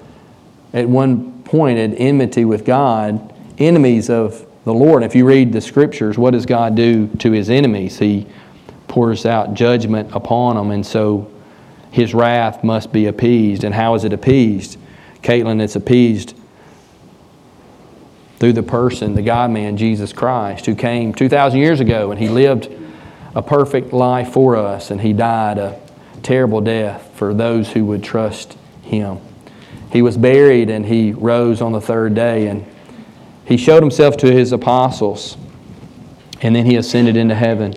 at 0.74 0.88
one 0.88 1.44
point 1.44 1.78
at 1.78 2.00
enmity 2.00 2.46
with 2.46 2.66
God, 2.66 3.34
enemies 3.60 4.10
of 4.10 4.46
the 4.66 4.74
Lord. 4.74 5.04
If 5.04 5.16
you 5.16 5.26
read 5.26 5.54
the 5.54 5.62
scriptures, 5.62 6.18
what 6.18 6.32
does 6.32 6.46
God 6.46 6.76
do 6.76 7.08
to 7.20 7.32
his 7.32 7.50
enemies? 7.50 8.00
He 8.00 8.26
pours 8.88 9.26
out 9.26 9.54
judgment 9.54 10.10
upon 10.14 10.56
them, 10.56 10.72
and 10.72 10.86
so 10.86 11.32
his 11.92 12.14
wrath 12.14 12.64
must 12.64 12.92
be 12.92 13.06
appeased. 13.06 13.64
And 13.64 13.74
how 13.74 13.96
is 13.96 14.04
it 14.04 14.14
appeased? 14.14 14.78
Caitlin, 15.22 15.62
it's 15.62 15.76
appeased 15.76 16.36
through 18.40 18.54
the 18.54 18.64
person, 18.64 19.16
the 19.16 19.22
God 19.22 19.52
man, 19.52 19.76
Jesus 19.78 20.14
Christ, 20.14 20.66
who 20.66 20.76
came 20.76 21.14
2,000 21.14 21.60
years 21.60 21.80
ago 21.80 22.12
and 22.12 22.20
he 22.20 22.30
lived 22.30 22.70
a 23.36 23.42
perfect 23.42 23.94
life 23.94 24.32
for 24.32 24.56
us 24.56 24.92
and 24.92 25.02
he 25.02 25.14
died 25.14 25.58
a 25.58 25.80
terrible 26.24 26.62
death 26.62 27.12
for 27.16 27.34
those 27.34 27.72
who 27.72 27.86
would 27.86 28.04
trust 28.04 28.58
him. 28.84 29.20
He 29.92 30.02
was 30.02 30.18
buried 30.18 30.70
and 30.70 30.86
he 30.86 31.14
rose 31.14 31.62
on 31.62 31.72
the 31.72 31.82
third 31.82 32.16
day 32.16 32.48
and 32.48 32.66
he 33.46 33.58
showed 33.58 33.82
himself 33.82 34.16
to 34.18 34.32
his 34.32 34.52
apostles, 34.52 35.36
and 36.40 36.56
then 36.56 36.68
he 36.68 36.76
ascended 36.76 37.18
into 37.18 37.34
heaven. 37.34 37.74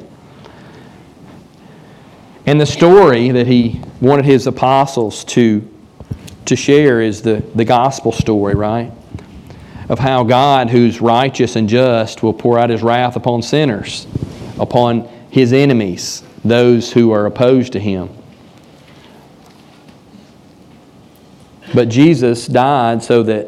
And 2.44 2.60
the 2.60 2.66
story 2.66 3.30
that 3.30 3.46
he 3.46 3.80
wanted 3.98 4.26
his 4.26 4.46
apostles 4.46 5.24
to 5.24 5.66
to 6.44 6.56
share 6.56 7.00
is 7.00 7.22
the, 7.22 7.42
the 7.54 7.64
gospel 7.64 8.12
story, 8.12 8.54
right? 8.54 8.92
Of 9.88 9.98
how 9.98 10.24
God, 10.24 10.68
who's 10.70 11.00
righteous 11.00 11.56
and 11.56 11.68
just, 11.68 12.22
will 12.22 12.34
pour 12.34 12.58
out 12.58 12.68
his 12.68 12.82
wrath 12.82 13.16
upon 13.16 13.42
sinners, 13.42 14.06
upon 14.58 15.08
his 15.32 15.54
enemies, 15.54 16.22
those 16.44 16.92
who 16.92 17.10
are 17.10 17.24
opposed 17.24 17.72
to 17.72 17.80
him. 17.80 18.10
But 21.72 21.88
Jesus 21.88 22.46
died 22.46 23.02
so 23.02 23.22
that 23.22 23.46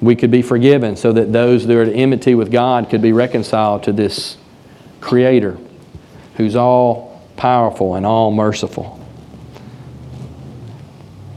we 0.00 0.16
could 0.16 0.32
be 0.32 0.42
forgiven, 0.42 0.96
so 0.96 1.12
that 1.12 1.32
those 1.32 1.64
that 1.64 1.76
are 1.76 1.82
at 1.82 1.92
enmity 1.92 2.34
with 2.34 2.50
God 2.50 2.90
could 2.90 3.02
be 3.02 3.12
reconciled 3.12 3.84
to 3.84 3.92
this 3.92 4.36
Creator 5.00 5.56
who's 6.38 6.56
all 6.56 7.22
powerful 7.36 7.94
and 7.94 8.04
all 8.04 8.32
merciful. 8.32 9.00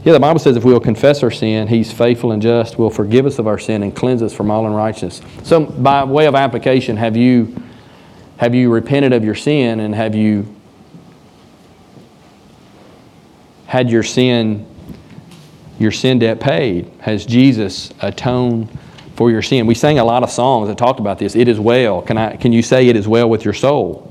Yeah, 0.02 0.14
the 0.14 0.20
Bible 0.20 0.40
says 0.40 0.56
if 0.56 0.64
we 0.64 0.72
will 0.72 0.80
confess 0.80 1.22
our 1.22 1.30
sin, 1.30 1.68
He's 1.68 1.92
faithful 1.92 2.32
and 2.32 2.42
just, 2.42 2.76
will 2.76 2.90
forgive 2.90 3.24
us 3.24 3.38
of 3.38 3.46
our 3.46 3.58
sin 3.58 3.84
and 3.84 3.94
cleanse 3.94 4.20
us 4.20 4.34
from 4.34 4.50
all 4.50 4.66
unrighteousness. 4.66 5.22
So, 5.44 5.64
by 5.64 6.02
way 6.02 6.26
of 6.26 6.34
application, 6.34 6.96
have 6.96 7.16
you 7.16 7.54
have 8.40 8.54
you 8.54 8.72
repented 8.72 9.12
of 9.12 9.22
your 9.22 9.34
sin 9.34 9.80
and 9.80 9.94
have 9.94 10.14
you 10.14 10.46
had 13.66 13.90
your 13.90 14.02
sin 14.02 14.66
your 15.78 15.92
sin 15.92 16.18
debt 16.18 16.40
paid? 16.40 16.90
Has 17.00 17.26
Jesus 17.26 17.92
atoned 18.00 18.70
for 19.14 19.30
your 19.30 19.42
sin? 19.42 19.66
We 19.66 19.74
sang 19.74 19.98
a 19.98 20.04
lot 20.06 20.22
of 20.22 20.30
songs 20.30 20.68
that 20.68 20.78
talked 20.78 21.00
about 21.00 21.18
this. 21.18 21.36
It 21.36 21.48
is 21.48 21.60
well. 21.60 22.00
Can 22.00 22.16
I 22.16 22.36
can 22.36 22.50
you 22.50 22.62
say 22.62 22.88
it 22.88 22.96
is 22.96 23.06
well 23.06 23.28
with 23.28 23.44
your 23.44 23.52
soul? 23.52 24.10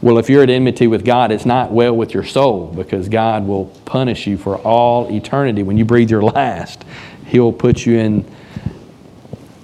Well, 0.00 0.16
if 0.16 0.30
you're 0.30 0.42
at 0.42 0.48
enmity 0.48 0.86
with 0.86 1.04
God, 1.04 1.30
it's 1.30 1.44
not 1.44 1.70
well 1.72 1.94
with 1.94 2.14
your 2.14 2.24
soul 2.24 2.68
because 2.68 3.10
God 3.10 3.46
will 3.46 3.66
punish 3.84 4.26
you 4.26 4.38
for 4.38 4.56
all 4.56 5.14
eternity. 5.14 5.62
When 5.62 5.76
you 5.76 5.84
breathe 5.84 6.10
your 6.10 6.22
last, 6.22 6.86
He'll 7.26 7.52
put 7.52 7.84
you 7.84 7.98
in, 7.98 8.24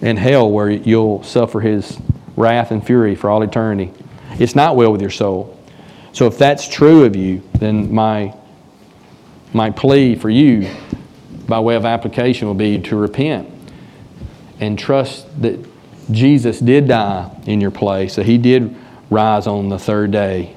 in 0.00 0.16
hell 0.16 0.50
where 0.50 0.70
you'll 0.70 1.22
suffer 1.22 1.60
His 1.60 1.98
wrath 2.36 2.70
and 2.70 2.84
fury 2.84 3.14
for 3.14 3.30
all 3.30 3.42
eternity. 3.42 3.92
It's 4.38 4.54
not 4.54 4.76
well 4.76 4.92
with 4.92 5.00
your 5.00 5.10
soul. 5.10 5.58
So 6.12 6.26
if 6.26 6.38
that's 6.38 6.68
true 6.68 7.04
of 7.04 7.16
you, 7.16 7.42
then 7.58 7.92
my, 7.92 8.34
my 9.52 9.70
plea 9.70 10.14
for 10.14 10.30
you 10.30 10.70
by 11.46 11.60
way 11.60 11.76
of 11.76 11.84
application 11.84 12.46
will 12.48 12.54
be 12.54 12.78
to 12.80 12.96
repent 12.96 13.48
and 14.60 14.78
trust 14.78 15.40
that 15.42 15.64
Jesus 16.10 16.60
did 16.60 16.88
die 16.88 17.30
in 17.46 17.60
your 17.60 17.70
place, 17.70 18.16
that 18.16 18.26
He 18.26 18.38
did 18.38 18.74
rise 19.10 19.46
on 19.46 19.68
the 19.68 19.78
third 19.78 20.10
day 20.10 20.56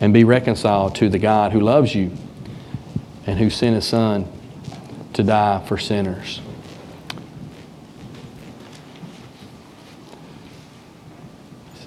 and 0.00 0.12
be 0.12 0.24
reconciled 0.24 0.94
to 0.96 1.08
the 1.08 1.18
God 1.18 1.52
who 1.52 1.60
loves 1.60 1.94
you 1.94 2.10
and 3.26 3.38
who 3.38 3.48
sent 3.48 3.74
his 3.74 3.86
son 3.86 4.30
to 5.14 5.22
die 5.22 5.64
for 5.66 5.78
sinners. 5.78 6.40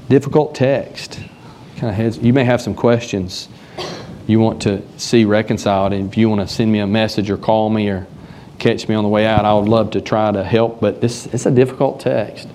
Difficult 0.10 0.56
text. 0.56 1.20
Kind 1.78 1.90
of 1.90 1.96
has, 1.96 2.18
you 2.18 2.34
may 2.34 2.44
have 2.44 2.62
some 2.62 2.74
questions 2.74 3.50
you 4.26 4.40
want 4.40 4.62
to 4.64 4.82
see 4.98 5.26
reconciled, 5.26 5.94
and 5.94 6.10
if 6.10 6.18
you 6.18 6.30
want 6.30 6.48
to 6.48 6.54
send 6.54 6.72
me 6.72 6.80
a 6.80 6.88
message 6.88 7.30
or 7.30 7.38
call 7.38 7.70
me 7.70 7.88
or 7.90 8.08
catch 8.60 8.90
me 8.90 8.96
on 8.96 9.04
the 9.04 9.10
way 9.10 9.26
out, 9.26 9.46
I 9.46 9.54
would 9.54 9.70
love 9.70 9.92
to 9.92 10.02
try 10.02 10.32
to 10.32 10.44
help. 10.44 10.82
But 10.82 11.00
this 11.00 11.28
it's 11.28 11.46
a 11.46 11.52
difficult 11.52 12.00
text 12.00 12.48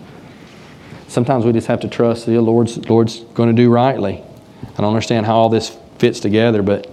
sometimes 1.13 1.45
we 1.45 1.53
just 1.53 1.67
have 1.67 1.81
to 1.81 1.89
trust 1.89 2.25
the 2.27 2.41
Lord's, 2.41 2.79
Lord's 2.89 3.21
going 3.35 3.55
to 3.55 3.55
do 3.55 3.71
rightly. 3.71 4.25
I 4.63 4.81
don't 4.81 4.89
understand 4.89 5.27
how 5.27 5.37
all 5.37 5.49
this 5.51 5.77
fits 5.99 6.21
together, 6.21 6.63
but 6.63 6.91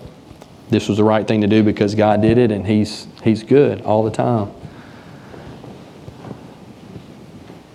this 0.69 0.89
was 0.89 0.97
the 0.97 1.03
right 1.03 1.25
thing 1.25 1.41
to 1.41 1.47
do 1.47 1.63
because 1.63 1.95
God 1.95 2.21
did 2.21 2.37
it 2.37 2.51
and 2.51 2.67
He's, 2.67 3.07
he's 3.23 3.43
good 3.43 3.81
all 3.81 4.03
the 4.03 4.11
time. 4.11 4.51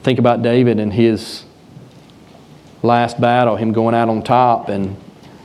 Think 0.03 0.19
about 0.19 0.43
David 0.43 0.81
and 0.81 0.93
his 0.93 1.45
last 2.83 3.21
battle, 3.21 3.57
him 3.57 3.73
going 3.73 3.95
out 3.95 4.09
on 4.09 4.23
top 4.23 4.69
and 4.69 4.97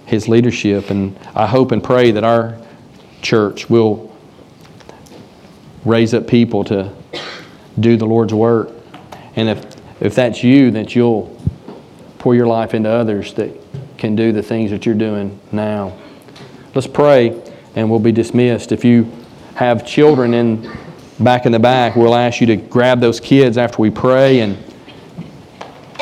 his 0.06 0.28
leadership. 0.28 0.90
And 0.90 1.18
I 1.36 1.48
hope 1.48 1.72
and 1.72 1.84
pray 1.84 2.12
that 2.12 2.24
our 2.24 2.60
church 3.22 3.70
will 3.70 4.14
raise 5.86 6.14
up 6.14 6.28
people 6.28 6.64
to 6.66 6.94
do 7.80 7.96
the 7.96 8.06
Lord's 8.06 8.34
work. 8.34 8.72
And 9.36 9.50
if 9.50 9.80
if 10.02 10.16
that's 10.16 10.44
you, 10.44 10.72
that 10.72 10.96
you'll 10.96 11.36
pour 12.20 12.36
your 12.36 12.48
life 12.48 12.74
into 12.74 12.90
others 12.90 13.34
that 13.34 13.52
can 13.98 14.16
do 14.16 14.32
the 14.32 14.44
things 14.44 14.72
that 14.72 14.86
you're 14.86 14.96
doing 14.96 15.40
now. 15.52 15.98
Let's 16.74 16.88
pray 16.88 17.42
and 17.76 17.90
we'll 17.90 18.00
be 18.00 18.12
dismissed. 18.12 18.72
If 18.72 18.86
you 18.86 19.12
have 19.56 19.86
children 19.86 20.34
in 20.34 20.78
back 21.20 21.46
in 21.46 21.52
the 21.52 21.60
back, 21.60 21.96
we'll 21.96 22.16
ask 22.16 22.40
you 22.40 22.48
to 22.48 22.56
grab 22.56 23.00
those 23.02 23.20
kids 23.20 23.58
after 23.58 23.82
we 23.82 23.90
pray 23.90 24.40
and 24.40 24.58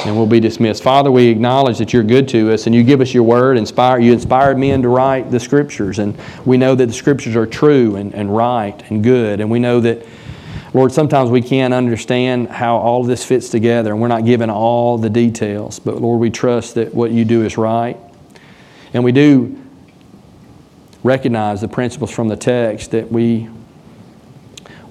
and 0.05 0.15
we'll 0.15 0.27
be 0.27 0.39
dismissed. 0.39 0.83
Father, 0.83 1.11
we 1.11 1.27
acknowledge 1.27 1.79
that 1.79 1.91
you're 1.91 2.03
good 2.03 2.27
to 2.29 2.53
us 2.53 2.67
and 2.67 2.75
you 2.75 2.83
give 2.83 3.01
us 3.01 3.15
your 3.15 3.23
word, 3.23 3.57
inspire 3.57 3.99
you 3.99 4.13
inspired 4.13 4.57
men 4.57 4.83
to 4.83 4.89
write 4.89 5.31
the 5.31 5.39
scriptures 5.39 5.99
and 5.99 6.15
we 6.45 6.55
know 6.55 6.75
that 6.75 6.85
the 6.85 6.93
scriptures 6.93 7.35
are 7.35 7.47
true 7.47 7.95
and, 7.95 8.13
and 8.13 8.35
right 8.35 8.89
and 8.91 9.03
good 9.03 9.39
and 9.39 9.49
we 9.49 9.59
know 9.59 9.79
that 9.79 10.05
Lord, 10.73 10.91
sometimes 10.91 11.31
we 11.31 11.41
can't 11.41 11.73
understand 11.73 12.49
how 12.49 12.77
all 12.77 13.01
of 13.01 13.07
this 13.07 13.25
fits 13.25 13.49
together, 13.49 13.91
and 13.93 14.01
we're 14.01 14.09
not 14.09 14.25
given 14.25 14.49
all 14.49 14.97
the 14.97 15.09
details. 15.09 15.79
But 15.79 16.01
Lord, 16.01 16.19
we 16.19 16.29
trust 16.29 16.75
that 16.75 16.93
what 16.93 17.09
you 17.09 17.25
do 17.25 17.45
is 17.45 17.57
right. 17.57 17.97
And 18.93 19.03
we 19.03 19.11
do 19.11 19.59
recognize 21.07 21.61
the 21.61 21.67
principles 21.67 22.11
from 22.11 22.27
the 22.27 22.35
text 22.35 22.91
that 22.91 23.11
we, 23.11 23.49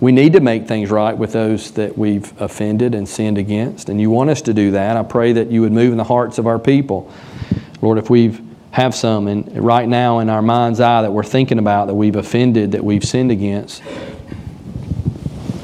we 0.00 0.10
need 0.10 0.32
to 0.32 0.40
make 0.40 0.66
things 0.66 0.90
right 0.90 1.16
with 1.16 1.32
those 1.32 1.70
that 1.72 1.96
we've 1.96 2.40
offended 2.40 2.94
and 2.94 3.08
sinned 3.08 3.38
against. 3.38 3.88
And 3.88 4.00
you 4.00 4.10
want 4.10 4.30
us 4.30 4.42
to 4.42 4.54
do 4.54 4.72
that. 4.72 4.96
I 4.96 5.02
pray 5.02 5.34
that 5.34 5.50
you 5.50 5.60
would 5.60 5.72
move 5.72 5.92
in 5.92 5.98
the 5.98 6.04
hearts 6.04 6.38
of 6.38 6.46
our 6.46 6.58
people. 6.58 7.12
Lord, 7.82 7.98
if 7.98 8.10
we've 8.10 8.42
have 8.72 8.94
some 8.94 9.26
and 9.26 9.56
right 9.56 9.88
now 9.88 10.18
in 10.18 10.28
our 10.28 10.42
mind's 10.42 10.80
eye 10.80 11.00
that 11.00 11.10
we're 11.10 11.22
thinking 11.22 11.58
about 11.58 11.86
that 11.86 11.94
we've 11.94 12.16
offended, 12.16 12.72
that 12.72 12.84
we've 12.84 13.04
sinned 13.04 13.30
against, 13.30 13.82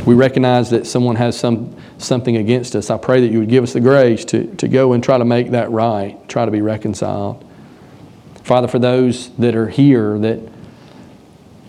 we 0.07 0.15
recognize 0.15 0.71
that 0.71 0.87
someone 0.87 1.17
has 1.17 1.39
some, 1.39 1.77
something 1.99 2.39
against 2.39 2.75
us. 2.75 2.89
I 2.89 2.97
pray 2.97 3.21
that 3.21 3.31
you 3.31 3.41
would 3.41 3.51
give 3.51 3.65
us 3.65 3.75
the 3.75 3.81
grace 3.81 4.25
to, 4.27 4.47
to 4.57 4.67
go 4.67 4.95
and 4.95 5.05
try 5.05 5.19
to 5.19 5.27
make 5.27 5.51
that 5.51 5.71
right, 5.71 6.27
try 6.27 6.47
to 6.47 6.51
be 6.51 6.63
reconciled. 6.63 7.45
Father, 8.43 8.67
for 8.67 8.79
those 8.79 9.31
that 9.37 9.55
are 9.55 9.69
here 9.69 10.19
that 10.19 10.41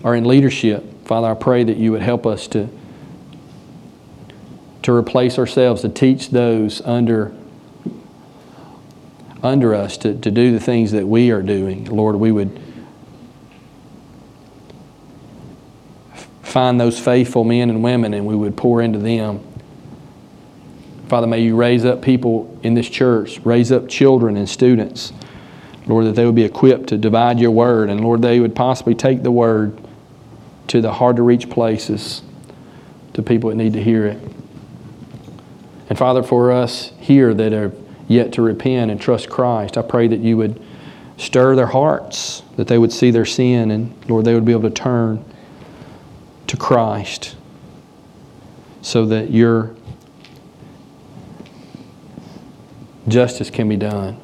are 0.04 0.16
in 0.16 0.26
leadership, 0.26 1.06
Father, 1.06 1.28
I 1.28 1.34
pray 1.36 1.64
that 1.64 1.78
you 1.78 1.92
would 1.92 2.02
help 2.02 2.26
us 2.26 2.48
to, 2.50 2.68
to 4.82 4.94
replace 4.94 5.38
ourselves, 5.38 5.82
to 5.82 5.90
teach 5.90 6.30
those 6.30 6.82
under, 6.82 7.34
under 9.44 9.76
us 9.76 9.98
to, 9.98 10.18
to 10.20 10.32
do 10.32 10.52
the 10.52 10.60
things 10.60 10.92
that 10.92 11.08
we 11.08 11.30
are 11.30 11.42
doing. 11.42 11.86
Lord, 11.86 12.16
we 12.16 12.32
would 12.32 12.60
find 16.42 16.80
those 16.80 17.00
faithful 17.00 17.44
men 17.44 17.70
and 17.70 17.84
women 17.84 18.14
and 18.14 18.26
we 18.26 18.36
would 18.36 18.56
pour 18.56 18.82
into 18.82 19.00
them. 19.00 19.44
Father, 21.08 21.28
may 21.28 21.40
you 21.40 21.56
raise 21.56 21.86
up 21.86 22.02
people 22.02 22.60
in 22.64 22.74
this 22.74 22.90
church, 22.90 23.40
raise 23.44 23.72
up 23.72 23.88
children 23.88 24.38
and 24.38 24.50
students, 24.50 25.14
Lord, 25.86 26.06
that 26.06 26.16
they 26.16 26.26
would 26.26 26.36
be 26.36 26.44
equipped 26.44 26.88
to 26.88 26.98
divide 26.98 27.40
your 27.40 27.52
word, 27.52 27.90
and 27.90 28.02
Lord, 28.02 28.22
they 28.22 28.40
would 28.40 28.56
possibly 28.56 28.96
take 28.96 29.24
the 29.24 29.32
word 29.32 29.78
to 30.68 30.82
the 30.82 30.94
hard 30.94 31.18
to 31.18 31.24
reach 31.24 31.50
places, 31.50 32.22
to 33.14 33.22
people 33.22 33.50
that 33.50 33.56
need 33.56 33.74
to 33.74 33.84
hear 33.84 34.06
it. 34.06 34.20
And 35.90 35.98
Father, 35.98 36.24
for 36.24 36.52
us 36.52 36.92
here 37.00 37.34
that 37.34 37.54
are 37.54 37.74
yet 38.08 38.34
to 38.34 38.42
repent 38.42 38.92
and 38.92 39.00
trust 39.00 39.30
Christ, 39.30 39.78
I 39.78 39.82
pray 39.82 40.08
that 40.08 40.20
you 40.20 40.38
would 40.38 40.62
stir 41.18 41.56
their 41.56 41.68
hearts, 41.68 42.44
that 42.56 42.68
they 42.68 42.78
would 42.78 42.92
see 42.92 43.12
their 43.12 43.26
sin, 43.26 43.70
and 43.70 43.94
Lord, 44.10 44.26
they 44.26 44.34
would 44.34 44.46
be 44.46 44.54
able 44.54 44.70
to 44.70 44.70
turn 44.70 45.24
to 46.48 46.58
Christ 46.58 47.36
so 48.82 49.06
that 49.06 49.32
your 49.32 49.76
justice 53.08 53.50
can 53.50 53.68
be 53.68 53.78
done 53.78 54.23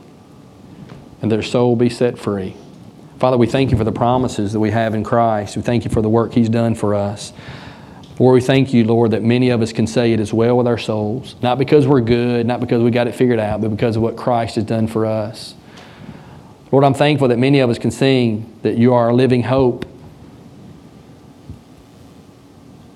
and 1.21 1.31
their 1.31 1.41
soul 1.41 1.75
be 1.75 1.89
set 1.89 2.17
free. 2.17 2.55
Father, 3.19 3.37
we 3.37 3.47
thank 3.47 3.71
you 3.71 3.77
for 3.77 3.83
the 3.83 3.91
promises 3.91 4.53
that 4.53 4.59
we 4.59 4.71
have 4.71 4.93
in 4.93 5.03
Christ. 5.03 5.55
We 5.55 5.61
thank 5.61 5.83
you 5.83 5.91
for 5.91 6.01
the 6.01 6.09
work 6.09 6.33
He's 6.33 6.49
done 6.49 6.75
for 6.75 6.95
us. 6.95 7.33
Lord, 8.17 8.35
we 8.35 8.41
thank 8.41 8.73
you, 8.73 8.83
Lord, 8.83 9.11
that 9.11 9.23
many 9.23 9.49
of 9.49 9.61
us 9.61 9.71
can 9.71 9.87
say 9.87 10.11
it 10.11 10.19
is 10.19 10.33
well 10.33 10.57
with 10.57 10.67
our 10.67 10.77
souls, 10.77 11.35
not 11.41 11.57
because 11.57 11.87
we're 11.87 12.01
good, 12.01 12.45
not 12.45 12.59
because 12.59 12.83
we 12.83 12.91
got 12.91 13.07
it 13.07 13.15
figured 13.15 13.39
out, 13.39 13.61
but 13.61 13.69
because 13.69 13.95
of 13.95 14.01
what 14.01 14.17
Christ 14.17 14.55
has 14.55 14.65
done 14.65 14.87
for 14.87 15.05
us. 15.05 15.55
Lord, 16.71 16.83
I'm 16.83 16.93
thankful 16.93 17.29
that 17.29 17.39
many 17.39 17.59
of 17.59 17.69
us 17.69 17.79
can 17.79 17.91
sing 17.91 18.57
that 18.61 18.77
you 18.77 18.93
are 18.93 19.09
a 19.09 19.13
living 19.13 19.43
hope 19.43 19.85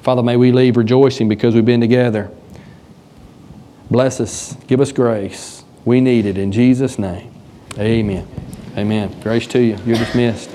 Father, 0.04 0.22
may 0.22 0.36
we 0.36 0.52
leave 0.52 0.76
rejoicing 0.76 1.30
because 1.30 1.56
we've 1.56 1.64
been 1.64 1.80
together. 1.80 2.30
Bless 3.90 4.20
us. 4.20 4.54
Give 4.68 4.82
us 4.82 4.92
grace. 4.92 5.64
We 5.86 6.02
need 6.02 6.26
it 6.26 6.38
in 6.38 6.52
Jesus' 6.52 7.00
name. 7.00 7.33
Amen. 7.78 8.28
Amen. 8.78 9.20
Grace 9.22 9.48
to 9.48 9.60
you. 9.60 9.78
You're 9.86 9.98
dismissed. 9.98 10.50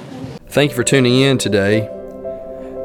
Thank 0.49 0.71
you 0.71 0.77
for 0.77 0.85
tuning 0.85 1.21
in 1.21 1.39
today. 1.39 1.89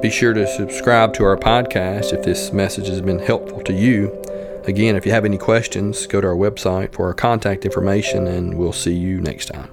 Be 0.01 0.09
sure 0.09 0.33
to 0.33 0.45
subscribe 0.45 1.13
to 1.15 1.23
our 1.23 1.37
podcast 1.37 2.13
if 2.13 2.23
this 2.23 2.51
message 2.51 2.87
has 2.87 3.01
been 3.01 3.19
helpful 3.19 3.61
to 3.61 3.73
you. 3.73 4.21
Again, 4.65 4.95
if 4.95 5.05
you 5.05 5.11
have 5.11 5.25
any 5.25 5.37
questions, 5.37 6.07
go 6.07 6.21
to 6.21 6.27
our 6.27 6.35
website 6.35 6.93
for 6.93 7.07
our 7.07 7.13
contact 7.13 7.65
information, 7.65 8.27
and 8.27 8.57
we'll 8.57 8.73
see 8.73 8.93
you 8.93 9.21
next 9.21 9.47
time. 9.47 9.72